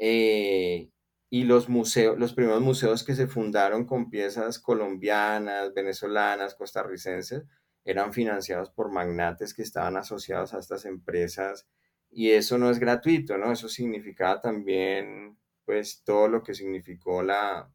Eh, 0.00 0.90
y 1.30 1.44
los 1.44 1.68
museos, 1.68 2.18
los 2.18 2.32
primeros 2.32 2.60
museos 2.60 3.04
que 3.04 3.14
se 3.14 3.28
fundaron 3.28 3.84
con 3.84 4.10
piezas 4.10 4.58
colombianas, 4.58 5.72
venezolanas, 5.74 6.56
costarricenses, 6.56 7.44
eran 7.84 8.12
financiados 8.12 8.70
por 8.70 8.90
magnates 8.92 9.54
que 9.54 9.62
estaban 9.62 9.96
asociados 9.96 10.54
a 10.54 10.58
estas 10.58 10.84
empresas 10.84 11.66
y 12.10 12.30
eso 12.32 12.58
no 12.58 12.70
es 12.70 12.78
gratuito, 12.78 13.38
¿no? 13.38 13.52
Eso 13.52 13.68
significaba 13.68 14.40
también, 14.40 15.38
pues, 15.64 16.02
todo 16.04 16.28
lo 16.28 16.42
que 16.42 16.54
significó 16.54 17.22
la, 17.22 17.70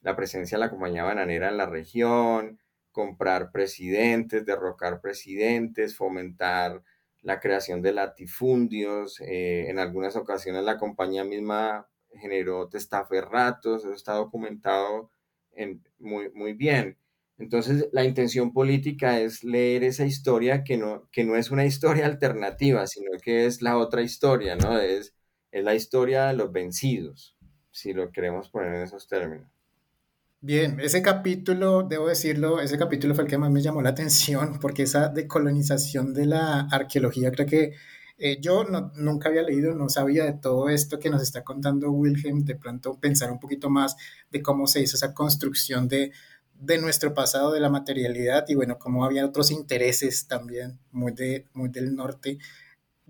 la 0.00 0.16
presencia 0.16 0.58
de 0.58 0.64
la 0.64 0.70
compañía 0.70 1.04
bananera 1.04 1.48
en 1.48 1.56
la 1.56 1.66
región, 1.66 2.60
comprar 2.92 3.52
presidentes, 3.52 4.44
derrocar 4.46 5.00
presidentes, 5.00 5.96
fomentar 5.96 6.82
la 7.22 7.40
creación 7.40 7.82
de 7.82 7.92
latifundios. 7.92 9.20
Eh, 9.20 9.68
en 9.68 9.78
algunas 9.78 10.16
ocasiones 10.16 10.64
la 10.64 10.78
compañía 10.78 11.24
misma 11.24 11.88
generó 12.14 12.68
testaferratos, 12.68 13.84
eso 13.84 13.92
está 13.94 14.14
documentado 14.14 15.10
en, 15.52 15.84
muy, 15.98 16.30
muy 16.32 16.52
bien. 16.54 16.98
Entonces, 17.38 17.88
la 17.92 18.04
intención 18.04 18.52
política 18.52 19.20
es 19.20 19.44
leer 19.44 19.84
esa 19.84 20.04
historia 20.04 20.64
que 20.64 20.76
no, 20.76 21.08
que 21.12 21.24
no 21.24 21.36
es 21.36 21.50
una 21.50 21.64
historia 21.64 22.06
alternativa, 22.06 22.86
sino 22.86 23.12
que 23.22 23.46
es 23.46 23.62
la 23.62 23.78
otra 23.78 24.02
historia, 24.02 24.56
¿no? 24.56 24.78
Es, 24.78 25.14
es 25.52 25.64
la 25.64 25.74
historia 25.74 26.26
de 26.26 26.34
los 26.34 26.50
vencidos, 26.52 27.36
si 27.70 27.92
lo 27.92 28.10
queremos 28.10 28.48
poner 28.50 28.74
en 28.74 28.82
esos 28.82 29.06
términos. 29.06 29.48
Bien, 30.40 30.78
ese 30.80 31.02
capítulo, 31.02 31.82
debo 31.82 32.08
decirlo, 32.08 32.60
ese 32.60 32.78
capítulo 32.78 33.14
fue 33.14 33.24
el 33.24 33.30
que 33.30 33.38
más 33.38 33.50
me 33.50 33.62
llamó 33.62 33.82
la 33.82 33.90
atención, 33.90 34.58
porque 34.60 34.84
esa 34.84 35.08
decolonización 35.08 36.14
de 36.14 36.26
la 36.26 36.60
arqueología, 36.70 37.30
creo 37.32 37.46
que 37.46 37.72
eh, 38.18 38.38
yo 38.40 38.64
no, 38.64 38.92
nunca 38.96 39.28
había 39.28 39.42
leído, 39.42 39.74
no 39.74 39.88
sabía 39.88 40.24
de 40.24 40.32
todo 40.34 40.68
esto 40.68 40.98
que 40.98 41.10
nos 41.10 41.22
está 41.22 41.44
contando 41.44 41.90
Wilhelm, 41.90 42.44
de 42.44 42.56
pronto 42.56 42.98
pensar 42.98 43.30
un 43.30 43.38
poquito 43.38 43.70
más 43.70 43.96
de 44.30 44.42
cómo 44.42 44.66
se 44.66 44.80
hizo 44.80 44.96
esa 44.96 45.14
construcción 45.14 45.86
de 45.88 46.12
de 46.60 46.78
nuestro 46.78 47.14
pasado, 47.14 47.52
de 47.52 47.60
la 47.60 47.70
materialidad 47.70 48.44
y 48.48 48.54
bueno, 48.54 48.78
como 48.78 49.04
había 49.04 49.24
otros 49.24 49.50
intereses 49.50 50.26
también 50.26 50.78
muy, 50.90 51.12
de, 51.12 51.46
muy 51.54 51.68
del 51.68 51.94
norte 51.94 52.38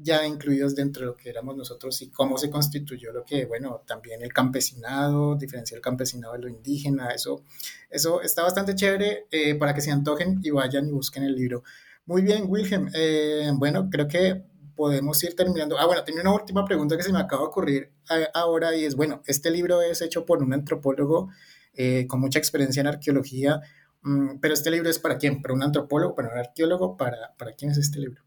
ya 0.01 0.25
incluidos 0.25 0.77
dentro 0.77 1.01
de 1.01 1.07
lo 1.09 1.17
que 1.17 1.29
éramos 1.29 1.57
nosotros 1.57 2.01
y 2.03 2.11
cómo 2.11 2.39
se 2.39 2.51
constituyó 2.51 3.13
lo 3.13 3.25
que, 3.25 3.47
bueno, 3.47 3.83
también 3.87 4.23
el 4.23 4.33
campesinado, 4.33 5.35
diferenciar 5.35 5.79
el 5.79 5.83
campesinado 5.83 6.35
de 6.35 6.41
lo 6.41 6.49
indígena, 6.49 7.11
eso, 7.11 7.43
eso 7.91 8.23
está 8.23 8.43
bastante 8.43 8.75
chévere 8.75 9.27
eh, 9.31 9.57
para 9.57 9.75
que 9.75 9.81
se 9.81 9.91
antojen 9.91 10.41
y 10.43 10.51
vayan 10.51 10.87
y 10.89 10.93
busquen 10.93 11.25
el 11.25 11.35
libro. 11.35 11.65
Muy 12.07 12.23
bien, 12.23 12.45
Wilhelm. 12.47 12.91
Eh, 12.95 13.51
bueno, 13.55 13.89
creo 13.91 14.07
que 14.07 14.45
podemos 14.77 15.23
ir 15.25 15.35
terminando. 15.35 15.77
Ah, 15.79 15.87
bueno, 15.87 16.05
tenía 16.05 16.23
una 16.23 16.33
última 16.33 16.65
pregunta 16.65 16.97
que 16.97 17.03
se 17.03 17.13
me 17.13 17.19
acaba 17.19 17.43
de 17.43 17.49
ocurrir 17.49 17.91
eh, 18.11 18.29
ahora 18.35 18.77
y 18.77 18.85
es, 18.85 18.95
bueno, 18.95 19.23
este 19.27 19.51
libro 19.51 19.83
es 19.83 20.01
hecho 20.01 20.25
por 20.25 20.43
un 20.43 20.55
antropólogo 20.55 21.29
eh, 21.81 22.09
con 22.09 22.19
mucha 22.19 22.41
experiencia 22.41 22.81
en 22.81 22.89
arqueología. 22.89 23.61
Mm, 24.03 24.41
pero 24.41 24.53
este 24.53 24.71
libro 24.73 24.91
es 24.91 24.99
para 24.99 25.17
quién? 25.17 25.41
¿Para 25.41 25.55
un 25.55 25.63
antropólogo? 25.63 26.17
¿Para 26.17 26.33
un 26.33 26.39
arqueólogo? 26.39 26.97
¿Para, 26.97 27.37
para 27.39 27.53
quién 27.53 27.71
es 27.71 27.79
este 27.79 28.01
libro? 28.01 28.21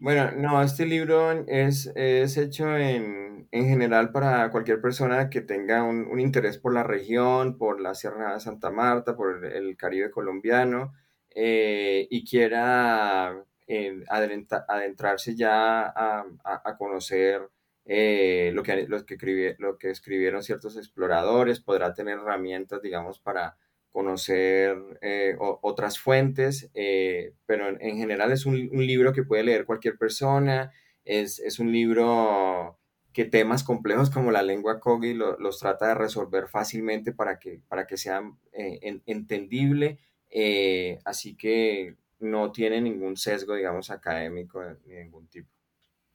Bueno, 0.00 0.32
no, 0.32 0.60
este 0.60 0.84
libro 0.84 1.30
es, 1.46 1.92
es 1.94 2.36
hecho 2.36 2.76
en, 2.76 3.48
en, 3.52 3.68
general 3.68 4.10
para 4.10 4.50
cualquier 4.50 4.80
persona 4.80 5.30
que 5.30 5.40
tenga 5.40 5.84
un, 5.84 6.06
un, 6.08 6.18
interés 6.18 6.58
por 6.58 6.74
la 6.74 6.82
región, 6.82 7.58
por 7.58 7.80
la 7.80 7.94
Sierra 7.94 8.34
de 8.34 8.40
Santa 8.40 8.70
Marta, 8.70 9.14
por 9.16 9.44
el, 9.44 9.76
Caribe 9.76 10.10
colombiano 10.10 10.94
eh, 11.32 12.08
y 12.10 12.24
quiera 12.24 13.44
eh, 13.68 14.04
adentrarse 14.08 15.36
ya 15.36 15.82
a, 15.82 16.24
a, 16.44 16.62
a 16.64 16.76
conocer 16.76 17.40
eh, 17.90 18.50
lo, 18.52 18.62
que, 18.62 18.86
lo, 18.86 19.06
que 19.06 19.56
lo 19.58 19.78
que 19.78 19.88
escribieron 19.88 20.42
ciertos 20.42 20.76
exploradores, 20.76 21.60
podrá 21.60 21.94
tener 21.94 22.18
herramientas, 22.18 22.82
digamos, 22.82 23.18
para 23.18 23.56
conocer 23.90 24.76
eh, 25.00 25.34
otras 25.38 25.98
fuentes, 25.98 26.70
eh, 26.74 27.32
pero 27.46 27.68
en, 27.80 27.96
general 27.96 28.30
es 28.30 28.44
un, 28.44 28.68
libro 28.72 29.14
que 29.14 29.22
puede 29.22 29.42
leer 29.42 29.64
cualquier 29.64 29.96
persona, 29.96 30.70
es, 31.06 31.38
es, 31.38 31.58
un 31.58 31.72
libro 31.72 32.78
que 33.14 33.24
temas 33.24 33.64
complejos 33.64 34.10
como 34.10 34.30
la 34.32 34.42
lengua 34.42 34.80
Kogi 34.80 35.14
los 35.14 35.58
trata 35.58 35.88
de 35.88 35.94
resolver 35.94 36.46
fácilmente 36.48 37.12
para 37.12 37.38
que, 37.38 37.62
para 37.68 37.86
que 37.86 37.96
sean 37.96 38.38
entendible, 38.52 39.98
así 41.06 41.36
que 41.36 41.96
no 42.20 42.52
tiene 42.52 42.82
ningún 42.82 43.16
sesgo, 43.16 43.54
digamos, 43.54 43.90
académico 43.90 44.60
de 44.60 45.02
ningún 45.02 45.26
tipo. 45.28 45.57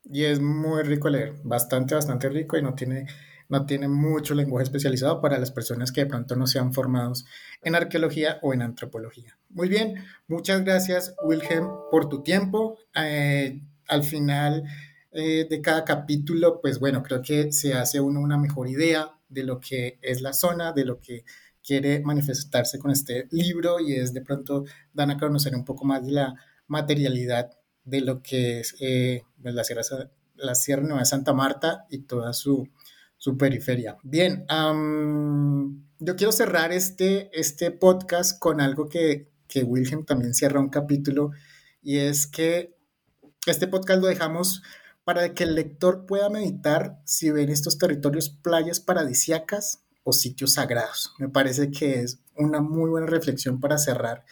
Y 0.06 0.26
es 0.26 0.40
muy 0.40 0.84
rico 0.84 1.10
leer, 1.10 1.34
bastante, 1.44 1.96
bastante 1.96 2.30
rico 2.30 2.58
y 2.58 2.62
no 2.62 2.76
tiene, 2.76 3.08
no 3.50 3.66
tiene 3.66 3.88
mucho 3.88 4.36
lenguaje 4.36 4.64
especializado 4.64 5.22
para 5.22 5.40
las 5.40 5.52
personas 5.52 5.92
que 5.92 6.02
de 6.02 6.08
pronto 6.08 6.36
no 6.36 6.46
sean 6.48 6.74
formados 6.74 7.26
en 7.62 7.76
arqueología 7.76 8.40
o 8.42 8.54
en 8.54 8.62
antropología. 8.62 9.38
Muy 9.50 9.70
bien, 9.70 9.96
muchas 10.28 10.64
gracias 10.64 11.16
Wilhelm 11.24 11.70
por 11.90 12.10
tu 12.10 12.22
tiempo. 12.22 12.78
Eh, 12.96 13.62
al 13.88 14.04
final 14.04 14.64
eh, 15.12 15.48
de 15.50 15.62
cada 15.62 15.86
capítulo, 15.86 16.60
pues 16.62 16.80
bueno, 16.80 17.04
creo 17.04 17.22
que 17.22 17.52
se 17.52 17.74
hace 17.74 18.00
uno 18.02 18.20
una 18.20 18.38
mejor 18.38 18.68
idea 18.68 19.12
de 19.30 19.44
lo 19.44 19.60
que 19.60 20.00
es 20.02 20.22
la 20.22 20.34
zona, 20.34 20.74
de 20.74 20.86
lo 20.86 21.00
que 21.00 21.24
quiere 21.64 22.02
manifestarse 22.02 22.78
con 22.78 22.92
este 22.92 23.28
libro 23.32 23.80
y 23.80 23.94
es 23.94 24.14
de 24.14 24.22
pronto 24.22 24.66
dan 24.92 25.12
a 25.12 25.18
conocer 25.18 25.56
un 25.56 25.64
poco 25.64 25.86
más 25.86 26.06
de 26.06 26.12
la 26.12 26.36
materialidad 26.68 27.52
de 27.86 28.02
lo 28.02 28.22
que 28.22 28.60
es 28.60 28.76
eh, 28.80 29.24
la, 29.44 29.64
Sierra, 29.64 29.82
la 30.36 30.56
Sierra 30.56 30.84
Nueva 30.84 31.06
Santa 31.06 31.34
Marta 31.34 31.86
y 31.90 32.00
toda 32.00 32.34
su, 32.34 32.68
su 33.18 33.38
periferia. 33.38 33.98
Bien, 34.04 34.46
yo 36.00 36.16
quiero 36.16 36.32
cerrar 36.32 36.72
este, 36.72 37.30
este 37.38 37.72
podcast 37.72 38.40
con 38.40 38.62
algo 38.62 38.88
que, 38.88 39.32
que 39.48 39.64
Wilhelm 39.64 40.06
también 40.06 40.34
cierra 40.34 40.60
un 40.60 40.70
capítulo 40.70 41.32
y 41.82 41.98
es 41.98 42.28
que 42.28 42.78
este 43.46 43.68
podcast 43.68 44.02
lo 44.02 44.08
dejamos 44.08 44.62
para 45.04 45.34
que 45.34 45.44
el 45.44 45.56
lector 45.56 46.06
pueda 46.06 46.30
meditar 46.30 47.02
si 47.06 47.30
ven 47.30 47.50
estos 47.50 47.78
territorios 47.78 48.30
playas 48.30 48.80
paradisiacas 48.80 49.84
o 50.04 50.14
sitios 50.14 50.54
sagrados. 50.54 51.14
Me 51.20 51.28
parece 51.28 51.72
que 51.72 52.00
es 52.00 52.22
una 52.36 52.62
muy 52.62 52.90
buena 52.90 53.08
reflexión 53.08 53.60
para 53.60 53.78
cerrar 53.78 54.24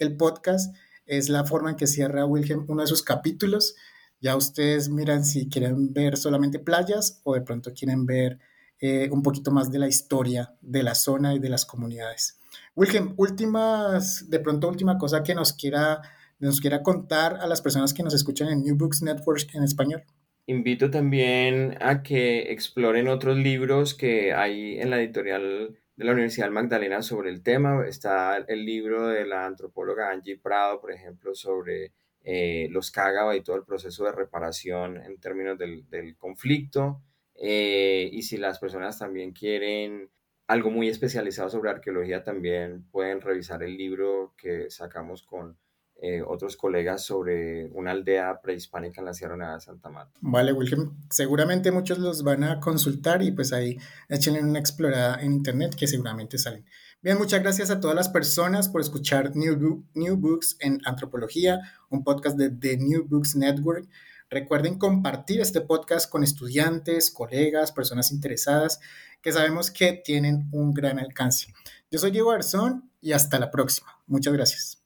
el 0.00 0.16
podcast 0.16 0.74
es 1.06 1.28
la 1.28 1.44
forma 1.44 1.70
en 1.70 1.76
que 1.76 1.86
cierra 1.86 2.24
Wilhelm 2.24 2.64
uno 2.68 2.82
de 2.82 2.88
sus 2.88 3.02
capítulos. 3.02 3.76
Ya 4.20 4.36
ustedes 4.36 4.88
miran 4.88 5.24
si 5.24 5.48
quieren 5.48 5.92
ver 5.92 6.16
solamente 6.16 6.58
playas 6.58 7.20
o 7.24 7.34
de 7.34 7.40
pronto 7.40 7.72
quieren 7.72 8.04
ver 8.04 8.38
eh, 8.80 9.08
un 9.10 9.22
poquito 9.22 9.50
más 9.50 9.70
de 9.70 9.78
la 9.78 9.88
historia 9.88 10.54
de 10.60 10.82
la 10.82 10.94
zona 10.94 11.34
y 11.34 11.38
de 11.38 11.48
las 11.48 11.64
comunidades. 11.66 12.38
Wilhelm, 12.74 13.14
últimas, 13.16 14.28
de 14.28 14.40
pronto 14.40 14.68
última 14.68 14.98
cosa 14.98 15.22
que 15.22 15.34
nos 15.34 15.52
quiera, 15.52 16.00
nos 16.38 16.60
quiera 16.60 16.82
contar 16.82 17.36
a 17.36 17.46
las 17.46 17.62
personas 17.62 17.94
que 17.94 18.02
nos 18.02 18.14
escuchan 18.14 18.48
en 18.48 18.62
New 18.62 18.76
Books 18.76 19.02
Network 19.02 19.54
en 19.54 19.62
español. 19.62 20.02
Invito 20.46 20.90
también 20.90 21.76
a 21.80 22.02
que 22.02 22.52
exploren 22.52 23.08
otros 23.08 23.36
libros 23.36 23.94
que 23.94 24.32
hay 24.32 24.80
en 24.80 24.90
la 24.90 24.98
editorial 24.98 25.78
de 25.96 26.04
la 26.04 26.12
Universidad 26.12 26.50
Magdalena 26.50 27.02
sobre 27.02 27.30
el 27.30 27.42
tema. 27.42 27.86
Está 27.86 28.38
el 28.38 28.64
libro 28.64 29.08
de 29.08 29.26
la 29.26 29.44
antropóloga 29.44 30.10
Angie 30.10 30.38
Prado, 30.38 30.80
por 30.80 30.90
ejemplo, 30.92 31.34
sobre 31.34 31.92
eh, 32.22 32.68
los 32.70 32.90
Cágaba 32.90 33.34
y 33.36 33.42
todo 33.42 33.56
el 33.56 33.64
proceso 33.64 34.04
de 34.04 34.12
reparación 34.12 34.98
en 34.98 35.18
términos 35.18 35.58
del, 35.58 36.16
conflicto. 36.18 37.02
Eh, 37.34 38.10
y 38.12 38.22
si 38.22 38.36
las 38.36 38.58
personas 38.58 38.98
también 38.98 39.32
quieren 39.32 40.10
algo 40.46 40.70
muy 40.70 40.88
especializado 40.88 41.48
sobre 41.48 41.70
arqueología, 41.70 42.24
también 42.24 42.84
pueden 42.90 43.20
revisar 43.20 43.62
el 43.62 43.76
libro 43.76 44.34
que 44.36 44.68
sacamos 44.70 45.22
con 45.22 45.56
eh, 46.02 46.22
otros 46.26 46.56
colegas 46.56 47.04
sobre 47.04 47.66
una 47.72 47.90
aldea 47.90 48.40
prehispánica 48.40 49.02
en 49.02 49.04
la 49.04 49.12
Sierra 49.12 49.36
Nevada 49.36 49.56
de 49.56 49.60
Santa 49.60 49.90
Marta. 49.90 50.18
Vale, 50.22 50.50
Wilhelm, 50.52 50.96
seguramente 51.10 51.70
muchos 51.72 51.98
los 51.98 52.22
van 52.22 52.42
a 52.42 52.58
consultar 52.58 53.22
y 53.22 53.32
pues 53.32 53.52
ahí 53.52 53.76
échenle 54.08 54.42
una 54.42 54.58
explorada 54.58 55.20
en 55.20 55.32
internet 55.32 55.74
que 55.78 55.86
seguramente 55.86 56.38
salen. 56.38 56.64
Bien, 57.02 57.16
muchas 57.16 57.40
gracias 57.40 57.70
a 57.70 57.80
todas 57.80 57.96
las 57.96 58.10
personas 58.10 58.68
por 58.68 58.82
escuchar 58.82 59.34
New, 59.34 59.86
New 59.94 60.16
Books 60.18 60.58
en 60.60 60.80
Antropología, 60.84 61.58
un 61.88 62.04
podcast 62.04 62.36
de 62.36 62.50
The 62.50 62.76
New 62.76 63.06
Books 63.08 63.36
Network. 63.36 63.88
Recuerden 64.28 64.78
compartir 64.78 65.40
este 65.40 65.62
podcast 65.62 66.10
con 66.10 66.22
estudiantes, 66.22 67.10
colegas, 67.10 67.72
personas 67.72 68.12
interesadas 68.12 68.80
que 69.22 69.32
sabemos 69.32 69.70
que 69.70 69.94
tienen 70.04 70.50
un 70.52 70.74
gran 70.74 70.98
alcance. 70.98 71.54
Yo 71.90 71.98
soy 71.98 72.10
Diego 72.10 72.32
Garzón 72.32 72.90
y 73.00 73.12
hasta 73.12 73.38
la 73.38 73.50
próxima. 73.50 73.98
Muchas 74.06 74.34
gracias. 74.34 74.79